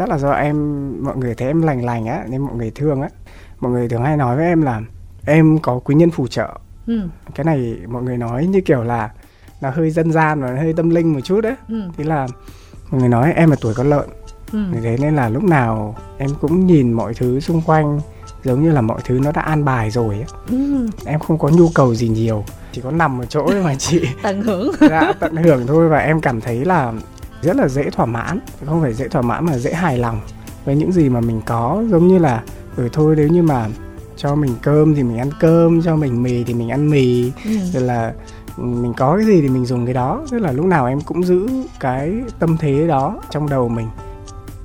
chắc 0.00 0.08
là 0.08 0.18
do 0.18 0.30
em 0.30 0.56
mọi 1.04 1.16
người 1.16 1.34
thấy 1.34 1.48
em 1.48 1.62
lành 1.62 1.84
lành 1.84 2.06
á 2.06 2.24
nên 2.28 2.40
mọi 2.40 2.54
người 2.56 2.70
thương 2.74 3.02
á 3.02 3.08
mọi 3.60 3.72
người 3.72 3.88
thường 3.88 4.02
hay 4.04 4.16
nói 4.16 4.36
với 4.36 4.44
em 4.46 4.62
là 4.62 4.80
em 5.26 5.58
có 5.58 5.78
quý 5.84 5.94
nhân 5.94 6.10
phù 6.10 6.26
trợ 6.26 6.58
ừ. 6.86 7.00
cái 7.34 7.44
này 7.44 7.76
mọi 7.88 8.02
người 8.02 8.16
nói 8.16 8.46
như 8.46 8.60
kiểu 8.60 8.82
là 8.82 9.10
nó 9.60 9.70
hơi 9.70 9.90
dân 9.90 10.12
gian 10.12 10.40
và 10.42 10.54
hơi 10.60 10.72
tâm 10.72 10.90
linh 10.90 11.12
một 11.12 11.20
chút 11.20 11.40
đấy 11.40 11.54
Ừ. 11.68 11.82
thế 11.96 12.04
là 12.04 12.26
mọi 12.90 13.00
người 13.00 13.08
nói 13.08 13.32
em 13.32 13.50
là 13.50 13.56
tuổi 13.60 13.74
con 13.74 13.90
lợn 13.90 14.08
Ừ. 14.52 14.58
thế 14.82 14.96
nên 15.00 15.16
là 15.16 15.28
lúc 15.28 15.42
nào 15.42 15.96
em 16.18 16.30
cũng 16.40 16.66
nhìn 16.66 16.92
mọi 16.92 17.14
thứ 17.14 17.40
xung 17.40 17.62
quanh 17.66 18.00
giống 18.44 18.62
như 18.62 18.70
là 18.72 18.80
mọi 18.80 19.00
thứ 19.04 19.20
nó 19.22 19.32
đã 19.32 19.42
an 19.42 19.64
bài 19.64 19.90
rồi 19.90 20.14
ấy. 20.14 20.24
Ừ. 20.50 20.88
em 21.06 21.20
không 21.20 21.38
có 21.38 21.48
nhu 21.48 21.68
cầu 21.74 21.94
gì 21.94 22.08
nhiều 22.08 22.44
chỉ 22.72 22.80
có 22.80 22.90
nằm 22.90 23.20
ở 23.22 23.24
chỗ 23.26 23.46
thôi 23.52 23.62
mà 23.64 23.74
chị 23.74 24.08
tận 24.22 24.42
hưởng 24.42 24.70
dạ, 24.80 25.12
tận 25.20 25.36
hưởng 25.36 25.66
thôi 25.66 25.88
và 25.88 25.98
em 25.98 26.20
cảm 26.20 26.40
thấy 26.40 26.64
là 26.64 26.92
rất 27.42 27.56
là 27.56 27.68
dễ 27.68 27.90
thỏa 27.90 28.06
mãn. 28.06 28.40
Không 28.66 28.82
phải 28.82 28.94
dễ 28.94 29.08
thỏa 29.08 29.22
mãn 29.22 29.44
mà 29.44 29.58
dễ 29.58 29.72
hài 29.72 29.98
lòng 29.98 30.20
với 30.64 30.76
những 30.76 30.92
gì 30.92 31.08
mà 31.08 31.20
mình 31.20 31.40
có. 31.46 31.84
Giống 31.90 32.08
như 32.08 32.18
là 32.18 32.42
ừ 32.76 32.88
thôi 32.92 33.14
nếu 33.16 33.28
như 33.28 33.42
mà 33.42 33.66
cho 34.16 34.34
mình 34.34 34.54
cơm 34.62 34.94
thì 34.94 35.02
mình 35.02 35.18
ăn 35.18 35.30
cơm 35.40 35.82
cho 35.82 35.96
mình 35.96 36.22
mì 36.22 36.44
thì 36.44 36.54
mình 36.54 36.70
ăn 36.70 36.90
mì. 36.90 37.32
Ừ. 37.44 37.50
rồi 37.72 37.82
là 37.82 38.12
ừ, 38.56 38.62
mình 38.62 38.92
có 38.96 39.16
cái 39.16 39.26
gì 39.26 39.40
thì 39.40 39.48
mình 39.48 39.66
dùng 39.66 39.84
cái 39.86 39.94
đó. 39.94 40.22
Tức 40.30 40.38
là 40.38 40.52
lúc 40.52 40.66
nào 40.66 40.86
em 40.86 41.00
cũng 41.00 41.24
giữ 41.24 41.48
cái 41.80 42.14
tâm 42.38 42.56
thế 42.56 42.86
đó 42.86 43.20
trong 43.30 43.48
đầu 43.48 43.68
mình. 43.68 43.88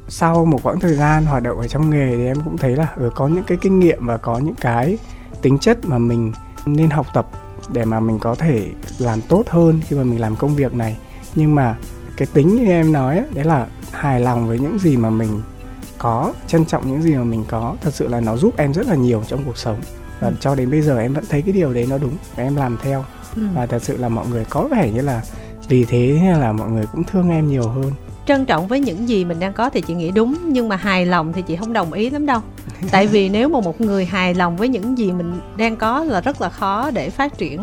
Sau 0.08 0.46
một 0.46 0.60
quãng 0.64 0.80
thời 0.80 0.94
gian 0.94 1.26
hoạt 1.26 1.44
động 1.44 1.58
ở 1.58 1.68
trong 1.68 1.90
nghề 1.90 2.18
thì 2.18 2.26
em 2.26 2.38
cũng 2.46 2.58
thấy 2.58 2.76
là 2.76 2.88
ừ, 2.96 3.10
có 3.16 3.28
những 3.28 3.44
cái 3.44 3.58
kinh 3.62 3.80
nghiệm 3.80 4.06
và 4.06 4.18
có 4.18 4.38
những 4.38 4.56
cái 4.56 4.98
tính 5.42 5.60
chất 5.60 5.86
mà 5.86 5.98
mình 5.98 6.32
nên 6.66 6.90
học 6.90 7.08
tập 7.14 7.28
để 7.74 7.86
mà 7.86 8.00
mình 8.00 8.20
có 8.20 8.36
thể 8.36 8.68
làm 8.98 9.22
tốt 9.22 9.44
hơn 9.48 9.80
khi 9.88 9.96
mà 9.96 10.04
mình 10.04 10.22
làm 10.22 10.36
công 10.36 10.56
việc 10.56 10.74
này. 10.74 10.98
Nhưng 11.36 11.56
mà 11.56 11.76
cái 12.18 12.28
tính 12.34 12.56
như 12.56 12.66
em 12.66 12.92
nói 12.92 13.18
ấy, 13.18 13.26
đấy 13.34 13.46
là 13.46 13.68
hài 13.92 14.20
lòng 14.20 14.48
với 14.48 14.60
những 14.60 14.80
gì 14.80 14.98
mà 14.98 15.10
mình 15.10 15.42
có 15.98 16.34
trân 16.48 16.66
trọng 16.66 16.88
những 16.88 17.02
gì 17.02 17.16
mà 17.16 17.24
mình 17.24 17.44
có. 17.48 17.76
Thật 17.82 17.94
sự 17.94 18.08
là 18.08 18.20
nó 18.22 18.38
giúp 18.38 18.58
em 18.58 18.74
rất 18.74 18.88
là 18.88 18.96
nhiều 18.96 19.24
trong 19.28 19.40
cuộc 19.46 19.58
sống. 19.58 19.78
Và 20.20 20.28
Ừ. 20.28 20.34
cho 20.40 20.56
đến 20.56 20.72
bây 20.72 20.82
giờ 20.82 21.00
em 21.00 21.14
vẫn 21.14 21.24
thấy 21.30 21.42
cái 21.42 21.54
điều 21.54 21.74
đấy 21.74 21.88
nó 21.90 21.98
đúng 21.98 22.18
và 22.36 22.44
em 22.44 22.56
làm 22.56 22.78
theo. 22.84 23.06
Ừ. 23.36 23.42
và 23.56 23.66
thật 23.66 23.84
sự 23.84 23.98
là 23.98 24.10
mọi 24.10 24.28
người 24.28 24.46
có 24.50 24.68
vẻ 24.72 24.92
như 24.92 25.02
là 25.02 25.22
vì 25.70 25.86
thế 25.86 26.20
nên 26.22 26.36
là 26.36 26.52
mọi 26.52 26.70
người 26.70 26.86
cũng 26.92 27.04
thương 27.04 27.30
em 27.30 27.48
nhiều 27.48 27.68
hơn. 27.70 27.92
Trân 28.28 28.46
trọng 28.46 28.68
với 28.68 28.80
những 28.80 29.10
gì 29.10 29.26
mình 29.26 29.40
đang 29.40 29.54
có 29.54 29.70
thì 29.70 29.82
chị 29.82 29.94
nghĩ 29.94 30.12
đúng 30.12 30.36
nhưng 30.46 30.70
mà 30.70 30.76
hài 30.76 31.06
lòng 31.06 31.34
thì 31.34 31.42
chị 31.42 31.56
không 31.56 31.74
đồng 31.74 31.94
ý 31.94 32.10
lắm 32.10 32.26
đâu. 32.26 32.40
Tại 32.92 33.08
vì 33.08 33.30
nếu 33.36 33.50
mà 33.50 33.60
một 33.60 33.82
người 33.82 34.06
hài 34.06 34.34
lòng 34.34 34.58
với 34.58 34.68
những 34.70 34.98
gì 34.98 35.12
mình 35.12 35.40
đang 35.58 35.76
có 35.78 36.04
là 36.04 36.22
rất 36.22 36.42
là 36.42 36.50
khó 36.50 36.92
để 36.92 37.10
phát 37.10 37.38
triển 37.38 37.62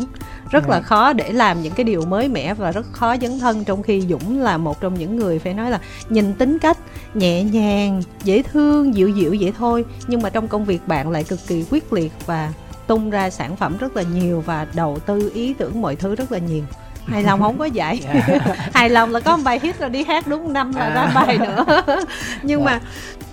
rất 0.53 0.69
là 0.69 0.77
Dạ. 0.77 0.81
khó 0.81 1.13
để 1.13 1.31
làm 1.31 1.61
những 1.61 1.73
cái 1.73 1.83
điều 1.83 2.05
mới 2.05 2.27
mẻ 2.27 2.53
và 2.53 2.71
rất 2.71 2.85
khó 2.91 3.15
dấn 3.21 3.39
thân 3.39 3.63
trong 3.63 3.83
khi 3.83 4.01
dũng 4.01 4.39
là 4.41 4.57
một 4.57 4.81
trong 4.81 4.93
những 4.93 5.15
người 5.15 5.39
phải 5.39 5.53
nói 5.53 5.71
là 5.71 5.79
nhìn 6.09 6.33
tính 6.33 6.59
cách 6.59 6.77
nhẹ 7.13 7.43
nhàng 7.43 8.01
dễ 8.23 8.43
thương 8.43 8.95
dịu 8.95 9.09
dịu 9.09 9.35
vậy 9.39 9.53
thôi. 9.57 9.85
Nhưng 10.07 10.21
mà 10.21 10.29
trong 10.29 10.47
công 10.47 10.65
việc 10.65 10.87
bạn 10.87 11.09
lại 11.09 11.23
cực 11.23 11.39
kỳ 11.47 11.65
quyết 11.71 11.93
liệt 11.93 12.11
và 12.25 12.53
tung 12.87 13.09
ra 13.09 13.29
sản 13.29 13.55
phẩm 13.55 13.77
rất 13.79 13.95
là 13.95 14.03
nhiều 14.13 14.43
và 14.45 14.67
đầu 14.73 14.99
tư 15.05 15.31
ý 15.33 15.53
tưởng 15.53 15.81
mọi 15.81 15.95
thứ 15.95 16.15
rất 16.15 16.31
là 16.31 16.37
nhiều. 16.37 16.63
Hài 17.05 17.23
lòng 17.23 17.39
không 17.39 17.57
có 17.57 17.69
vậy 17.73 18.01
hài 18.73 18.89
lòng 18.89 19.11
là 19.11 19.19
có 19.19 19.37
một 19.37 19.43
bài 19.45 19.59
hit 19.63 19.79
rồi 19.79 19.89
đi 19.89 20.03
hát 20.03 20.27
đúng 20.27 20.53
năm 20.53 20.73
là 20.75 20.89
ra 20.89 21.11
bài 21.15 21.37
nữa. 21.37 21.83
Nhưng 22.43 22.63
mà 22.63 22.81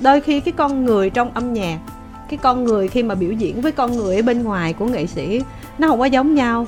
đôi 0.00 0.20
khi 0.20 0.40
cái 0.40 0.52
con 0.56 0.85
người 0.85 1.11
trong 1.11 1.30
âm 1.35 1.52
nhạc 1.52 1.78
cái 2.28 2.38
con 2.42 2.64
người 2.64 2.88
khi 2.88 3.02
mà 3.02 3.14
biểu 3.14 3.33
diễn 3.33 3.61
với 3.61 3.72
con 3.72 3.96
người 3.96 4.16
ở 4.16 4.22
bên 4.22 4.42
ngoài 4.42 4.72
của 4.72 4.87
nghệ 4.87 5.06
sĩ 5.06 5.42
nó 5.78 5.88
không 5.88 5.98
có 5.98 6.04
giống 6.04 6.35
nhau 6.35 6.66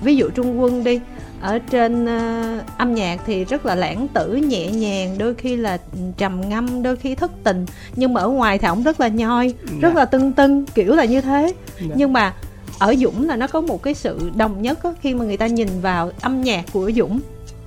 ví 0.00 0.16
dụ 0.16 0.30
trung 0.30 0.60
quân 0.60 0.84
đi 0.84 1.00
ở 1.40 1.58
trên 1.58 2.06
ờ, 2.06 2.58
âm 2.78 2.94
nhạc 2.94 3.20
thì 3.26 3.44
rất 3.44 3.66
là 3.66 3.74
lãng 3.74 4.08
tử 4.08 4.34
nhẹ 4.34 4.70
nhàng 4.70 5.18
đôi 5.18 5.34
khi 5.34 5.56
là 5.56 5.78
trầm 6.16 6.48
ngâm 6.48 6.82
đôi 6.82 6.96
khi 6.96 7.14
thất 7.14 7.30
tình 7.44 7.66
nhưng 7.96 8.14
mà 8.14 8.20
ở 8.20 8.28
ngoài 8.28 8.58
thì 8.58 8.68
ổng 8.68 8.82
rất 8.82 9.00
là 9.00 9.08
nhoi 9.08 9.54
rất 9.80 9.94
là 9.94 10.04
tưng 10.04 10.32
tưng 10.32 10.66
kiểu 10.66 10.94
là 10.94 11.04
như 11.04 11.20
thế. 11.20 11.54
Dạ. 11.80 11.94
nhưng 11.96 12.12
mà 12.12 12.34
ở 12.78 12.94
Dũng 12.94 13.28
là 13.28 13.36
nó 13.36 13.46
có 13.46 13.60
một 13.60 13.82
cái 13.82 13.94
sự 13.94 14.30
đồng 14.34 14.62
nhất 14.62 14.82
á, 14.82 14.90
khi 15.00 15.14
mà 15.14 15.24
người 15.24 15.36
ta 15.36 15.46
nhìn 15.46 15.68
vào 15.82 16.10
âm 16.20 16.42
nhạc 16.42 16.64
của 16.72 16.90
Dũng 16.96 17.20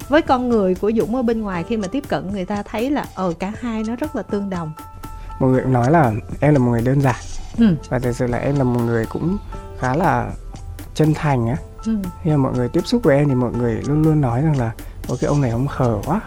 với 0.09 0.21
con 0.21 0.49
người 0.49 0.75
của 0.75 0.91
Dũng 0.91 1.15
ở 1.15 1.21
bên 1.21 1.41
ngoài 1.41 1.63
khi 1.69 1.77
mà 1.77 1.87
tiếp 1.87 2.03
cận 2.09 2.33
người 2.33 2.45
ta 2.45 2.63
thấy 2.63 2.89
là 2.89 3.05
ờ 3.15 3.33
cả 3.39 3.53
hai 3.59 3.83
nó 3.87 3.95
rất 3.95 4.15
là 4.15 4.23
tương 4.23 4.49
đồng. 4.49 4.71
Mọi 5.39 5.49
người 5.49 5.61
cũng 5.61 5.73
nói 5.73 5.91
là 5.91 6.11
em 6.39 6.53
là 6.53 6.59
một 6.59 6.71
người 6.71 6.81
đơn 6.81 7.01
giản. 7.01 7.15
Ừ. 7.57 7.65
và 7.89 7.99
thật 7.99 8.11
sự 8.15 8.27
là 8.27 8.37
em 8.37 8.55
là 8.57 8.63
một 8.63 8.79
người 8.85 9.05
cũng 9.05 9.37
khá 9.79 9.95
là 9.95 10.31
chân 10.95 11.13
thành 11.13 11.47
á 11.47 11.55
Ừ. 11.85 11.95
khi 12.23 12.29
mà 12.31 12.37
mọi 12.37 12.53
người 12.53 12.69
tiếp 12.69 12.81
xúc 12.85 13.03
với 13.03 13.17
em 13.17 13.29
thì 13.29 13.35
mọi 13.35 13.51
người 13.51 13.81
luôn 13.87 14.01
luôn 14.01 14.21
nói 14.21 14.41
rằng 14.41 14.57
là 14.57 14.71
ôi 15.07 15.17
cái 15.21 15.27
ông 15.27 15.41
này 15.41 15.51
ông 15.51 15.67
khờ 15.67 15.97
quá. 16.05 16.21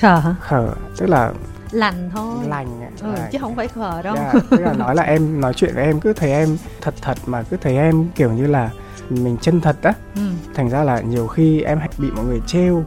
Khờ 0.00 0.16
hả? 0.18 0.34
Khờ 0.40 0.68
tức 0.96 1.06
là 1.06 1.32
lành 1.70 2.10
thôi. 2.14 2.34
Lành 2.48 2.80
ừ, 3.00 3.10
Và- 3.12 3.28
chứ 3.32 3.38
không 3.40 3.56
phải 3.56 3.68
khờ 3.68 4.02
đâu. 4.02 4.16
Dạ, 4.16 4.32
tức 4.50 4.60
là 4.60 4.72
nói 4.72 4.94
là 4.94 5.02
em 5.02 5.40
nói 5.40 5.52
chuyện 5.54 5.74
với 5.74 5.84
em 5.84 6.00
cứ 6.00 6.12
thấy 6.12 6.32
em 6.32 6.56
thật 6.80 6.94
thật 7.02 7.18
mà 7.26 7.42
cứ 7.42 7.56
thấy 7.60 7.76
em 7.76 8.06
kiểu 8.14 8.32
như 8.32 8.46
là 8.46 8.70
mình 9.10 9.36
chân 9.40 9.60
thật 9.60 9.76
á. 9.82 9.92
Ừ. 10.14 10.20
thành 10.54 10.68
ra 10.70 10.82
là 10.84 11.00
nhiều 11.00 11.26
khi 11.26 11.62
em 11.62 11.78
bị 11.98 12.10
mọi 12.10 12.24
người 12.24 12.40
trêu. 12.46 12.84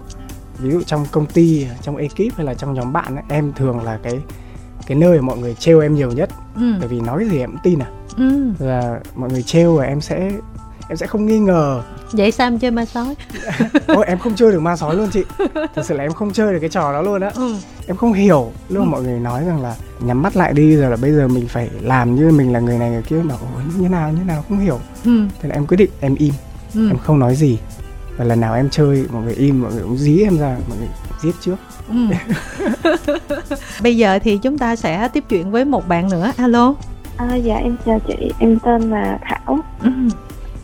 Ví 0.57 0.71
dụ 0.71 0.81
trong 0.85 1.05
công 1.11 1.25
ty 1.25 1.67
trong 1.81 1.97
ekip 1.97 2.35
hay 2.37 2.45
là 2.45 2.53
trong 2.53 2.73
nhóm 2.73 2.93
bạn 2.93 3.15
ấy, 3.15 3.23
em 3.29 3.53
thường 3.53 3.83
là 3.83 3.99
cái 4.03 4.21
cái 4.87 4.97
nơi 4.97 5.17
mà 5.21 5.25
mọi 5.25 5.37
người 5.37 5.55
trêu 5.55 5.79
em 5.79 5.95
nhiều 5.95 6.11
nhất. 6.11 6.29
Ừ. 6.55 6.73
bởi 6.79 6.87
vì 6.87 6.99
nói 7.01 7.29
gì 7.29 7.39
em 7.39 7.51
cũng 7.51 7.59
tin 7.63 7.79
à. 7.79 7.87
Ừ. 8.17 8.51
là 8.59 8.99
mọi 9.15 9.29
người 9.29 9.43
trêu 9.43 9.75
và 9.75 9.85
em 9.85 10.01
sẽ 10.01 10.31
em 10.89 10.97
sẽ 10.97 11.07
không 11.07 11.25
nghi 11.25 11.39
ngờ. 11.39 11.81
Vậy 12.11 12.31
sao 12.31 12.47
em 12.47 12.59
chơi 12.59 12.71
ma 12.71 12.85
sói? 12.85 13.15
Ôi 13.87 14.05
em 14.07 14.19
không 14.19 14.35
chơi 14.35 14.51
được 14.51 14.59
ma 14.59 14.75
sói 14.75 14.95
luôn 14.95 15.09
chị. 15.11 15.23
Thật 15.75 15.81
sự 15.85 15.97
là 15.97 16.03
em 16.03 16.13
không 16.13 16.33
chơi 16.33 16.53
được 16.53 16.59
cái 16.59 16.69
trò 16.69 16.93
đó 16.93 17.01
luôn 17.01 17.21
á. 17.21 17.31
Ừ. 17.35 17.55
em 17.87 17.97
không 17.97 18.13
hiểu 18.13 18.51
lúc 18.69 18.83
mà 18.83 18.89
mọi 18.91 19.03
người 19.03 19.19
nói 19.19 19.43
rằng 19.45 19.61
là 19.61 19.75
nhắm 19.99 20.21
mắt 20.21 20.35
lại 20.35 20.53
đi 20.53 20.75
rồi 20.75 20.89
là 20.91 20.97
bây 21.01 21.11
giờ 21.11 21.27
mình 21.27 21.47
phải 21.47 21.69
làm 21.81 22.15
như 22.15 22.31
mình 22.31 22.53
là 22.53 22.59
người 22.59 22.77
này 22.77 22.89
người 22.89 23.01
kia 23.01 23.21
mà 23.23 23.35
ôi 23.55 23.63
như 23.79 23.89
nào 23.89 24.11
như 24.11 24.23
nào 24.23 24.43
không 24.49 24.59
hiểu. 24.59 24.79
Ừ. 25.05 25.27
thế 25.41 25.49
là 25.49 25.55
em 25.55 25.67
quyết 25.67 25.77
định 25.77 25.89
em 25.99 26.15
im. 26.15 26.33
Ừ. 26.75 26.87
em 26.89 26.97
không 26.97 27.19
nói 27.19 27.35
gì. 27.35 27.59
Và 28.17 28.25
lần 28.25 28.39
nào 28.39 28.55
em 28.55 28.69
chơi 28.69 29.05
mọi 29.11 29.23
người 29.23 29.33
im 29.33 29.61
mọi 29.61 29.73
người 29.73 29.83
cũng 29.83 29.97
dí 29.97 30.21
em 30.23 30.37
ra 30.37 30.57
mọi 30.69 30.77
người 30.77 30.87
giết 31.21 31.35
trước. 31.41 31.55
Ừ. 31.89 31.95
bây 33.81 33.97
giờ 33.97 34.19
thì 34.19 34.37
chúng 34.37 34.57
ta 34.57 34.75
sẽ 34.75 35.07
tiếp 35.13 35.23
chuyện 35.29 35.51
với 35.51 35.65
một 35.65 35.87
bạn 35.87 36.09
nữa. 36.09 36.31
Alo. 36.37 36.75
À, 37.17 37.35
dạ 37.35 37.55
em 37.55 37.77
chào 37.85 37.99
chị, 38.07 38.31
em 38.39 38.59
tên 38.59 38.81
là 38.89 39.19
Thảo, 39.21 39.59
ừ 39.83 39.89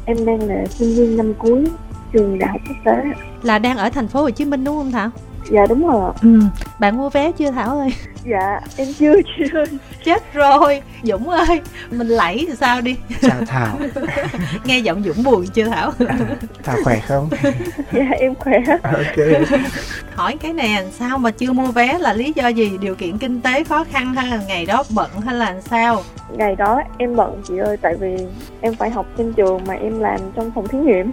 em 0.06 0.26
đang 0.26 0.48
là 0.48 0.66
sinh 0.70 0.96
viên 0.96 1.18
năm 1.18 1.34
cuối 1.38 1.66
trường 2.14 2.40
đại 2.40 2.50
học 2.50 2.62
quốc 2.68 2.78
tế. 2.86 3.04
là 3.44 3.60
đang 3.60 3.78
ở 3.78 3.90
thành 3.90 4.08
phố 4.08 4.22
Hồ 4.22 4.30
Chí 4.30 4.46
Minh 4.46 4.64
đúng 4.64 4.76
không 4.76 4.92
Thảo 4.92 5.10
Dạ 5.52 5.66
đúng 5.70 5.88
rồi. 5.88 6.12
ạ. 6.16 6.20
ừ. 6.22 6.40
bạn 6.80 6.98
mua 6.98 7.10
vé 7.10 7.32
chưa 7.32 7.52
Thảo 7.52 7.78
ơi 7.80 7.90
Dạ 8.26 8.60
em 8.78 8.88
chưa 9.00 9.14
ơi. 9.54 9.66
chết 10.06 10.34
rồi 10.34 10.82
Dũng 11.04 11.30
ơi 11.30 11.62
mình 11.92 12.08
lẫy 12.08 12.46
thì 12.48 12.56
sao 12.56 12.82
đi 12.82 12.96
chào 13.22 13.46
thảo 13.48 13.78
nghe 14.66 14.80
giọng 14.80 15.04
Dũng 15.04 15.24
buồn 15.24 15.46
chưa 15.54 15.66
Thảo 15.66 15.92
thảo 16.64 16.76
khỏe 16.84 17.00
không 17.08 17.30
Dạ 17.94 18.06
em 18.20 18.36
khỏe. 18.36 18.60
ok 18.84 19.28
hỏi 20.16 20.38
cái 20.42 20.54
này 20.54 20.70
làm 20.70 20.92
sao 20.92 21.18
mà 21.18 21.32
chưa 21.32 21.52
mua 21.54 21.66
vé 21.68 21.98
là 22.00 22.14
lý 22.14 22.34
do 22.36 22.48
gì 22.48 22.78
điều 22.82 22.96
kiện 22.96 23.18
kinh 23.18 23.42
tế 23.42 23.64
khó 23.64 23.84
khăn 23.92 24.14
hay 24.16 24.28
là 24.28 24.40
ngày 24.48 24.66
đó 24.66 24.84
bận 24.90 25.10
hay 25.26 25.36
là 25.36 25.46
làm 25.46 25.62
sao 25.62 26.04
Ngày 26.38 26.56
đó 26.56 26.82
em 26.98 27.16
bận 27.16 27.42
chị 27.48 27.58
ơi, 27.58 27.78
tại 27.82 27.96
vì 28.00 28.18
em 28.62 28.76
phải 28.76 28.90
học 28.90 29.06
trên 29.18 29.34
trường 29.34 29.62
mà 29.68 29.74
em 29.74 30.00
làm 30.00 30.20
trong 30.36 30.52
phòng 30.56 30.68
thí 30.68 30.78
nghiệm. 30.78 31.12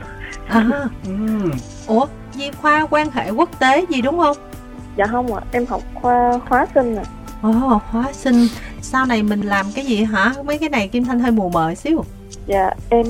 à, 0.49 0.64
Ừm, 1.05 1.51
ủa 1.87 2.07
di 2.35 2.51
khoa 2.51 2.87
quan 2.90 3.11
hệ 3.11 3.31
quốc 3.31 3.49
tế 3.59 3.87
gì 3.88 4.03
đúng 4.03 4.18
không 4.18 4.37
Dạ 4.97 5.07
không 5.07 5.35
ạ, 5.35 5.40
em 5.53 5.66
học 5.66 5.83
khoa 5.95 6.33
hóa 6.49 6.66
sinh 6.75 6.97
ạ. 6.97 7.05
ồ 7.42 7.51
hóa 7.90 8.12
sinh 8.12 8.47
sau 8.83 9.07
này 9.07 9.23
mình 9.23 9.40
làm 9.40 9.66
cái 9.75 9.85
gì 9.87 10.05
hả 10.05 10.35
mấy 10.45 10.59
cái 10.59 10.68
này 10.68 10.88
Kim 10.88 11.05
Thanh 11.05 11.21
hơi 11.21 11.31
mù 11.31 11.49
mờ 11.49 11.75
xíu 11.75 12.05
Dạ 12.47 12.71
em 12.88 13.07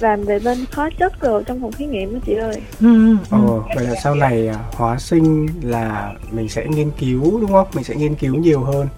làm 0.00 0.24
về 0.24 0.38
bên 0.38 0.64
hóa 0.74 0.90
chất 0.98 1.20
rồi 1.20 1.44
trong 1.46 1.60
phòng 1.60 1.72
thí 1.72 1.86
nghiệm 1.86 2.14
đó 2.14 2.18
chị 2.26 2.34
ơi. 2.34 2.62
ừ, 2.80 3.06
ừ. 3.08 3.16
ồ 3.30 3.64
vậy 3.76 3.86
là 3.86 3.94
sau 4.02 4.14
này 4.14 4.48
à, 4.48 4.56
hóa 4.72 4.98
sinh 4.98 5.48
là 5.62 6.12
mình 6.30 6.48
sẽ 6.48 6.66
nghiên 6.66 6.90
cứu 6.98 7.40
đúng 7.40 7.52
không 7.52 7.66
mình 7.74 7.84
sẽ 7.84 7.94
nghiên 7.94 8.14
cứu 8.14 8.34
nhiều 8.34 8.60
hơn 8.60 8.88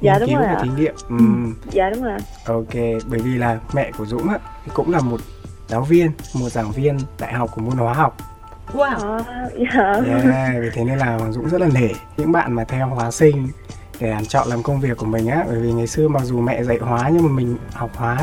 Dạ, 0.00 0.12
nghiên 0.12 0.20
đúng 0.20 0.28
cứu 0.28 0.38
rồi 0.38 0.48
và 0.54 0.62
thí 0.62 0.68
nghiệm 0.76 0.94
Ừm, 1.08 1.54
Dạ 1.70 1.90
đúng 1.90 2.02
rồi. 2.02 2.12
ạ. 2.12 2.18
ok 2.46 2.74
bởi 3.08 3.20
vì 3.20 3.34
là 3.38 3.58
mẹ 3.74 3.90
của 3.98 4.06
dũng 4.06 4.28
á 4.28 4.38
cũng 4.74 4.90
là 4.92 5.00
một 5.00 5.20
giáo 5.68 5.82
viên 5.82 6.10
một 6.34 6.48
giảng 6.48 6.72
viên 6.72 6.98
đại 7.18 7.32
học 7.32 7.50
của 7.54 7.60
môn 7.62 7.76
hóa 7.76 7.94
học 7.94 8.16
wow. 8.72 9.22
À, 9.26 9.48
dạ. 9.74 9.92
Yeah, 10.06 10.54
vì 10.62 10.70
thế 10.72 10.84
nên 10.84 10.98
là 10.98 11.18
Dũng 11.30 11.48
rất 11.48 11.60
là 11.60 11.66
nể 11.74 11.88
những 12.16 12.32
bạn 12.32 12.52
mà 12.52 12.64
theo 12.64 12.88
hóa 12.88 13.10
sinh 13.10 13.48
để 14.00 14.10
làm 14.10 14.24
chọn 14.24 14.48
làm 14.48 14.62
công 14.62 14.80
việc 14.80 14.96
của 14.96 15.06
mình 15.06 15.26
á. 15.26 15.44
Bởi 15.48 15.60
vì 15.60 15.72
ngày 15.72 15.86
xưa 15.86 16.08
mặc 16.08 16.22
dù 16.24 16.40
mẹ 16.40 16.64
dạy 16.64 16.78
hóa 16.80 17.08
nhưng 17.12 17.22
mà 17.22 17.28
mình 17.28 17.56
học 17.72 17.90
hóa 17.94 18.18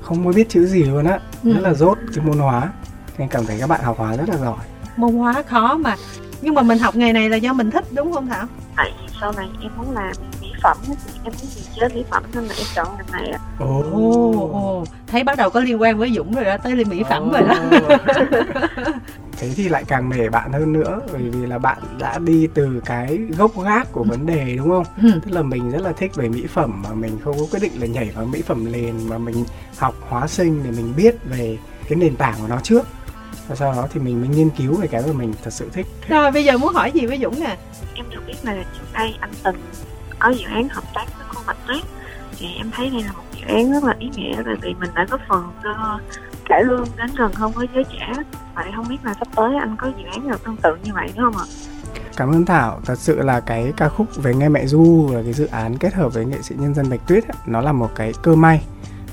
không 0.00 0.26
có 0.26 0.32
biết 0.32 0.48
chữ 0.48 0.66
gì 0.66 0.84
luôn 0.84 1.04
á. 1.04 1.18
Ừ. 1.44 1.52
rất 1.52 1.60
là 1.60 1.74
dốt 1.74 1.98
cái 2.14 2.24
môn 2.24 2.38
hóa. 2.38 2.72
Nên 3.18 3.28
cảm 3.28 3.46
thấy 3.46 3.56
các 3.60 3.66
bạn 3.68 3.80
học 3.82 3.98
hóa 3.98 4.16
rất 4.16 4.28
là 4.28 4.36
giỏi. 4.36 4.58
Môn 4.96 5.14
hóa 5.14 5.42
khó 5.48 5.76
mà. 5.76 5.96
Nhưng 6.42 6.54
mà 6.54 6.62
mình 6.62 6.78
học 6.78 6.96
nghề 6.96 7.12
này 7.12 7.30
là 7.30 7.36
do 7.36 7.52
mình 7.52 7.70
thích 7.70 7.84
đúng 7.94 8.12
không 8.12 8.26
Thảo? 8.26 8.46
Tại 8.76 8.92
sau 9.20 9.32
này 9.32 9.48
em 9.62 9.70
muốn 9.76 9.90
làm 9.94 10.12
mỹ 10.40 10.52
phẩm 10.62 10.76
em 10.86 10.94
muốn 11.24 11.34
gì 11.34 11.62
chế 11.76 11.88
mỹ 11.94 12.04
phẩm 12.10 12.22
nên 12.34 12.44
là 12.44 12.54
em 12.58 12.66
chọn 12.74 12.88
ngành 12.96 13.06
này 13.12 13.30
ạ. 13.30 13.38
Ồ. 13.58 13.84
Ồ 13.92 14.50
ồ. 14.52 14.84
Thấy 15.06 15.24
bắt 15.24 15.38
đầu 15.38 15.50
có 15.50 15.60
liên 15.60 15.80
quan 15.80 15.98
với 15.98 16.12
Dũng 16.16 16.34
rồi 16.34 16.44
đó 16.44 16.56
tới 16.56 16.76
liên 16.76 16.88
mỹ 16.88 17.02
phẩm 17.08 17.32
rồi 17.32 17.42
đó. 17.42 17.54
Thế 19.38 19.50
thì 19.56 19.68
lại 19.68 19.84
càng 19.88 20.10
nể 20.10 20.28
bạn 20.28 20.52
hơn 20.52 20.72
nữa 20.72 21.00
bởi 21.12 21.22
vì 21.22 21.46
là 21.46 21.58
bạn 21.58 21.78
đã 21.98 22.18
đi 22.18 22.48
từ 22.54 22.80
cái 22.84 23.18
gốc 23.38 23.50
gác 23.64 23.92
của 23.92 24.04
vấn 24.04 24.26
đề 24.26 24.54
đúng 24.56 24.68
không? 24.68 24.84
Ừ. 25.02 25.20
tức 25.24 25.30
là 25.30 25.42
mình 25.42 25.70
rất 25.70 25.82
là 25.82 25.92
thích 25.92 26.14
về 26.14 26.28
mỹ 26.28 26.46
phẩm 26.46 26.82
mà 26.82 26.94
mình 26.94 27.18
không 27.24 27.38
có 27.38 27.44
quyết 27.50 27.62
định 27.62 27.72
là 27.80 27.86
nhảy 27.86 28.10
vào 28.14 28.24
mỹ 28.24 28.42
phẩm 28.42 28.64
liền 28.64 29.08
mà 29.08 29.18
mình 29.18 29.44
học 29.78 29.94
hóa 30.08 30.26
sinh 30.26 30.60
để 30.64 30.70
mình 30.70 30.92
biết 30.96 31.14
về 31.24 31.58
cái 31.88 31.98
nền 31.98 32.16
tảng 32.16 32.34
của 32.40 32.48
nó 32.48 32.60
trước. 32.62 32.86
Và 33.48 33.56
sau 33.56 33.72
đó 33.72 33.86
thì 33.92 34.00
mình 34.00 34.20
mới 34.20 34.28
nghiên 34.28 34.50
cứu 34.50 34.74
về 34.76 34.86
cái 34.86 35.02
mà 35.06 35.12
mình 35.12 35.32
thật 35.44 35.50
sự 35.50 35.68
thích. 35.72 35.86
Rồi 36.08 36.30
bây 36.30 36.44
giờ 36.44 36.58
muốn 36.58 36.74
hỏi 36.74 36.90
gì 36.94 37.06
với 37.06 37.18
dũng 37.22 37.40
nè? 37.40 37.56
Em 37.94 38.06
được 38.10 38.20
biết 38.26 38.36
là 38.42 38.54
trước 38.54 38.86
đây 38.92 39.14
anh 39.20 39.30
từng 39.42 39.56
có 40.18 40.30
dự 40.30 40.44
án 40.44 40.68
hợp 40.68 40.84
tác 40.94 41.04
với 41.18 41.26
cô 41.34 41.40
Bạch 41.46 41.56
Tuyết. 41.68 41.84
Thì 42.38 42.46
em 42.56 42.70
thấy 42.70 42.90
đây 42.90 43.02
là 43.02 43.12
một 43.12 43.22
án 43.48 43.72
rất 43.72 43.84
là 43.84 43.94
ý 43.98 44.10
nghĩa 44.16 44.42
bởi 44.46 44.56
vì 44.62 44.74
mình 44.74 44.90
đã 44.94 45.06
góp 45.10 45.20
phần 45.28 45.42
ờ, 45.62 45.70
cho 45.74 46.00
cải 46.48 46.64
lương 46.64 46.86
đến 46.96 47.06
gần 47.18 47.32
hơn 47.32 47.52
với 47.52 47.68
giới 47.74 47.84
trẻ 47.84 48.12
vậy 48.54 48.66
không 48.76 48.88
biết 48.88 48.96
là 49.04 49.14
sắp 49.14 49.28
tới 49.36 49.56
anh 49.60 49.76
có 49.78 49.90
dự 49.98 50.04
án 50.12 50.28
nào 50.28 50.38
tương 50.44 50.56
tự 50.56 50.76
như 50.84 50.92
vậy 50.94 51.12
nữa 51.16 51.22
không 51.24 51.36
ạ 51.36 51.44
Cảm 52.16 52.30
ơn 52.30 52.44
Thảo, 52.44 52.80
thật 52.84 52.98
sự 52.98 53.22
là 53.22 53.40
cái 53.40 53.72
ca 53.76 53.88
khúc 53.88 54.06
về 54.16 54.34
nghe 54.34 54.48
mẹ 54.48 54.66
Du 54.66 55.08
là 55.12 55.22
cái 55.22 55.32
dự 55.32 55.46
án 55.46 55.78
kết 55.78 55.94
hợp 55.94 56.14
với 56.14 56.24
nghệ 56.24 56.42
sĩ 56.42 56.54
nhân 56.58 56.74
dân 56.74 56.90
Bạch 56.90 57.00
Tuyết 57.06 57.28
ấy, 57.28 57.36
nó 57.46 57.60
là 57.60 57.72
một 57.72 57.90
cái 57.94 58.12
cơ 58.22 58.34
may 58.34 58.62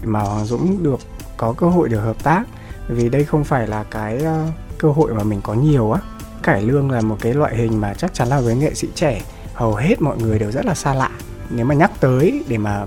mà 0.04 0.20
Hoàng 0.20 0.46
Dũng 0.46 0.84
được 0.84 1.00
có 1.38 1.54
cơ 1.58 1.68
hội 1.68 1.90
được 1.90 2.00
hợp 2.00 2.24
tác 2.24 2.44
vì 2.88 3.10
đây 3.10 3.24
không 3.24 3.44
phải 3.44 3.68
là 3.68 3.84
cái 3.92 4.18
ờ, 4.18 4.46
cơ 4.78 4.92
hội 4.92 5.14
mà 5.14 5.24
mình 5.24 5.42
có 5.44 5.54
nhiều 5.54 5.92
á. 5.92 6.02
Cải 6.44 6.62
lương 6.62 6.92
là 6.92 7.02
một 7.02 7.18
cái 7.22 7.34
loại 7.34 7.56
hình 7.56 7.82
mà 7.82 7.94
chắc 7.94 8.14
chắn 8.14 8.28
là 8.28 8.40
với 8.40 8.56
nghệ 8.56 8.74
sĩ 8.74 8.88
trẻ 8.96 9.22
hầu 9.54 9.76
hết 9.76 10.02
mọi 10.02 10.18
người 10.18 10.40
đều 10.40 10.52
rất 10.52 10.66
là 10.66 10.74
xa 10.76 10.94
lạ. 10.94 11.10
Nếu 11.50 11.66
mà 11.66 11.76
nhắc 11.76 11.92
tới 12.00 12.44
để 12.48 12.58
mà 12.58 12.86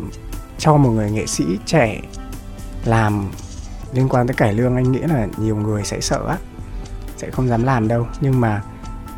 cho 0.58 0.76
một 0.76 0.90
người 0.90 1.10
nghệ 1.10 1.26
sĩ 1.26 1.44
trẻ 1.66 2.00
làm 2.84 3.30
liên 3.92 4.08
quan 4.08 4.26
tới 4.26 4.34
cải 4.34 4.54
lương, 4.54 4.76
anh 4.76 4.92
nghĩ 4.92 4.98
là 4.98 5.26
nhiều 5.36 5.56
người 5.56 5.84
sẽ 5.84 6.00
sợ 6.00 6.24
á, 6.28 6.36
sẽ 7.16 7.30
không 7.30 7.48
dám 7.48 7.62
làm 7.62 7.88
đâu. 7.88 8.06
Nhưng 8.20 8.40
mà 8.40 8.62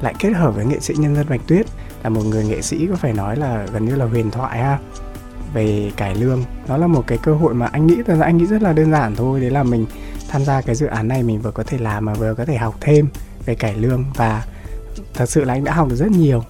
lại 0.00 0.14
kết 0.18 0.31
hợp 0.31 0.55
với 0.55 0.66
nghệ 0.66 0.81
sĩ 0.81 0.94
nhân 0.94 1.14
dân 1.14 1.26
Bạch 1.29 1.40
Tuyết, 1.46 1.66
là 2.03 2.11
một 2.11 2.22
người 2.24 2.44
nghệ 2.44 2.62
sĩ 2.62 2.87
có 2.87 2.96
phải 2.96 3.12
nói 3.12 3.37
là 3.37 3.66
gần 3.72 3.85
như 3.85 3.96
là 3.96 4.05
huyền 4.05 4.31
thoại 4.31 4.59
ha, 4.59 4.79
về 5.55 5.92
cải 5.96 6.14
lương. 6.14 6.44
Nó 6.68 6.76
là 6.76 6.87
một 6.87 7.05
cái 7.07 7.18
cơ 7.18 7.35
hội 7.35 7.55
mà 7.55 7.66
anh 7.66 7.87
nghĩ 7.87 7.96
là 8.07 8.26
anh 8.26 8.37
nghĩ 8.37 8.46
rất 8.46 8.62
là 8.62 8.72
đơn 8.72 8.90
giản 8.90 9.16
thôi. 9.16 9.40
Đấy 9.40 9.50
là 9.50 9.62
mình 9.62 9.87
tham 10.29 10.44
gia 10.44 10.61
cái 10.61 10.74
dự 10.74 10.87
án 10.87 11.09
này, 11.09 11.22
mình 11.22 11.40
vừa 11.40 11.50
có 11.50 11.62
thể 11.62 11.79
làm 11.79 12.05
mà 12.05 12.14
vừa 12.14 12.35
có 12.35 12.44
thể 12.44 12.57
học 12.57 12.74
thêm 12.81 13.09
về 13.46 13.55
cải 13.55 13.74
lương. 13.74 14.05
Và 14.14 14.44
thật 15.14 15.26
sự 15.31 15.44
là 15.44 15.55
anh 15.55 15.64
đã 15.64 15.72
học 15.72 15.88
được 15.88 15.96
rất 15.96 16.11
nhiều 16.11 16.44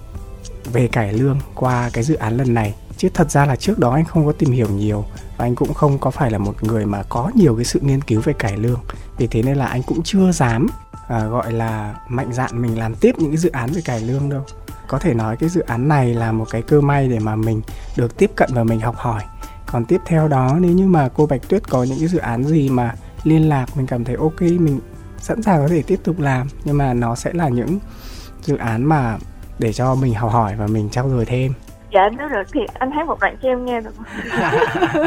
về 0.72 0.88
cải 0.88 1.12
lương 1.12 1.38
qua 1.54 1.90
cái 1.92 2.04
dự 2.04 2.14
án 2.14 2.36
lần 2.36 2.54
này 2.54 2.74
chứ 3.00 3.08
thật 3.14 3.30
ra 3.30 3.46
là 3.46 3.56
trước 3.56 3.78
đó 3.78 3.90
anh 3.90 4.04
không 4.04 4.26
có 4.26 4.32
tìm 4.32 4.50
hiểu 4.50 4.68
nhiều 4.68 5.04
và 5.36 5.44
anh 5.44 5.54
cũng 5.54 5.74
không 5.74 5.98
có 5.98 6.10
phải 6.10 6.30
là 6.30 6.38
một 6.38 6.64
người 6.64 6.86
mà 6.86 7.02
có 7.08 7.30
nhiều 7.34 7.56
cái 7.56 7.64
sự 7.64 7.80
nghiên 7.80 8.00
cứu 8.00 8.20
về 8.24 8.32
cải 8.32 8.56
lương. 8.56 8.80
Vì 9.18 9.26
thế 9.26 9.42
nên 9.42 9.56
là 9.56 9.66
anh 9.66 9.82
cũng 9.82 10.02
chưa 10.02 10.32
dám 10.32 10.66
à, 11.08 11.24
gọi 11.24 11.52
là 11.52 11.94
mạnh 12.08 12.32
dạn 12.32 12.62
mình 12.62 12.78
làm 12.78 12.94
tiếp 12.94 13.14
những 13.18 13.30
cái 13.30 13.36
dự 13.36 13.50
án 13.50 13.70
về 13.72 13.80
cải 13.84 14.00
lương 14.00 14.28
đâu. 14.28 14.42
Có 14.88 14.98
thể 14.98 15.14
nói 15.14 15.36
cái 15.36 15.48
dự 15.48 15.60
án 15.60 15.88
này 15.88 16.14
là 16.14 16.32
một 16.32 16.44
cái 16.50 16.62
cơ 16.62 16.80
may 16.80 17.08
để 17.08 17.18
mà 17.18 17.36
mình 17.36 17.62
được 17.96 18.16
tiếp 18.16 18.30
cận 18.36 18.50
và 18.52 18.64
mình 18.64 18.80
học 18.80 18.96
hỏi. 18.96 19.22
Còn 19.66 19.84
tiếp 19.84 20.00
theo 20.06 20.28
đó 20.28 20.56
nếu 20.60 20.72
như 20.72 20.86
mà 20.86 21.08
cô 21.14 21.26
Bạch 21.26 21.48
Tuyết 21.48 21.68
có 21.68 21.82
những 21.82 21.98
cái 21.98 22.08
dự 22.08 22.18
án 22.18 22.44
gì 22.44 22.68
mà 22.68 22.94
liên 23.24 23.48
lạc 23.48 23.66
mình 23.76 23.86
cảm 23.86 24.04
thấy 24.04 24.16
ok 24.16 24.40
mình 24.40 24.80
sẵn 25.20 25.42
sàng 25.42 25.62
có 25.62 25.68
thể 25.68 25.82
tiếp 25.82 26.00
tục 26.04 26.20
làm 26.20 26.48
nhưng 26.64 26.78
mà 26.78 26.94
nó 26.94 27.14
sẽ 27.14 27.32
là 27.32 27.48
những 27.48 27.78
dự 28.42 28.56
án 28.56 28.84
mà 28.84 29.18
để 29.58 29.72
cho 29.72 29.94
mình 29.94 30.14
học 30.14 30.32
hỏi 30.32 30.56
và 30.56 30.66
mình 30.66 30.88
trau 30.90 31.10
dồi 31.10 31.24
thêm 31.24 31.52
dạ 31.92 32.08
nếu 32.18 32.28
được 32.28 32.42
thì 32.52 32.60
anh 32.78 32.90
hát 32.90 33.06
một 33.06 33.20
đoạn 33.20 33.36
cho 33.42 33.48
em 33.48 33.64
nghe 33.64 33.80
được 33.80 33.94
không? 33.96 34.04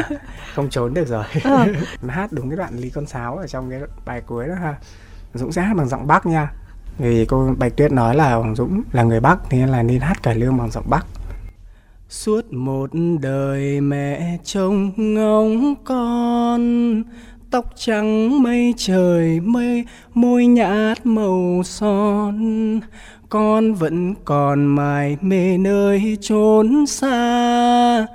Không 0.54 0.68
trốn 0.70 0.94
được 0.94 1.08
rồi. 1.08 1.24
Ờ. 1.44 1.66
hát 2.08 2.32
đúng 2.32 2.50
cái 2.50 2.56
đoạn 2.56 2.72
ly 2.78 2.90
con 2.90 3.06
sáo 3.06 3.36
ở 3.36 3.46
trong 3.46 3.70
cái 3.70 3.80
bài 4.04 4.22
cuối 4.26 4.48
đó 4.48 4.54
ha. 4.54 4.74
Dũng 5.34 5.52
sẽ 5.52 5.62
hát 5.62 5.76
bằng 5.76 5.88
giọng 5.88 6.06
Bắc 6.06 6.26
nha. 6.26 6.52
Vì 6.98 7.26
cô 7.26 7.54
Bạch 7.58 7.76
Tuyết 7.76 7.92
nói 7.92 8.14
là 8.14 8.34
Hoàng 8.34 8.54
Dũng 8.54 8.82
là 8.92 9.02
người 9.02 9.20
Bắc 9.20 9.38
thế 9.50 9.58
nên 9.58 9.68
là 9.68 9.82
nên 9.82 10.00
hát 10.00 10.22
cải 10.22 10.34
lương 10.34 10.56
bằng 10.56 10.70
giọng 10.70 10.90
Bắc. 10.90 11.06
Suốt 12.08 12.52
một 12.52 12.90
đời 13.20 13.80
mẹ 13.80 14.38
trông 14.44 14.92
ngóng 14.96 15.74
con 15.84 17.02
Tóc 17.54 17.64
trắng, 17.76 18.42
mây 18.42 18.74
trời 18.76 19.40
mây, 19.40 19.84
môi 20.14 20.46
nhạt 20.46 21.06
màu 21.06 21.62
son. 21.64 22.80
Con 23.28 23.74
vẫn 23.74 24.14
còn 24.24 24.66
mải 24.66 25.16
mê 25.20 25.58
nơi 25.58 26.18
chốn 26.20 26.86
xa. 26.86 28.06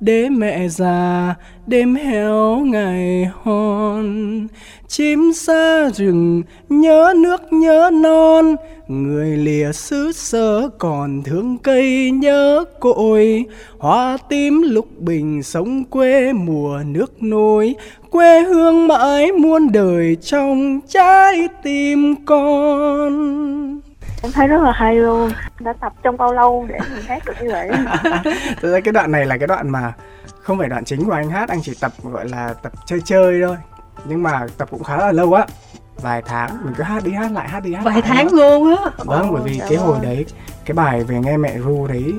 Để 0.00 0.28
mẹ 0.28 0.68
già, 0.68 1.34
đêm 1.66 1.94
héo 1.94 2.56
ngày 2.56 3.30
hòn 3.42 4.46
chim 4.88 5.32
xa 5.32 5.90
rừng, 5.94 6.42
nhớ 6.68 7.14
nước, 7.16 7.52
nhớ 7.52 7.90
non. 7.92 8.56
Người 8.88 9.36
lìa 9.36 9.72
xứ 9.72 10.12
sở 10.12 10.68
còn 10.78 11.22
thương 11.24 11.58
cây 11.58 12.10
nhớ 12.10 12.64
cội. 12.80 13.44
Hoa 13.78 14.16
tím 14.28 14.62
lúc 14.62 14.86
bình 14.98 15.42
sống 15.42 15.84
quê 15.84 16.32
mùa 16.32 16.82
nước 16.86 17.22
nổi 17.22 17.74
quê 18.14 18.42
hương 18.42 18.88
mãi 18.88 19.32
muôn 19.32 19.72
đời 19.72 20.16
trong 20.22 20.80
trái 20.88 21.48
tim 21.62 22.14
con 22.26 23.12
em 24.22 24.32
thấy 24.32 24.48
rất 24.48 24.62
là 24.62 24.72
hay 24.72 24.94
luôn 24.94 25.30
đã 25.60 25.72
tập 25.80 25.92
trong 26.02 26.16
bao 26.16 26.32
lâu 26.32 26.66
để 26.68 26.78
mình 26.94 27.04
hát 27.08 27.22
được 27.26 27.32
như 27.42 27.48
vậy 27.50 27.70
Thực 28.62 28.72
ra 28.72 28.80
cái 28.80 28.92
đoạn 28.92 29.12
này 29.12 29.26
là 29.26 29.36
cái 29.38 29.46
đoạn 29.46 29.68
mà 29.70 29.92
không 30.42 30.58
phải 30.58 30.68
đoạn 30.68 30.84
chính 30.84 31.04
của 31.04 31.12
anh 31.12 31.30
hát, 31.30 31.48
anh 31.48 31.58
chỉ 31.62 31.72
tập 31.80 31.92
gọi 32.02 32.28
là 32.28 32.54
tập 32.62 32.72
chơi 32.86 33.00
chơi 33.04 33.40
thôi. 33.46 33.56
Nhưng 34.04 34.22
mà 34.22 34.46
tập 34.58 34.68
cũng 34.70 34.82
khá 34.84 34.96
là 34.96 35.12
lâu 35.12 35.32
á. 35.32 35.46
Vài 36.02 36.22
tháng 36.26 36.50
mình 36.64 36.74
cứ 36.76 36.82
hát 36.82 37.04
đi 37.04 37.12
hát 37.12 37.32
lại 37.32 37.48
hát 37.48 37.60
đi 37.60 37.74
hát 37.74 37.82
vài 37.84 37.94
lại 37.94 38.02
tháng 38.02 38.32
luôn 38.34 38.76
á 38.76 38.90
Vâng, 39.04 39.32
bởi 39.32 39.42
vì 39.44 39.60
cái 39.68 39.76
hồi 39.78 39.96
ơi. 39.96 40.04
đấy 40.06 40.24
cái 40.64 40.74
bài 40.74 41.04
về 41.04 41.16
nghe 41.24 41.36
mẹ 41.36 41.58
ru 41.58 41.86
đấy 41.86 42.14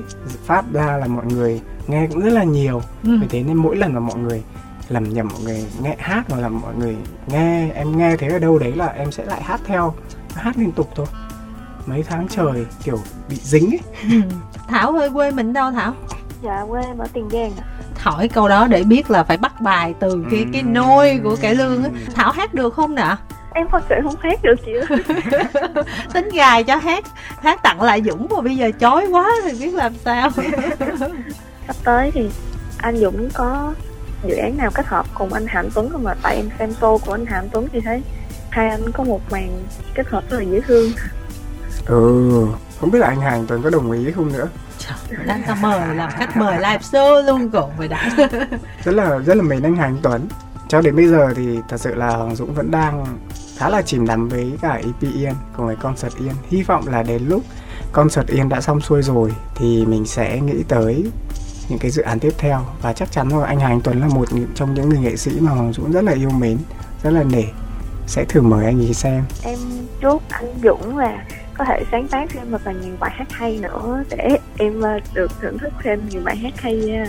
phát 0.46 0.64
ra 0.72 0.96
là 1.00 1.06
mọi 1.06 1.24
người 1.26 1.60
nghe 1.86 2.06
cũng 2.12 2.20
rất 2.20 2.32
là 2.32 2.44
nhiều. 2.44 2.82
ừ. 3.04 3.10
Vì 3.20 3.26
thế 3.30 3.42
nên 3.42 3.56
mỗi 3.56 3.76
lần 3.76 3.92
mà 3.94 4.00
mọi 4.00 4.16
người 4.16 4.42
lầm 4.88 5.14
nhầm 5.14 5.28
mọi 5.32 5.40
người 5.44 5.64
nghe 5.82 5.96
hát 5.98 6.24
hoặc 6.28 6.40
là 6.40 6.48
mọi 6.48 6.74
người 6.74 6.96
nghe. 7.26 7.70
Em 7.74 7.98
nghe 7.98 8.16
thấy 8.16 8.28
ở 8.28 8.38
đâu 8.38 8.58
đấy 8.58 8.72
là 8.76 8.86
em 8.86 9.12
sẽ 9.12 9.24
lại 9.24 9.42
hát 9.42 9.60
theo 9.64 9.94
hát 10.34 10.52
liên 10.58 10.72
tục 10.72 10.90
thôi. 10.94 11.06
Mấy 11.86 12.02
tháng 12.02 12.28
trời 12.28 12.66
kiểu 12.84 12.98
bị 13.28 13.36
dính 13.36 13.70
ấy. 13.70 13.80
Ừ. 14.10 14.20
thảo 14.68 14.92
ơi 14.92 15.10
quê 15.14 15.30
mình 15.30 15.52
đâu 15.52 15.72
thảo? 15.72 15.94
Dạ 16.42 16.64
quê 16.68 16.82
em 16.82 16.98
ở 16.98 17.06
tiền 17.12 17.28
giang 17.32 17.52
ạ. 17.58 17.64
Hỏi 17.98 18.28
câu 18.28 18.48
đó 18.48 18.66
để 18.66 18.82
biết 18.82 19.10
là 19.10 19.24
phải 19.24 19.36
bắt 19.36 19.60
bài 19.60 19.94
từ 20.00 20.24
cái 20.30 20.46
cái 20.52 20.62
nôi 20.62 21.20
của 21.24 21.36
cải 21.36 21.54
lương 21.54 21.84
á. 21.84 21.90
Thảo 22.14 22.32
hát 22.32 22.54
được 22.54 22.74
không 22.74 22.94
nè? 22.94 23.16
Em 23.54 23.66
thật 23.72 23.82
sự 23.88 23.94
không 24.02 24.14
hát 24.20 24.42
được 24.42 24.54
chị 24.66 24.72
ơi. 24.72 24.98
Tính 26.12 26.28
gài 26.32 26.64
cho 26.64 26.76
hát. 26.76 27.04
Hát 27.42 27.62
tặng 27.62 27.82
lại 27.82 28.02
dũng 28.02 28.28
mà 28.30 28.40
bây 28.40 28.56
giờ 28.56 28.70
chói 28.80 29.06
quá 29.06 29.30
thì 29.44 29.58
biết 29.60 29.74
làm 29.74 29.94
sao. 30.04 30.30
Sắp 31.66 31.76
tới 31.84 32.10
thì 32.14 32.30
anh 32.78 32.96
Dũng 32.96 33.28
có 33.34 33.74
dự 34.28 34.36
án 34.36 34.56
nào 34.56 34.70
kết 34.74 34.86
hợp 34.86 35.06
cùng 35.14 35.32
anh 35.32 35.46
Hà 35.48 35.60
Anh 35.60 35.70
Tuấn 35.74 35.90
không 35.90 36.04
mà 36.04 36.14
tại 36.22 36.36
em 36.36 36.48
xem 36.58 36.70
show 36.80 36.98
của 36.98 37.12
anh 37.12 37.26
Hà 37.26 37.36
Anh 37.36 37.48
Tuấn 37.52 37.68
thì 37.72 37.80
thấy 37.80 38.02
hai 38.50 38.68
anh 38.68 38.92
có 38.92 39.04
một 39.04 39.20
màn 39.30 39.64
kết 39.94 40.08
hợp 40.08 40.24
rất 40.30 40.38
là 40.38 40.44
dễ 40.44 40.60
thương. 40.60 40.92
Ừ 41.86 42.46
không 42.80 42.90
biết 42.90 42.98
là 42.98 43.06
anh 43.06 43.20
Hàng 43.20 43.46
Tuấn 43.48 43.62
có 43.62 43.70
đồng 43.70 43.90
ý 43.90 44.12
không 44.12 44.32
nữa. 44.32 44.48
Trời, 44.78 45.26
đang 45.26 45.42
ta 45.46 45.56
mời 45.62 45.94
làm 45.94 46.10
khách 46.10 46.36
mời 46.36 46.56
live 46.56 46.78
show 46.78 47.22
luôn 47.26 47.50
cùng 47.50 47.70
rồi 47.78 47.88
đã. 47.88 48.10
Rất 48.84 48.94
là 48.94 49.18
rất 49.18 49.36
là 49.36 49.42
mến 49.42 49.62
anh 49.62 49.76
Hàng 49.76 49.96
Tuấn. 50.02 50.28
Cho 50.68 50.80
đến 50.80 50.96
bây 50.96 51.08
giờ 51.08 51.34
thì 51.36 51.58
thật 51.68 51.80
sự 51.80 51.94
là 51.94 52.08
Hoàng 52.08 52.36
Dũng 52.36 52.54
vẫn 52.54 52.70
đang 52.70 53.06
khá 53.56 53.68
là 53.68 53.82
chìm 53.82 54.06
đắm 54.06 54.28
với 54.28 54.52
cả 54.62 54.72
EP 54.74 55.14
Yên 55.14 55.34
cùng 55.56 55.66
với 55.66 55.76
concert 55.76 56.16
Yên. 56.16 56.32
Hy 56.48 56.62
vọng 56.62 56.88
là 56.88 57.02
đến 57.02 57.22
lúc 57.28 57.42
concert 57.92 58.28
Yên 58.28 58.48
đã 58.48 58.60
xong 58.60 58.80
xuôi 58.80 59.02
rồi 59.02 59.32
thì 59.54 59.86
mình 59.86 60.06
sẽ 60.06 60.40
nghĩ 60.40 60.62
tới 60.68 61.04
những 61.68 61.78
cái 61.78 61.90
dự 61.90 62.02
án 62.02 62.18
tiếp 62.18 62.32
theo. 62.38 62.60
Và 62.82 62.92
chắc 62.92 63.12
chắn 63.12 63.28
rồi 63.28 63.46
anh 63.46 63.60
Hà 63.60 63.66
Anh 63.68 63.80
Tuấn 63.80 64.00
là 64.00 64.08
một 64.08 64.28
trong 64.54 64.74
những 64.74 64.88
người 64.88 64.98
nghệ 64.98 65.16
sĩ 65.16 65.30
mà 65.40 65.52
Hoàng 65.52 65.72
Dũng 65.72 65.92
rất 65.92 66.04
là 66.04 66.12
yêu 66.12 66.30
mến 66.30 66.58
rất 67.02 67.10
là 67.10 67.22
nể. 67.22 67.44
Sẽ 68.06 68.24
thử 68.24 68.40
mời 68.40 68.64
anh 68.64 68.80
ấy 68.80 68.94
xem. 68.94 69.24
Em 69.42 69.58
chúc 70.00 70.22
anh 70.28 70.54
Dũng 70.64 70.98
là 70.98 71.24
có 71.58 71.64
thể 71.64 71.84
sáng 71.90 72.08
tác 72.08 72.30
thêm 72.30 72.52
là 72.64 72.72
nhiều 72.72 72.94
bài 73.00 73.10
hát 73.14 73.32
hay 73.32 73.58
nữa 73.62 74.02
để 74.10 74.38
em 74.58 74.80
ờ, 74.80 74.98
được 75.14 75.30
thưởng 75.40 75.58
thức 75.58 75.72
thêm 75.82 76.08
nhiều 76.08 76.20
bài 76.24 76.36
hát 76.36 76.60
hay 76.60 76.74
nha. 76.76 77.04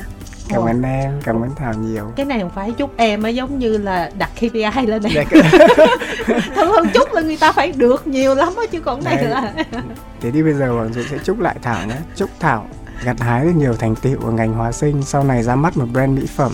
Cảm 0.50 0.62
ơn 0.62 0.84
em 0.84 1.12
cảm 1.24 1.42
ơn 1.42 1.50
Thảo 1.56 1.74
nhiều. 1.74 2.12
Cái 2.16 2.26
này 2.26 2.40
không 2.40 2.50
phải 2.56 2.72
chúc 2.78 2.98
em 2.98 3.24
á 3.24 3.30
giống 3.30 3.60
như 3.60 3.78
là 3.78 4.12
đặt 4.18 4.30
KPI 4.36 4.86
lên 4.88 5.04
này 5.04 5.26
Dạ, 5.32 5.40
hơn 6.56 6.88
chút 6.94 7.14
là 7.14 7.22
người 7.22 7.38
ta 7.38 7.52
phải 7.52 7.72
được 7.72 8.08
nhiều 8.08 8.36
lắm 8.36 8.54
á 8.58 8.64
chứ 8.72 8.80
còn 8.82 9.04
này 9.04 9.24
là 9.24 9.54
Thế 10.22 10.32
thì 10.32 10.44
bây 10.44 10.54
giờ 10.54 10.72
Hoàng 10.72 10.94
Dũng 10.94 11.04
sẽ 11.12 11.18
chúc 11.24 11.40
lại 11.40 11.56
Thảo 11.62 11.88
nhé. 11.88 11.96
Chúc 12.16 12.30
Thảo 12.40 12.68
gặt 13.04 13.20
hái 13.20 13.46
được 13.46 13.54
nhiều 13.56 13.74
thành 13.74 13.96
tựu 13.96 14.20
ở 14.26 14.32
ngành 14.32 14.54
hóa 14.54 14.72
sinh 14.72 15.04
Sau 15.04 15.24
này 15.24 15.44
ra 15.44 15.56
mắt 15.56 15.78
một 15.78 15.86
brand 15.94 16.20
mỹ 16.20 16.26
phẩm. 16.36 16.52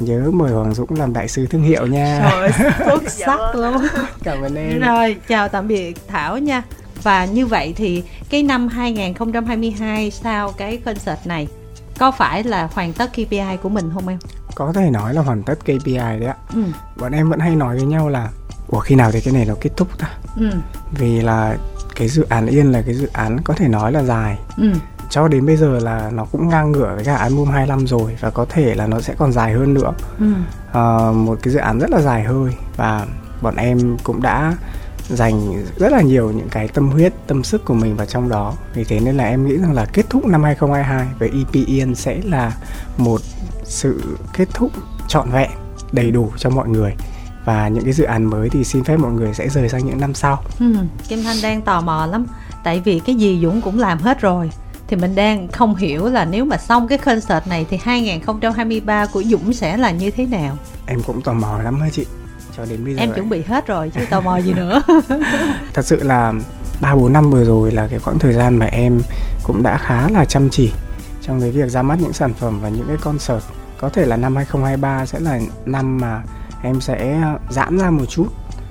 Nhớ 0.00 0.30
mời 0.34 0.52
Hoàng 0.52 0.74
Dũng 0.74 0.88
làm 0.98 1.12
đại 1.12 1.28
sứ 1.28 1.46
thương 1.46 1.62
hiệu 1.62 1.86
nha. 1.86 2.18
Trời 2.30 2.40
ơi, 2.40 2.50
xuất 2.86 3.10
sắc 3.12 3.38
luôn. 3.54 3.76
Cảm 4.24 4.42
ơn 4.42 4.54
em. 4.54 4.80
Rồi 4.80 5.16
chào 5.28 5.48
tạm 5.48 5.68
biệt 5.68 5.94
thảo 6.08 6.38
nha. 6.38 6.62
Và 7.02 7.24
như 7.24 7.46
vậy 7.46 7.74
thì 7.76 8.02
cái 8.30 8.42
năm 8.42 8.68
2022 8.68 10.10
sau 10.10 10.52
cái 10.52 10.76
concert 10.76 11.26
này 11.26 11.48
có 11.98 12.10
phải 12.10 12.44
là 12.44 12.68
hoàn 12.72 12.92
tất 12.92 13.10
KPI 13.12 13.56
của 13.62 13.68
mình 13.68 13.90
không 13.94 14.08
em? 14.08 14.18
Có 14.54 14.72
thể 14.72 14.90
nói 14.90 15.14
là 15.14 15.22
hoàn 15.22 15.42
tất 15.42 15.54
KPI 15.60 15.94
đấy 15.96 16.24
ạ. 16.26 16.36
Ừ. 16.54 16.62
Bọn 16.96 17.12
em 17.12 17.30
vẫn 17.30 17.40
hay 17.40 17.56
nói 17.56 17.76
với 17.76 17.86
nhau 17.86 18.08
là 18.08 18.28
ủa 18.68 18.78
khi 18.80 18.94
nào 18.94 19.12
thì 19.12 19.20
cái 19.20 19.34
này 19.34 19.44
nó 19.44 19.54
kết 19.60 19.70
thúc 19.76 19.98
ta? 19.98 20.08
Ừ. 20.36 20.50
vì 20.98 21.20
là 21.20 21.56
cái 21.96 22.08
dự 22.08 22.26
án 22.28 22.46
yên 22.46 22.72
là 22.72 22.82
cái 22.86 22.94
dự 22.94 23.08
án 23.12 23.40
có 23.44 23.54
thể 23.54 23.68
nói 23.68 23.92
là 23.92 24.02
dài. 24.02 24.38
Ừ. 24.56 24.72
cho 25.12 25.28
đến 25.28 25.46
bây 25.46 25.56
giờ 25.56 25.78
là 25.78 26.10
nó 26.12 26.24
cũng 26.24 26.48
ngang 26.48 26.72
ngửa 26.72 26.94
với 26.94 27.04
cả 27.04 27.16
album 27.16 27.48
25 27.48 27.86
rồi 27.86 28.16
và 28.20 28.30
có 28.30 28.46
thể 28.48 28.74
là 28.74 28.86
nó 28.86 29.00
sẽ 29.00 29.14
còn 29.18 29.32
dài 29.32 29.52
hơn 29.52 29.74
nữa. 29.74 29.92
Ừ. 30.18 30.26
à, 30.72 31.12
một 31.14 31.38
cái 31.42 31.52
dự 31.52 31.58
án 31.58 31.78
rất 31.78 31.90
là 31.90 32.00
dài 32.00 32.22
hơi 32.22 32.52
và 32.76 33.06
bọn 33.42 33.56
em 33.56 33.96
cũng 34.04 34.22
đã 34.22 34.56
dành 35.08 35.64
rất 35.76 35.92
là 35.92 36.00
nhiều 36.00 36.30
những 36.30 36.48
cái 36.48 36.68
tâm 36.68 36.88
huyết 36.88 37.12
tâm 37.26 37.44
sức 37.44 37.64
của 37.64 37.74
mình 37.74 37.96
vào 37.96 38.06
trong 38.06 38.28
đó. 38.28 38.54
Vì 38.74 38.84
thế 38.84 39.00
nên 39.00 39.16
là 39.16 39.24
em 39.24 39.46
nghĩ 39.46 39.56
rằng 39.56 39.72
là 39.72 39.84
kết 39.92 40.06
thúc 40.10 40.26
năm 40.26 40.42
2022 40.42 41.06
với 41.18 41.30
EP 41.30 41.96
sẽ 41.96 42.20
là 42.24 42.56
một 42.96 43.20
sự 43.64 44.18
kết 44.32 44.48
thúc 44.54 44.72
trọn 45.08 45.30
vẹn 45.30 45.50
đầy 45.92 46.10
đủ 46.10 46.30
cho 46.36 46.50
mọi 46.50 46.68
người. 46.68 46.94
Và 47.44 47.68
những 47.68 47.84
cái 47.84 47.92
dự 47.92 48.04
án 48.04 48.24
mới 48.24 48.48
thì 48.50 48.64
xin 48.64 48.84
phép 48.84 48.96
mọi 48.96 49.12
người 49.12 49.34
sẽ 49.34 49.48
rời 49.48 49.68
sang 49.68 49.86
những 49.86 50.00
năm 50.00 50.14
sau. 50.14 50.42
Ừ, 50.60 50.74
Kim 51.08 51.24
Thanh 51.24 51.36
đang 51.42 51.62
tò 51.62 51.80
mò 51.80 52.06
lắm. 52.06 52.26
Tại 52.64 52.80
vì 52.84 52.98
cái 52.98 53.14
gì 53.14 53.40
Dũng 53.42 53.60
cũng 53.60 53.78
làm 53.78 53.98
hết 53.98 54.20
rồi 54.20 54.50
thì 54.92 54.96
mình 54.96 55.14
đang 55.14 55.48
không 55.48 55.74
hiểu 55.74 56.06
là 56.06 56.24
nếu 56.24 56.44
mà 56.44 56.56
xong 56.56 56.88
cái 56.88 56.98
concert 56.98 57.46
này 57.46 57.66
thì 57.70 57.78
2023 57.82 59.06
của 59.06 59.22
Dũng 59.22 59.52
sẽ 59.52 59.76
là 59.76 59.90
như 59.90 60.10
thế 60.10 60.26
nào. 60.26 60.56
Em 60.86 61.02
cũng 61.06 61.22
tò 61.22 61.32
mò 61.32 61.58
lắm 61.62 61.80
hả 61.80 61.88
chị? 61.92 62.06
Cho 62.56 62.64
đến 62.64 62.84
bây 62.84 62.94
giờ 62.94 63.00
em 63.00 63.12
chuẩn 63.14 63.28
bị 63.28 63.42
hết 63.46 63.66
rồi 63.66 63.90
chứ 63.94 64.00
tò 64.10 64.20
mò 64.20 64.36
gì 64.36 64.52
nữa. 64.52 64.82
Thật 65.74 65.86
sự 65.86 66.02
là 66.02 66.32
ba 66.80 66.94
bốn 66.94 67.12
năm 67.12 67.30
vừa 67.30 67.44
rồi 67.44 67.70
là 67.70 67.86
cái 67.86 67.98
quãng 68.04 68.18
thời 68.18 68.32
gian 68.32 68.56
mà 68.56 68.66
em 68.66 69.00
cũng 69.42 69.62
đã 69.62 69.78
khá 69.78 70.08
là 70.08 70.24
chăm 70.24 70.50
chỉ 70.50 70.72
trong 71.22 71.40
cái 71.40 71.50
việc 71.50 71.68
ra 71.68 71.82
mắt 71.82 71.98
những 72.00 72.12
sản 72.12 72.34
phẩm 72.34 72.60
và 72.60 72.68
những 72.68 72.84
cái 72.88 72.96
concert. 72.96 73.44
Có 73.78 73.88
thể 73.88 74.06
là 74.06 74.16
năm 74.16 74.36
2023 74.36 75.06
sẽ 75.06 75.20
là 75.20 75.40
năm 75.66 75.98
mà 75.98 76.22
em 76.62 76.80
sẽ 76.80 77.24
giãn 77.50 77.78
ra 77.78 77.90
một 77.90 78.06
chút, 78.06 78.26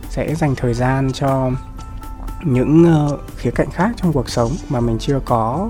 sẽ 0.10 0.36
dành 0.36 0.56
thời 0.56 0.74
gian 0.74 1.12
cho 1.14 1.52
những 2.44 2.86
uh, 3.14 3.20
khía 3.38 3.52
cạnh 3.52 3.72
khác 3.72 3.92
trong 3.98 4.14
cuộc 4.14 4.30
sống 4.30 4.52
mà 4.70 4.80
mình 4.80 4.98
chưa 5.00 5.20
có 5.26 5.70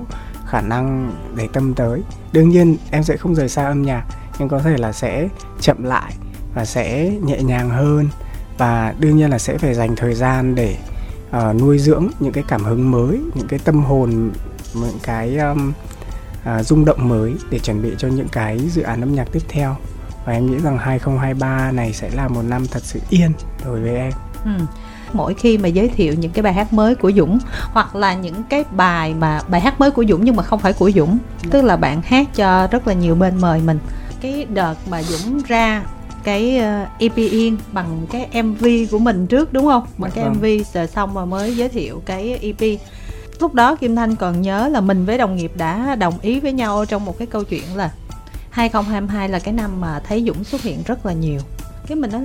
khả 0.52 0.60
năng 0.60 1.12
để 1.36 1.48
tâm 1.52 1.74
tới. 1.74 2.02
Đương 2.32 2.48
nhiên 2.48 2.76
em 2.90 3.02
sẽ 3.02 3.16
không 3.16 3.34
rời 3.34 3.48
xa 3.48 3.66
âm 3.66 3.82
nhạc 3.82 4.04
nhưng 4.38 4.48
có 4.48 4.58
thể 4.58 4.76
là 4.76 4.92
sẽ 4.92 5.28
chậm 5.60 5.84
lại 5.84 6.12
và 6.54 6.64
sẽ 6.64 7.10
nhẹ 7.22 7.42
nhàng 7.42 7.70
hơn. 7.70 8.08
Và 8.58 8.94
đương 8.98 9.16
nhiên 9.16 9.30
là 9.30 9.38
sẽ 9.38 9.58
phải 9.58 9.74
dành 9.74 9.96
thời 9.96 10.14
gian 10.14 10.54
để 10.54 10.76
uh, 11.36 11.56
nuôi 11.60 11.78
dưỡng 11.78 12.08
những 12.20 12.32
cái 12.32 12.44
cảm 12.48 12.64
hứng 12.64 12.90
mới 12.90 13.20
những 13.34 13.48
cái 13.48 13.58
tâm 13.64 13.84
hồn 13.84 14.30
những 14.74 14.98
cái 15.02 15.38
um, 15.38 15.72
uh, 16.58 16.66
rung 16.66 16.84
động 16.84 17.08
mới 17.08 17.34
để 17.50 17.58
chuẩn 17.58 17.82
bị 17.82 17.90
cho 17.98 18.08
những 18.08 18.28
cái 18.32 18.58
dự 18.58 18.82
án 18.82 19.00
âm 19.00 19.14
nhạc 19.14 19.28
tiếp 19.32 19.42
theo. 19.48 19.76
Và 20.24 20.32
em 20.32 20.46
nghĩ 20.46 20.58
rằng 20.58 20.78
2023 20.78 21.70
này 21.70 21.92
sẽ 21.92 22.10
là 22.10 22.28
một 22.28 22.42
năm 22.42 22.66
thật 22.70 22.82
sự 22.82 23.00
yên 23.10 23.32
đối 23.64 23.80
với 23.80 23.96
em. 23.96 24.12
Ừ 24.44 24.50
mỗi 25.14 25.34
khi 25.34 25.58
mà 25.58 25.68
giới 25.68 25.88
thiệu 25.88 26.14
những 26.14 26.30
cái 26.30 26.42
bài 26.42 26.52
hát 26.52 26.72
mới 26.72 26.94
của 26.94 27.12
Dũng 27.12 27.38
hoặc 27.72 27.96
là 27.96 28.14
những 28.14 28.42
cái 28.48 28.64
bài 28.70 29.14
mà 29.14 29.40
bài 29.48 29.60
hát 29.60 29.80
mới 29.80 29.90
của 29.90 30.04
Dũng 30.08 30.24
nhưng 30.24 30.36
mà 30.36 30.42
không 30.42 30.60
phải 30.60 30.72
của 30.72 30.90
Dũng 30.90 31.18
tức 31.50 31.64
là 31.64 31.76
bạn 31.76 32.02
hát 32.02 32.34
cho 32.34 32.66
rất 32.66 32.88
là 32.88 32.94
nhiều 32.94 33.14
bên 33.14 33.40
mời 33.40 33.60
mình 33.60 33.78
cái 34.20 34.44
đợt 34.44 34.74
mà 34.90 35.02
Dũng 35.02 35.42
ra 35.48 35.82
cái 36.24 36.58
ờ, 36.58 36.86
EP 36.98 37.16
Yên 37.16 37.56
bằng 37.72 38.06
cái 38.10 38.42
MV 38.42 38.66
của 38.90 38.98
mình 38.98 39.26
trước 39.26 39.52
đúng 39.52 39.66
không? 39.66 39.86
Bằng 39.98 40.10
cái 40.10 40.28
MV 40.28 40.42
vâng. 40.42 40.62
rồi 40.72 40.86
xong 40.86 41.14
mà 41.14 41.24
mới 41.24 41.56
giới 41.56 41.68
thiệu 41.68 42.02
cái 42.06 42.38
EP. 42.42 42.80
Lúc 43.40 43.54
đó 43.54 43.76
Kim 43.76 43.96
Thanh 43.96 44.16
còn 44.16 44.42
nhớ 44.42 44.68
là 44.68 44.80
mình 44.80 45.04
với 45.04 45.18
đồng 45.18 45.36
nghiệp 45.36 45.52
đã 45.56 45.94
đồng 45.94 46.18
ý 46.22 46.40
với 46.40 46.52
nhau 46.52 46.84
trong 46.84 47.04
một 47.04 47.18
cái 47.18 47.26
câu 47.26 47.44
chuyện 47.44 47.64
là 47.74 47.90
2022 48.50 49.28
là 49.28 49.38
cái 49.38 49.54
năm 49.54 49.80
mà 49.80 50.00
thấy 50.04 50.24
Dũng 50.26 50.44
xuất 50.44 50.62
hiện 50.62 50.82
rất 50.86 51.06
là 51.06 51.12
nhiều. 51.12 51.40
Cái 51.86 51.96
mình 51.96 52.12
nói 52.12 52.22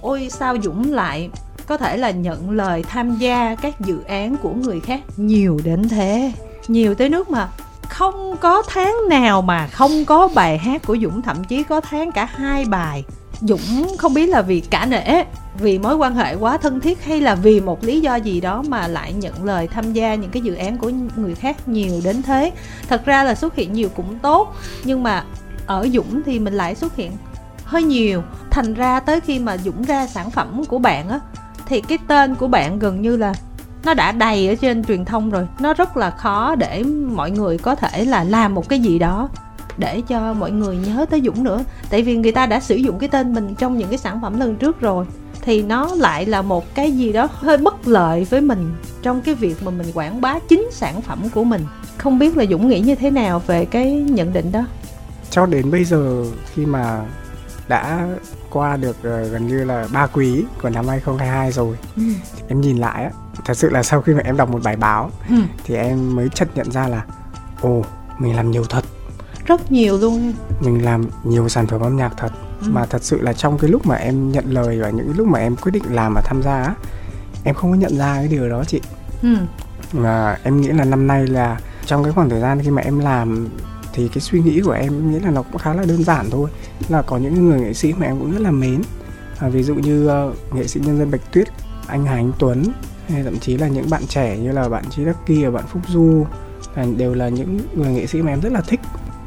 ôi 0.00 0.28
sao 0.30 0.56
Dũng 0.62 0.92
lại 0.92 1.30
có 1.66 1.76
thể 1.76 1.96
là 1.96 2.10
nhận 2.10 2.50
lời 2.50 2.84
tham 2.88 3.16
gia 3.16 3.54
các 3.54 3.80
dự 3.80 4.02
án 4.02 4.36
của 4.36 4.52
người 4.54 4.80
khác. 4.80 5.00
Nhiều 5.16 5.60
đến 5.64 5.88
thế. 5.88 6.32
Nhiều 6.68 6.94
tới 6.94 7.08
nước 7.08 7.30
mà 7.30 7.48
không 7.88 8.36
có 8.40 8.62
tháng 8.68 8.96
nào 9.08 9.42
mà 9.42 9.66
không 9.66 10.04
có 10.04 10.28
bài 10.34 10.58
hát 10.58 10.82
của 10.86 10.96
dũng, 11.02 11.22
thậm 11.22 11.44
chí 11.44 11.62
có 11.62 11.80
tháng 11.80 12.12
cả 12.12 12.24
hai 12.24 12.64
bài. 12.64 13.04
Dũng 13.40 13.96
không 13.98 14.14
biết 14.14 14.26
là 14.26 14.42
vì 14.42 14.60
cả 14.60 14.86
nể, 14.86 15.24
vì 15.58 15.78
mối 15.78 15.96
quan 15.96 16.14
hệ 16.14 16.34
quá 16.34 16.56
thân 16.56 16.80
thiết 16.80 17.04
hay 17.04 17.20
là 17.20 17.34
vì 17.34 17.60
một 17.60 17.84
lý 17.84 18.00
do 18.00 18.16
gì 18.16 18.40
đó 18.40 18.62
mà 18.68 18.88
lại 18.88 19.12
nhận 19.12 19.44
lời 19.44 19.68
tham 19.68 19.92
gia 19.92 20.14
những 20.14 20.30
cái 20.30 20.42
dự 20.42 20.54
án 20.54 20.78
của 20.78 20.90
người 21.16 21.34
khác. 21.34 21.68
Nhiều 21.68 22.00
đến 22.04 22.22
thế. 22.22 22.52
Thật 22.88 23.04
ra 23.04 23.24
là 23.24 23.34
xuất 23.34 23.54
hiện 23.54 23.72
nhiều 23.72 23.88
cũng 23.96 24.18
tốt, 24.18 24.54
nhưng 24.84 25.02
mà 25.02 25.24
ở 25.66 25.88
dũng 25.92 26.22
thì 26.26 26.38
mình 26.38 26.54
lại 26.54 26.74
xuất 26.74 26.96
hiện 26.96 27.12
hơi 27.64 27.82
nhiều. 27.82 28.22
Thành 28.50 28.74
ra 28.74 29.00
tới 29.00 29.20
khi 29.20 29.38
mà 29.38 29.56
dũng 29.56 29.82
ra 29.82 30.06
sản 30.06 30.30
phẩm 30.30 30.64
của 30.64 30.78
bạn 30.78 31.08
á 31.08 31.20
thì 31.66 31.80
cái 31.80 31.98
tên 32.06 32.34
của 32.34 32.48
bạn 32.48 32.78
gần 32.78 33.02
như 33.02 33.16
là 33.16 33.34
nó 33.84 33.94
đã 33.94 34.12
đầy 34.12 34.48
ở 34.48 34.54
trên 34.54 34.84
truyền 34.84 35.04
thông 35.04 35.30
rồi. 35.30 35.48
Nó 35.60 35.74
rất 35.74 35.96
là 35.96 36.10
khó 36.10 36.54
để 36.54 36.82
mọi 37.12 37.30
người 37.30 37.58
có 37.58 37.74
thể 37.74 38.04
là 38.04 38.24
làm 38.24 38.54
một 38.54 38.68
cái 38.68 38.80
gì 38.80 38.98
đó 38.98 39.28
để 39.78 40.00
cho 40.08 40.32
mọi 40.32 40.50
người 40.50 40.76
nhớ 40.76 41.06
tới 41.10 41.20
dũng 41.24 41.44
nữa. 41.44 41.64
Tại 41.90 42.02
vì 42.02 42.16
người 42.16 42.32
ta 42.32 42.46
đã 42.46 42.60
sử 42.60 42.74
dụng 42.74 42.98
cái 42.98 43.08
tên 43.08 43.34
mình 43.34 43.54
trong 43.54 43.78
những 43.78 43.88
cái 43.88 43.98
sản 43.98 44.20
phẩm 44.22 44.40
lần 44.40 44.56
trước 44.56 44.80
rồi, 44.80 45.06
thì 45.42 45.62
nó 45.62 45.94
lại 45.94 46.26
là 46.26 46.42
một 46.42 46.74
cái 46.74 46.92
gì 46.92 47.12
đó 47.12 47.28
hơi 47.32 47.56
bất 47.56 47.88
lợi 47.88 48.24
với 48.24 48.40
mình 48.40 48.72
trong 49.02 49.20
cái 49.20 49.34
việc 49.34 49.62
mà 49.62 49.70
mình 49.70 49.86
quảng 49.94 50.20
bá 50.20 50.38
chính 50.48 50.68
sản 50.72 51.00
phẩm 51.00 51.18
của 51.34 51.44
mình. 51.44 51.66
Không 51.98 52.18
biết 52.18 52.36
là 52.36 52.44
dũng 52.50 52.68
nghĩ 52.68 52.80
như 52.80 52.94
thế 52.94 53.10
nào 53.10 53.42
về 53.46 53.64
cái 53.64 53.92
nhận 53.92 54.32
định 54.32 54.52
đó? 54.52 54.64
Cho 55.30 55.46
đến 55.46 55.70
bây 55.70 55.84
giờ 55.84 56.24
khi 56.54 56.66
mà 56.66 57.00
đã 57.68 58.08
qua 58.52 58.76
được 58.76 58.96
uh, 58.96 59.32
gần 59.32 59.46
như 59.46 59.64
là 59.64 59.88
ba 59.92 60.06
quý 60.06 60.44
của 60.62 60.70
năm 60.70 60.88
2022 60.88 61.52
rồi 61.52 61.76
ừ. 61.96 62.02
em 62.48 62.60
nhìn 62.60 62.76
lại 62.76 63.04
á 63.04 63.10
thật 63.44 63.54
sự 63.54 63.70
là 63.70 63.82
sau 63.82 64.02
khi 64.02 64.14
mà 64.14 64.20
em 64.24 64.36
đọc 64.36 64.50
một 64.50 64.60
bài 64.64 64.76
báo 64.76 65.10
ừ. 65.28 65.34
thì 65.64 65.74
em 65.74 66.16
mới 66.16 66.28
chợt 66.34 66.48
nhận 66.54 66.70
ra 66.70 66.88
là 66.88 67.04
ồ 67.60 67.84
mình 68.18 68.36
làm 68.36 68.50
nhiều 68.50 68.64
thật 68.64 68.84
rất 69.46 69.72
nhiều 69.72 69.98
luôn 69.98 70.32
mình 70.60 70.84
làm 70.84 71.04
nhiều 71.24 71.48
sản 71.48 71.66
phẩm 71.66 71.80
âm 71.80 71.96
nhạc 71.96 72.12
thật 72.16 72.32
ừ. 72.60 72.66
mà 72.70 72.86
thật 72.86 73.02
sự 73.02 73.20
là 73.20 73.32
trong 73.32 73.58
cái 73.58 73.70
lúc 73.70 73.86
mà 73.86 73.94
em 73.94 74.32
nhận 74.32 74.44
lời 74.50 74.80
và 74.80 74.90
những 74.90 75.12
lúc 75.16 75.26
mà 75.26 75.38
em 75.38 75.56
quyết 75.56 75.72
định 75.72 75.84
làm 75.94 76.14
và 76.14 76.20
tham 76.24 76.42
gia 76.42 76.62
á 76.62 76.74
em 77.44 77.54
không 77.54 77.70
có 77.70 77.76
nhận 77.76 77.98
ra 77.98 78.14
cái 78.14 78.28
điều 78.28 78.48
đó 78.48 78.64
chị 78.64 78.80
ừ. 79.22 79.36
mà 79.92 80.38
em 80.42 80.60
nghĩ 80.60 80.68
là 80.68 80.84
năm 80.84 81.06
nay 81.06 81.26
là 81.26 81.60
trong 81.86 82.04
cái 82.04 82.12
khoảng 82.12 82.30
thời 82.30 82.40
gian 82.40 82.60
khi 82.62 82.70
mà 82.70 82.82
em 82.82 82.98
làm 82.98 83.48
thì 83.92 84.08
cái 84.08 84.20
suy 84.20 84.40
nghĩ 84.40 84.60
của 84.60 84.72
em 84.72 85.12
nghĩ 85.12 85.18
là 85.18 85.30
nó 85.30 85.42
cũng 85.42 85.58
khá 85.58 85.74
là 85.74 85.84
đơn 85.84 86.04
giản 86.04 86.30
thôi. 86.30 86.50
Là 86.88 87.02
có 87.02 87.16
những 87.16 87.48
người 87.48 87.60
nghệ 87.60 87.74
sĩ 87.74 87.92
mà 87.92 88.06
em 88.06 88.18
cũng 88.18 88.32
rất 88.32 88.40
là 88.40 88.50
mến. 88.50 88.82
À, 89.38 89.48
ví 89.48 89.62
dụ 89.62 89.74
như 89.74 90.10
uh, 90.28 90.54
nghệ 90.54 90.66
sĩ 90.66 90.80
nhân 90.80 90.98
dân 90.98 91.10
bạch 91.10 91.32
tuyết 91.32 91.48
anh 91.86 92.06
hà 92.06 92.14
anh 92.14 92.32
tuấn 92.38 92.62
hay 93.08 93.22
thậm 93.22 93.38
chí 93.38 93.56
là 93.56 93.68
những 93.68 93.90
bạn 93.90 94.02
trẻ 94.08 94.38
như 94.38 94.52
là 94.52 94.68
bạn 94.68 94.84
trí 94.90 95.04
đắc 95.04 95.16
kia 95.26 95.50
bạn 95.50 95.64
phúc 95.68 95.82
du 95.88 96.24
là 96.74 96.86
đều 96.96 97.14
là 97.14 97.28
những 97.28 97.58
người 97.74 97.92
nghệ 97.92 98.06
sĩ 98.06 98.22
mà 98.22 98.32
em 98.32 98.40
rất 98.40 98.52
là 98.52 98.60
thích. 98.60 98.80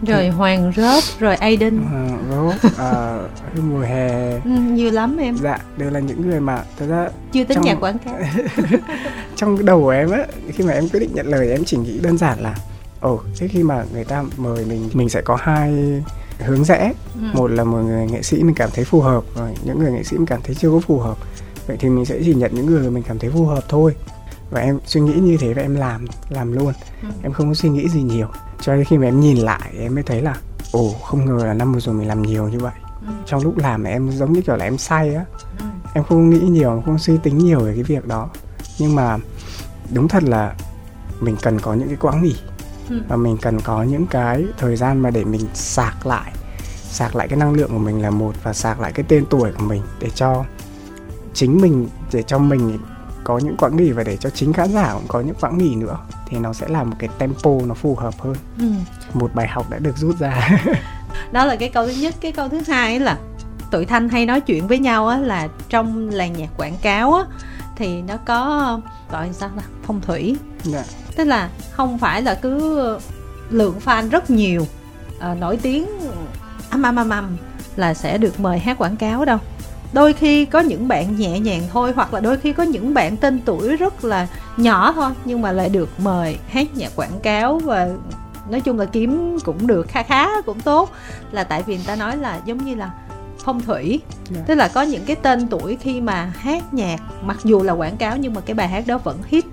Rồi 0.08 0.24
thì... 0.24 0.30
hoàng 0.30 0.72
rớp 0.76 1.04
rồi 1.20 1.36
aiden. 1.36 1.82
À, 1.94 2.10
rớp 2.30 2.72
à, 2.78 3.20
mùa 3.70 3.80
hè. 3.80 4.32
Ừ, 4.32 4.50
nhiều 4.50 4.92
lắm 4.92 5.18
em. 5.18 5.38
Dạ 5.38 5.60
đều 5.78 5.90
là 5.90 6.00
những 6.00 6.30
người 6.30 6.40
mà 6.40 6.64
thật 6.80 6.86
ra 6.90 7.10
chưa 7.32 7.44
tính 7.44 7.56
trong... 7.56 7.66
nhạc 7.66 7.76
quảng 7.80 7.98
cáo. 7.98 8.16
trong 9.36 9.66
đầu 9.66 9.82
của 9.82 9.90
em 9.90 10.12
á 10.12 10.26
khi 10.54 10.64
mà 10.64 10.74
em 10.74 10.90
quyết 10.90 11.00
định 11.00 11.12
nhận 11.14 11.28
lời 11.28 11.50
em 11.50 11.64
chỉ 11.66 11.78
nghĩ 11.78 12.00
đơn 12.00 12.18
giản 12.18 12.40
là 12.40 12.56
ồ 13.06 13.20
thế 13.38 13.48
khi 13.48 13.64
mà 13.64 13.86
người 13.94 14.04
ta 14.04 14.24
mời 14.38 14.66
mình 14.66 14.90
mình 14.94 15.10
sẽ 15.10 15.22
có 15.22 15.36
hai 15.36 15.74
hướng 16.40 16.64
rẽ. 16.64 16.94
Ừ. 17.16 17.22
một 17.34 17.48
là 17.48 17.64
một 17.64 17.78
người 17.78 18.08
nghệ 18.08 18.22
sĩ 18.22 18.44
mình 18.44 18.56
cảm 18.56 18.70
thấy 18.74 18.86
phù 18.86 19.02
hợp 19.02 19.24
và 19.34 19.52
những 19.64 19.80
người 19.80 19.92
nghệ 19.92 20.04
sĩ 20.04 20.18
mình 20.18 20.26
cảm 20.26 20.42
thấy 20.44 20.56
chưa 20.56 20.72
có 20.72 20.80
phù 20.80 21.00
hợp. 21.00 21.18
Vậy 21.68 21.78
thì 21.80 21.90
mình 21.90 22.06
sẽ 22.06 22.20
chỉ 22.26 22.34
nhận 22.34 22.56
những 22.56 22.66
người 22.66 22.90
mình 22.90 23.04
cảm 23.04 23.20
thấy 23.20 23.30
phù 23.30 23.46
hợp 23.46 23.64
thôi. 23.70 23.96
Và 24.52 24.62
em 24.62 24.80
suy 24.86 25.02
nghĩ 25.02 25.14
như 25.14 25.38
thế 25.38 25.54
và 25.54 25.62
em 25.62 25.76
làm 25.76 26.06
làm 26.30 26.52
luôn. 26.52 26.74
Ừ. 27.02 27.08
em 27.24 27.34
không 27.34 27.48
có 27.48 27.54
suy 27.54 27.70
nghĩ 27.70 27.90
gì 27.90 28.02
nhiều. 28.02 28.28
Cho 28.62 28.76
đến 28.76 28.86
khi 28.86 28.98
mà 28.98 29.08
em 29.08 29.20
nhìn 29.20 29.38
lại 29.38 29.72
em 29.80 29.96
mới 29.96 30.04
thấy 30.04 30.22
là 30.22 30.36
ồ 30.72 30.90
không 31.04 31.26
ngờ 31.26 31.46
là 31.46 31.54
năm 31.54 31.74
vừa 31.74 31.80
rồi 31.80 31.96
mình 31.96 32.08
làm 32.08 32.22
nhiều 32.22 32.48
như 32.48 32.60
vậy. 32.60 32.74
Ừ. 33.08 33.14
trong 33.26 33.44
lúc 33.44 33.58
làm 33.58 33.84
em 33.84 34.12
giống 34.12 34.34
như 34.34 34.42
kiểu 34.42 34.56
là 34.56 34.66
em 34.66 34.78
say 34.78 35.16
á. 35.16 35.26
Ừ. 35.60 35.66
em 35.94 36.04
không 36.04 36.30
nghĩ 36.30 36.40
nhiều 36.40 36.84
không 36.86 37.00
suy 37.00 37.18
tính 37.24 37.38
nhiều 37.38 37.60
về 37.60 37.74
cái 37.74 37.84
việc 37.84 38.08
đó. 38.08 38.30
Nhưng 38.80 38.96
mà 38.96 39.18
đúng 39.94 40.08
thật 40.08 40.24
là 40.24 40.56
mình 41.20 41.36
cần 41.42 41.60
có 41.60 41.74
những 41.74 41.88
cái 41.88 41.98
quãng 42.02 42.24
nghỉ 42.24 42.36
Ừ. 42.90 43.02
và 43.08 43.16
mình 43.16 43.38
cần 43.42 43.60
có 43.62 43.84
những 43.84 44.08
cái 44.08 44.44
thời 44.58 44.76
gian 44.76 45.00
mà 45.00 45.10
để 45.10 45.24
mình 45.24 45.42
sạc 45.54 46.06
lại 46.06 46.32
sạc 46.90 47.16
lại 47.16 47.28
cái 47.28 47.40
năng 47.40 47.54
lượng 47.54 47.70
của 47.70 47.78
mình 47.78 48.02
là 48.02 48.10
một 48.10 48.36
và 48.44 48.54
sạc 48.54 48.80
lại 48.80 48.92
cái 48.94 49.06
tên 49.08 49.26
tuổi 49.30 49.52
của 49.52 49.64
mình 49.64 49.82
để 50.00 50.10
cho 50.16 50.46
chính 51.34 51.62
mình 51.62 51.88
để 52.14 52.24
cho 52.24 52.38
mình 52.40 52.80
có 53.24 53.38
những 53.38 53.58
quãng 53.58 53.78
nghỉ 53.78 53.92
và 53.92 54.04
để 54.04 54.18
cho 54.18 54.30
chính 54.30 54.54
khán 54.54 54.72
giả 54.72 54.94
cũng 54.94 55.08
có 55.08 55.22
những 55.22 55.36
quãng 55.42 55.58
nghỉ 55.58 55.76
nữa 55.76 55.98
thì 56.28 56.38
nó 56.38 56.54
sẽ 56.54 56.68
là 56.68 56.84
một 56.84 56.96
cái 57.00 57.10
tempo 57.18 57.52
nó 57.66 57.74
phù 57.74 57.96
hợp 57.96 58.14
hơn 58.20 58.36
ừ. 58.60 58.66
một 59.14 59.36
bài 59.36 59.48
học 59.48 59.70
đã 59.70 59.80
được 59.80 59.98
rút 59.98 60.20
ra 60.20 60.50
đó 61.32 61.46
là 61.46 61.56
cái 61.56 61.70
câu 61.70 61.88
thứ 61.88 61.94
nhất 61.94 62.16
cái 62.22 62.32
câu 62.32 62.50
thứ 62.50 62.62
hai 62.68 63.00
là 63.00 63.18
tụi 63.72 63.86
thanh 63.86 64.10
hay 64.10 64.26
nói 64.26 64.42
chuyện 64.42 64.68
với 64.68 64.80
nhau 64.80 65.08
á 65.08 65.18
là 65.18 65.48
trong 65.70 66.10
làng 66.10 66.34
nhạc 66.34 66.50
quảng 66.58 66.78
cáo 66.82 67.14
á 67.14 67.24
thì 67.76 68.02
nó 68.02 68.18
có 68.26 68.80
gọi 69.12 69.30
sao 69.34 69.50
là 69.56 69.64
phong 69.84 70.02
thủy. 70.02 70.38
Yeah. 70.74 70.86
Dạ. 70.86 70.94
Tức 71.16 71.24
là 71.24 71.50
không 71.72 71.98
phải 71.98 72.22
là 72.22 72.34
cứ 72.34 73.00
lượng 73.50 73.80
fan 73.86 74.10
rất 74.10 74.30
nhiều 74.30 74.68
à, 75.20 75.34
nổi 75.34 75.58
tiếng 75.58 75.88
âm 76.70 76.84
âm 76.84 76.96
âm 76.96 77.10
âm 77.10 77.38
là 77.76 77.94
sẽ 77.94 78.18
được 78.18 78.40
mời 78.40 78.60
hát 78.60 78.78
quảng 78.78 78.96
cáo 78.96 79.26
đâu. 79.26 79.38
Đôi 79.94 80.14
khi 80.14 80.46
có 80.46 80.60
những 80.60 80.88
bạn 80.88 81.16
nhẹ 81.16 81.40
nhàng 81.40 81.62
thôi 81.72 81.94
hoặc 81.96 82.14
là 82.14 82.20
đôi 82.20 82.38
khi 82.38 82.54
có 82.54 82.64
những 82.64 82.94
bạn 82.94 83.18
tên 83.18 83.42
tuổi 83.46 83.78
rất 83.78 84.06
là 84.06 84.28
nhỏ 84.58 84.94
thôi 84.94 85.12
nhưng 85.26 85.42
mà 85.42 85.52
lại 85.52 85.70
được 85.70 86.00
mời 86.00 86.38
hát 86.50 86.68
nhạc 86.76 86.92
quảng 86.96 87.20
cáo 87.24 87.60
và 87.60 87.90
nói 88.50 88.62
chung 88.62 88.80
là 88.80 88.86
kiếm 88.86 89.38
cũng 89.44 89.68
được 89.68 89.88
kha 89.88 90.04
khá 90.04 90.42
cũng 90.42 90.60
tốt. 90.60 90.92
Là 91.32 91.44
tại 91.44 91.64
vì 91.64 91.76
người 91.76 91.86
ta 91.86 91.96
nói 91.96 92.18
là 92.18 92.40
giống 92.46 92.66
như 92.66 92.76
là 92.76 92.90
phong 93.46 93.62
thủy 93.62 93.90
yeah. 93.90 94.02
Dạ. 94.30 94.42
tức 94.48 94.56
là 94.56 94.68
có 94.68 94.82
những 94.82 95.06
cái 95.06 95.16
tên 95.16 95.48
tuổi 95.48 95.78
khi 95.82 96.02
mà 96.02 96.34
hát 96.38 96.74
nhạc 96.74 96.98
mặc 97.24 97.38
dù 97.44 97.64
là 97.64 97.74
quảng 97.74 97.98
cáo 97.98 98.18
nhưng 98.18 98.34
mà 98.34 98.42
cái 98.42 98.54
bài 98.54 98.68
hát 98.68 98.88
đó 98.88 98.98
vẫn 98.98 99.18
hit 99.28 99.46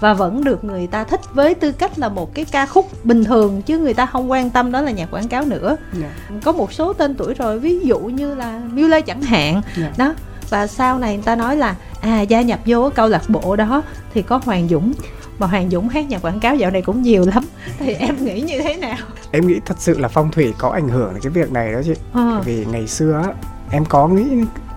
và 0.00 0.14
vẫn 0.14 0.44
được 0.44 0.64
người 0.64 0.86
ta 0.86 1.04
thích 1.04 1.20
với 1.34 1.54
tư 1.54 1.72
cách 1.72 1.98
là 1.98 2.08
một 2.08 2.34
cái 2.34 2.44
ca 2.44 2.66
khúc 2.66 3.04
bình 3.04 3.24
thường 3.24 3.62
chứ 3.62 3.78
người 3.78 3.94
ta 3.94 4.06
không 4.06 4.30
quan 4.30 4.50
tâm 4.50 4.72
đó 4.72 4.80
là 4.80 4.90
nhạc 4.90 5.10
quảng 5.10 5.28
cáo 5.28 5.44
nữa 5.44 5.76
yeah. 6.00 6.12
Dạ. 6.30 6.36
có 6.44 6.52
một 6.52 6.72
số 6.72 6.92
tên 6.92 7.14
tuổi 7.14 7.34
rồi 7.34 7.58
ví 7.58 7.80
dụ 7.80 7.98
như 7.98 8.34
là 8.34 8.60
Miu 8.72 8.88
Lê 8.88 9.00
chẳng 9.00 9.22
hạn 9.22 9.52
yeah. 9.52 9.64
Dạ. 9.76 9.92
đó 9.96 10.14
và 10.50 10.66
sau 10.66 10.98
này 10.98 11.14
người 11.14 11.24
ta 11.24 11.36
nói 11.36 11.56
là 11.56 11.74
à 12.00 12.20
gia 12.20 12.42
nhập 12.42 12.60
vô 12.66 12.90
câu 12.94 13.08
lạc 13.08 13.22
bộ 13.28 13.56
đó 13.56 13.82
thì 14.14 14.22
có 14.22 14.40
Hoàng 14.44 14.68
Dũng 14.68 14.92
mà 15.38 15.46
Hoàng 15.46 15.70
Dũng 15.70 15.88
hát 15.88 16.08
nhạc 16.08 16.22
quảng 16.22 16.40
cáo 16.40 16.56
dạo 16.56 16.70
này 16.70 16.82
cũng 16.82 17.02
nhiều 17.02 17.26
lắm 17.26 17.44
thì 17.78 17.92
em 17.92 18.24
nghĩ 18.24 18.40
như 18.40 18.62
thế 18.62 18.76
nào 18.76 18.98
em 19.30 19.46
nghĩ 19.46 19.60
thật 19.66 19.76
sự 19.78 19.98
là 19.98 20.08
phong 20.08 20.30
thủy 20.30 20.54
có 20.58 20.68
ảnh 20.68 20.88
hưởng 20.88 21.12
đến 21.12 21.22
cái 21.22 21.30
việc 21.30 21.52
này 21.52 21.72
đó 21.72 21.80
chị 21.84 21.94
à. 22.12 22.40
vì 22.44 22.66
ngày 22.66 22.86
xưa 22.86 23.22
em 23.70 23.84
có 23.84 24.08
nghĩ 24.08 24.24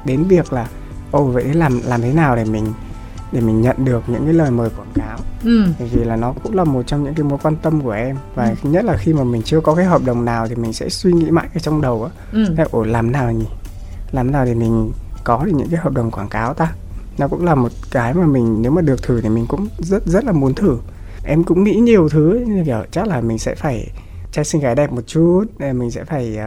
đến 0.06 0.24
việc 0.24 0.54
là 0.54 0.68
ồ 1.12 1.24
vậy 1.24 1.44
làm 1.44 1.82
làm 1.86 2.02
thế 2.02 2.14
nào 2.14 2.36
để 2.36 2.46
mình 2.46 2.74
để 3.32 3.42
mình 3.42 3.62
nhận 3.62 3.86
được 3.86 4.04
những 4.08 4.26
cái 4.26 4.34
lời 4.34 4.52
mời 4.52 4.70
quảng 4.70 4.92
cáo 4.96 5.18
ừ. 5.44 5.66
vì 5.92 6.04
là 6.04 6.16
nó 6.16 6.34
cũng 6.44 6.56
là 6.56 6.64
một 6.64 6.84
trong 6.88 7.04
những 7.04 7.14
cái 7.14 7.24
mối 7.24 7.40
quan 7.44 7.56
tâm 7.56 7.82
của 7.82 7.92
em 7.92 8.18
và 8.36 8.56
ừ. 8.64 8.70
nhất 8.70 8.86
là 8.86 8.98
khi 8.98 9.14
mà 9.14 9.24
mình 9.24 9.42
chưa 9.42 9.62
có 9.62 9.76
cái 9.76 9.86
hợp 9.86 10.02
đồng 10.06 10.26
nào 10.26 10.48
thì 10.48 10.56
mình 10.56 10.74
sẽ 10.74 10.90
suy 10.90 11.12
nghĩ 11.12 11.32
mãi 11.32 11.48
cái 11.54 11.60
trong 11.60 11.82
đầu 11.82 12.04
á 12.04 12.10
ừ. 12.32 12.64
ồ 12.72 12.84
làm 12.84 13.12
nào 13.12 13.32
nhỉ 13.32 13.46
làm 14.12 14.32
nào 14.32 14.46
để 14.46 14.54
mình 14.54 14.92
có 15.24 15.46
được 15.46 15.52
những 15.56 15.70
cái 15.70 15.80
hợp 15.80 15.94
đồng 15.94 16.12
quảng 16.12 16.30
cáo 16.30 16.54
ta 16.54 16.74
nó 17.18 17.28
cũng 17.28 17.46
là 17.46 17.56
một 17.56 17.72
cái 17.92 18.14
mà 18.14 18.26
mình 18.26 18.62
nếu 18.62 18.72
mà 18.72 18.82
được 18.82 19.04
thử 19.04 19.22
thì 19.22 19.30
mình 19.30 19.46
cũng 19.48 19.68
rất 19.78 20.06
rất 20.06 20.24
là 20.24 20.32
muốn 20.32 20.54
thử. 20.54 20.78
Em 21.24 21.44
cũng 21.44 21.64
nghĩ 21.64 21.76
nhiều 21.76 22.10
thứ 22.10 22.44
như 22.48 22.64
kiểu 22.66 22.84
chắc 22.92 23.08
là 23.08 23.22
mình 23.22 23.40
sẽ 23.40 23.56
phải 23.56 23.92
trai 24.32 24.46
xinh 24.46 24.62
gái 24.62 24.76
đẹp 24.76 24.92
một 24.92 25.02
chút 25.08 25.44
mình 25.60 25.92
sẽ 25.92 26.04
phải 26.04 26.38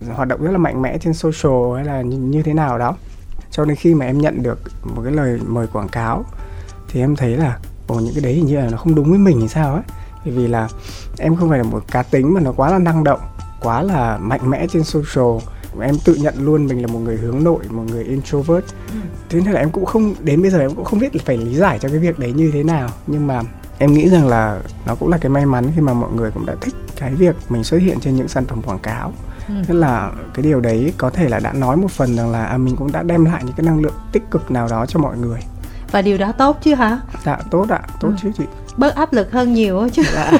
uh, 0.00 0.14
hoạt 0.14 0.28
động 0.28 0.42
rất 0.42 0.50
là 0.50 0.58
mạnh 0.58 0.82
mẽ 0.82 0.98
trên 0.98 1.14
social 1.14 1.76
hay 1.76 1.84
là 1.84 2.02
như, 2.02 2.18
như 2.18 2.42
thế 2.42 2.54
nào 2.54 2.78
đó. 2.78 2.96
Cho 3.50 3.64
đến 3.64 3.76
khi 3.76 3.94
mà 3.94 4.06
em 4.06 4.18
nhận 4.18 4.42
được 4.42 4.58
một 4.82 5.02
cái 5.04 5.12
lời 5.12 5.40
mời 5.46 5.66
quảng 5.66 5.88
cáo 5.88 6.24
thì 6.88 7.00
em 7.00 7.16
thấy 7.16 7.36
là 7.36 7.58
ồ 7.86 7.94
những 7.94 8.14
cái 8.14 8.22
đấy 8.24 8.32
hình 8.32 8.46
như 8.46 8.56
là 8.56 8.68
nó 8.70 8.76
không 8.76 8.94
đúng 8.94 9.10
với 9.10 9.18
mình 9.18 9.38
thì 9.40 9.48
sao 9.48 9.74
ấy 9.74 9.82
bởi 10.24 10.34
vì 10.34 10.46
là 10.46 10.68
em 11.18 11.36
không 11.36 11.48
phải 11.48 11.58
là 11.58 11.64
một 11.64 11.84
cá 11.90 12.02
tính 12.02 12.34
mà 12.34 12.40
nó 12.40 12.52
quá 12.52 12.70
là 12.70 12.78
năng 12.78 13.04
động 13.04 13.20
quá 13.62 13.82
là 13.82 14.18
mạnh 14.18 14.50
mẽ 14.50 14.66
trên 14.66 14.84
social 14.84 15.53
em 15.80 15.94
tự 16.04 16.14
nhận 16.14 16.34
luôn 16.38 16.66
mình 16.66 16.80
là 16.80 16.86
một 16.86 16.98
người 16.98 17.16
hướng 17.16 17.44
nội 17.44 17.64
một 17.70 17.82
người 17.90 18.04
introvert 18.04 18.64
ừ. 18.92 18.98
thế 19.28 19.40
nên 19.40 19.52
là 19.52 19.60
em 19.60 19.70
cũng 19.70 19.84
không 19.84 20.14
đến 20.20 20.42
bây 20.42 20.50
giờ 20.50 20.60
em 20.60 20.74
cũng 20.74 20.84
không 20.84 20.98
biết 20.98 21.24
phải 21.24 21.36
lý 21.36 21.54
giải 21.54 21.78
cho 21.78 21.88
cái 21.88 21.98
việc 21.98 22.18
đấy 22.18 22.32
như 22.32 22.50
thế 22.52 22.62
nào 22.62 22.88
nhưng 23.06 23.26
mà 23.26 23.42
em 23.78 23.92
nghĩ 23.92 24.08
rằng 24.08 24.28
là 24.28 24.60
nó 24.86 24.94
cũng 24.94 25.08
là 25.08 25.18
cái 25.18 25.30
may 25.30 25.46
mắn 25.46 25.72
khi 25.74 25.80
mà 25.80 25.92
mọi 25.94 26.12
người 26.12 26.30
cũng 26.30 26.46
đã 26.46 26.54
thích 26.60 26.74
cái 26.96 27.14
việc 27.14 27.36
mình 27.48 27.64
xuất 27.64 27.78
hiện 27.78 28.00
trên 28.00 28.16
những 28.16 28.28
sản 28.28 28.44
phẩm 28.44 28.62
quảng 28.62 28.78
cáo 28.78 29.12
ừ. 29.48 29.54
tức 29.66 29.74
là 29.74 30.12
cái 30.34 30.42
điều 30.42 30.60
đấy 30.60 30.92
có 30.98 31.10
thể 31.10 31.28
là 31.28 31.38
đã 31.38 31.52
nói 31.52 31.76
một 31.76 31.90
phần 31.90 32.16
rằng 32.16 32.30
là 32.30 32.44
à, 32.44 32.58
mình 32.58 32.76
cũng 32.76 32.92
đã 32.92 33.02
đem 33.02 33.24
lại 33.24 33.42
những 33.44 33.54
cái 33.56 33.66
năng 33.66 33.80
lượng 33.80 33.94
tích 34.12 34.22
cực 34.30 34.50
nào 34.50 34.68
đó 34.68 34.86
cho 34.86 35.00
mọi 35.00 35.18
người 35.18 35.40
và 35.90 36.02
điều 36.02 36.18
đó 36.18 36.32
tốt 36.32 36.58
chứ 36.62 36.74
hả 36.74 37.00
dạ 37.24 37.38
tốt 37.50 37.66
ạ 37.68 37.80
tốt 38.00 38.08
ừ. 38.08 38.14
chứ 38.22 38.30
chị 38.38 38.44
bớt 38.76 38.94
áp 38.96 39.12
lực 39.12 39.32
hơn 39.32 39.54
nhiều 39.54 39.88
chứ 39.92 40.02
dạ. 40.14 40.32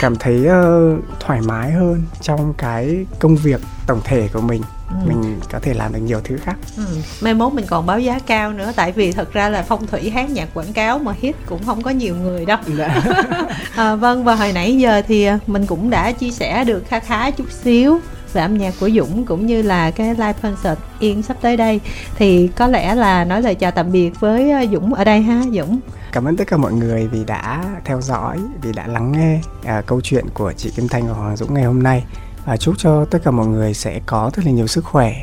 cảm 0.00 0.16
thấy 0.16 0.46
uh, 0.46 1.04
thoải 1.20 1.40
mái 1.40 1.72
hơn 1.72 2.02
trong 2.20 2.54
cái 2.58 3.06
công 3.18 3.36
việc 3.36 3.60
tổng 3.86 4.00
thể 4.04 4.28
của 4.32 4.40
mình 4.40 4.62
ừ. 4.88 4.94
mình 5.08 5.40
có 5.52 5.58
thể 5.58 5.74
làm 5.74 5.92
được 5.92 5.98
nhiều 5.98 6.20
thứ 6.24 6.36
khác 6.36 6.56
ừ. 6.76 6.84
mai 7.20 7.34
mốt 7.34 7.52
mình 7.52 7.64
còn 7.68 7.86
báo 7.86 8.00
giá 8.00 8.18
cao 8.26 8.52
nữa 8.52 8.72
tại 8.76 8.92
vì 8.92 9.12
thật 9.12 9.32
ra 9.32 9.48
là 9.48 9.62
phong 9.62 9.86
thủy 9.86 10.10
hát 10.10 10.30
nhạc 10.30 10.48
quảng 10.54 10.72
cáo 10.72 10.98
mà 10.98 11.12
hit 11.20 11.36
cũng 11.46 11.64
không 11.66 11.82
có 11.82 11.90
nhiều 11.90 12.16
người 12.16 12.46
đâu 12.46 12.58
dạ. 12.78 13.02
à, 13.76 13.94
vâng 13.94 14.24
và 14.24 14.34
hồi 14.34 14.52
nãy 14.52 14.78
giờ 14.78 15.02
thì 15.08 15.24
ờ, 15.24 15.38
mình 15.46 15.66
cũng 15.66 15.90
đã 15.90 16.12
chia 16.12 16.30
sẻ 16.30 16.64
được 16.64 16.84
khá 16.88 17.00
khá 17.00 17.30
chút 17.30 17.50
xíu 17.50 18.00
về 18.32 18.42
âm 18.42 18.58
nhạc 18.58 18.74
của 18.80 18.90
Dũng 18.90 19.24
cũng 19.24 19.46
như 19.46 19.62
là 19.62 19.90
cái 19.90 20.08
live 20.08 20.32
concert 20.42 20.78
Yên 20.98 21.22
sắp 21.22 21.36
tới 21.40 21.56
đây 21.56 21.80
thì 22.16 22.48
có 22.48 22.66
lẽ 22.66 22.94
là 22.94 23.24
nói 23.24 23.42
lời 23.42 23.54
chào 23.54 23.70
tạm 23.70 23.92
biệt 23.92 24.20
với 24.20 24.50
ờ, 24.50 24.66
Dũng 24.72 24.94
ở 24.94 25.04
đây 25.04 25.22
ha 25.22 25.42
Dũng 25.52 25.80
Cảm 26.12 26.24
ơn 26.24 26.36
tất 26.36 26.48
cả 26.48 26.56
mọi 26.56 26.72
người 26.72 27.06
vì 27.06 27.24
đã 27.24 27.64
theo 27.84 28.00
dõi, 28.00 28.38
vì 28.62 28.72
đã 28.72 28.86
lắng 28.86 29.12
nghe 29.12 29.40
à, 29.64 29.82
câu 29.86 30.00
chuyện 30.00 30.26
của 30.34 30.52
chị 30.52 30.70
Kim 30.70 30.88
Thanh 30.88 31.08
và 31.08 31.14
Hoàng 31.14 31.36
Dũng 31.36 31.54
ngày 31.54 31.64
hôm 31.64 31.82
nay 31.82 32.04
và 32.46 32.56
chúc 32.56 32.74
cho 32.78 33.04
tất 33.04 33.18
cả 33.24 33.30
mọi 33.30 33.46
người 33.46 33.74
sẽ 33.74 34.00
có 34.06 34.30
thật 34.32 34.44
là 34.44 34.50
nhiều 34.50 34.66
sức 34.66 34.84
khỏe, 34.84 35.14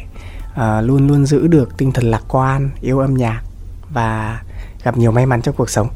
à, 0.56 0.82
luôn 0.82 1.08
luôn 1.08 1.26
giữ 1.26 1.48
được 1.48 1.78
tinh 1.78 1.92
thần 1.92 2.12
lạc 2.12 2.24
quan, 2.28 2.70
yêu 2.82 3.00
âm 3.00 3.14
nhạc 3.14 3.42
và 3.94 4.42
gặp 4.84 4.98
nhiều 4.98 5.12
may 5.12 5.26
mắn 5.26 5.42
trong 5.42 5.56
cuộc 5.56 5.70
sống. 5.70 5.88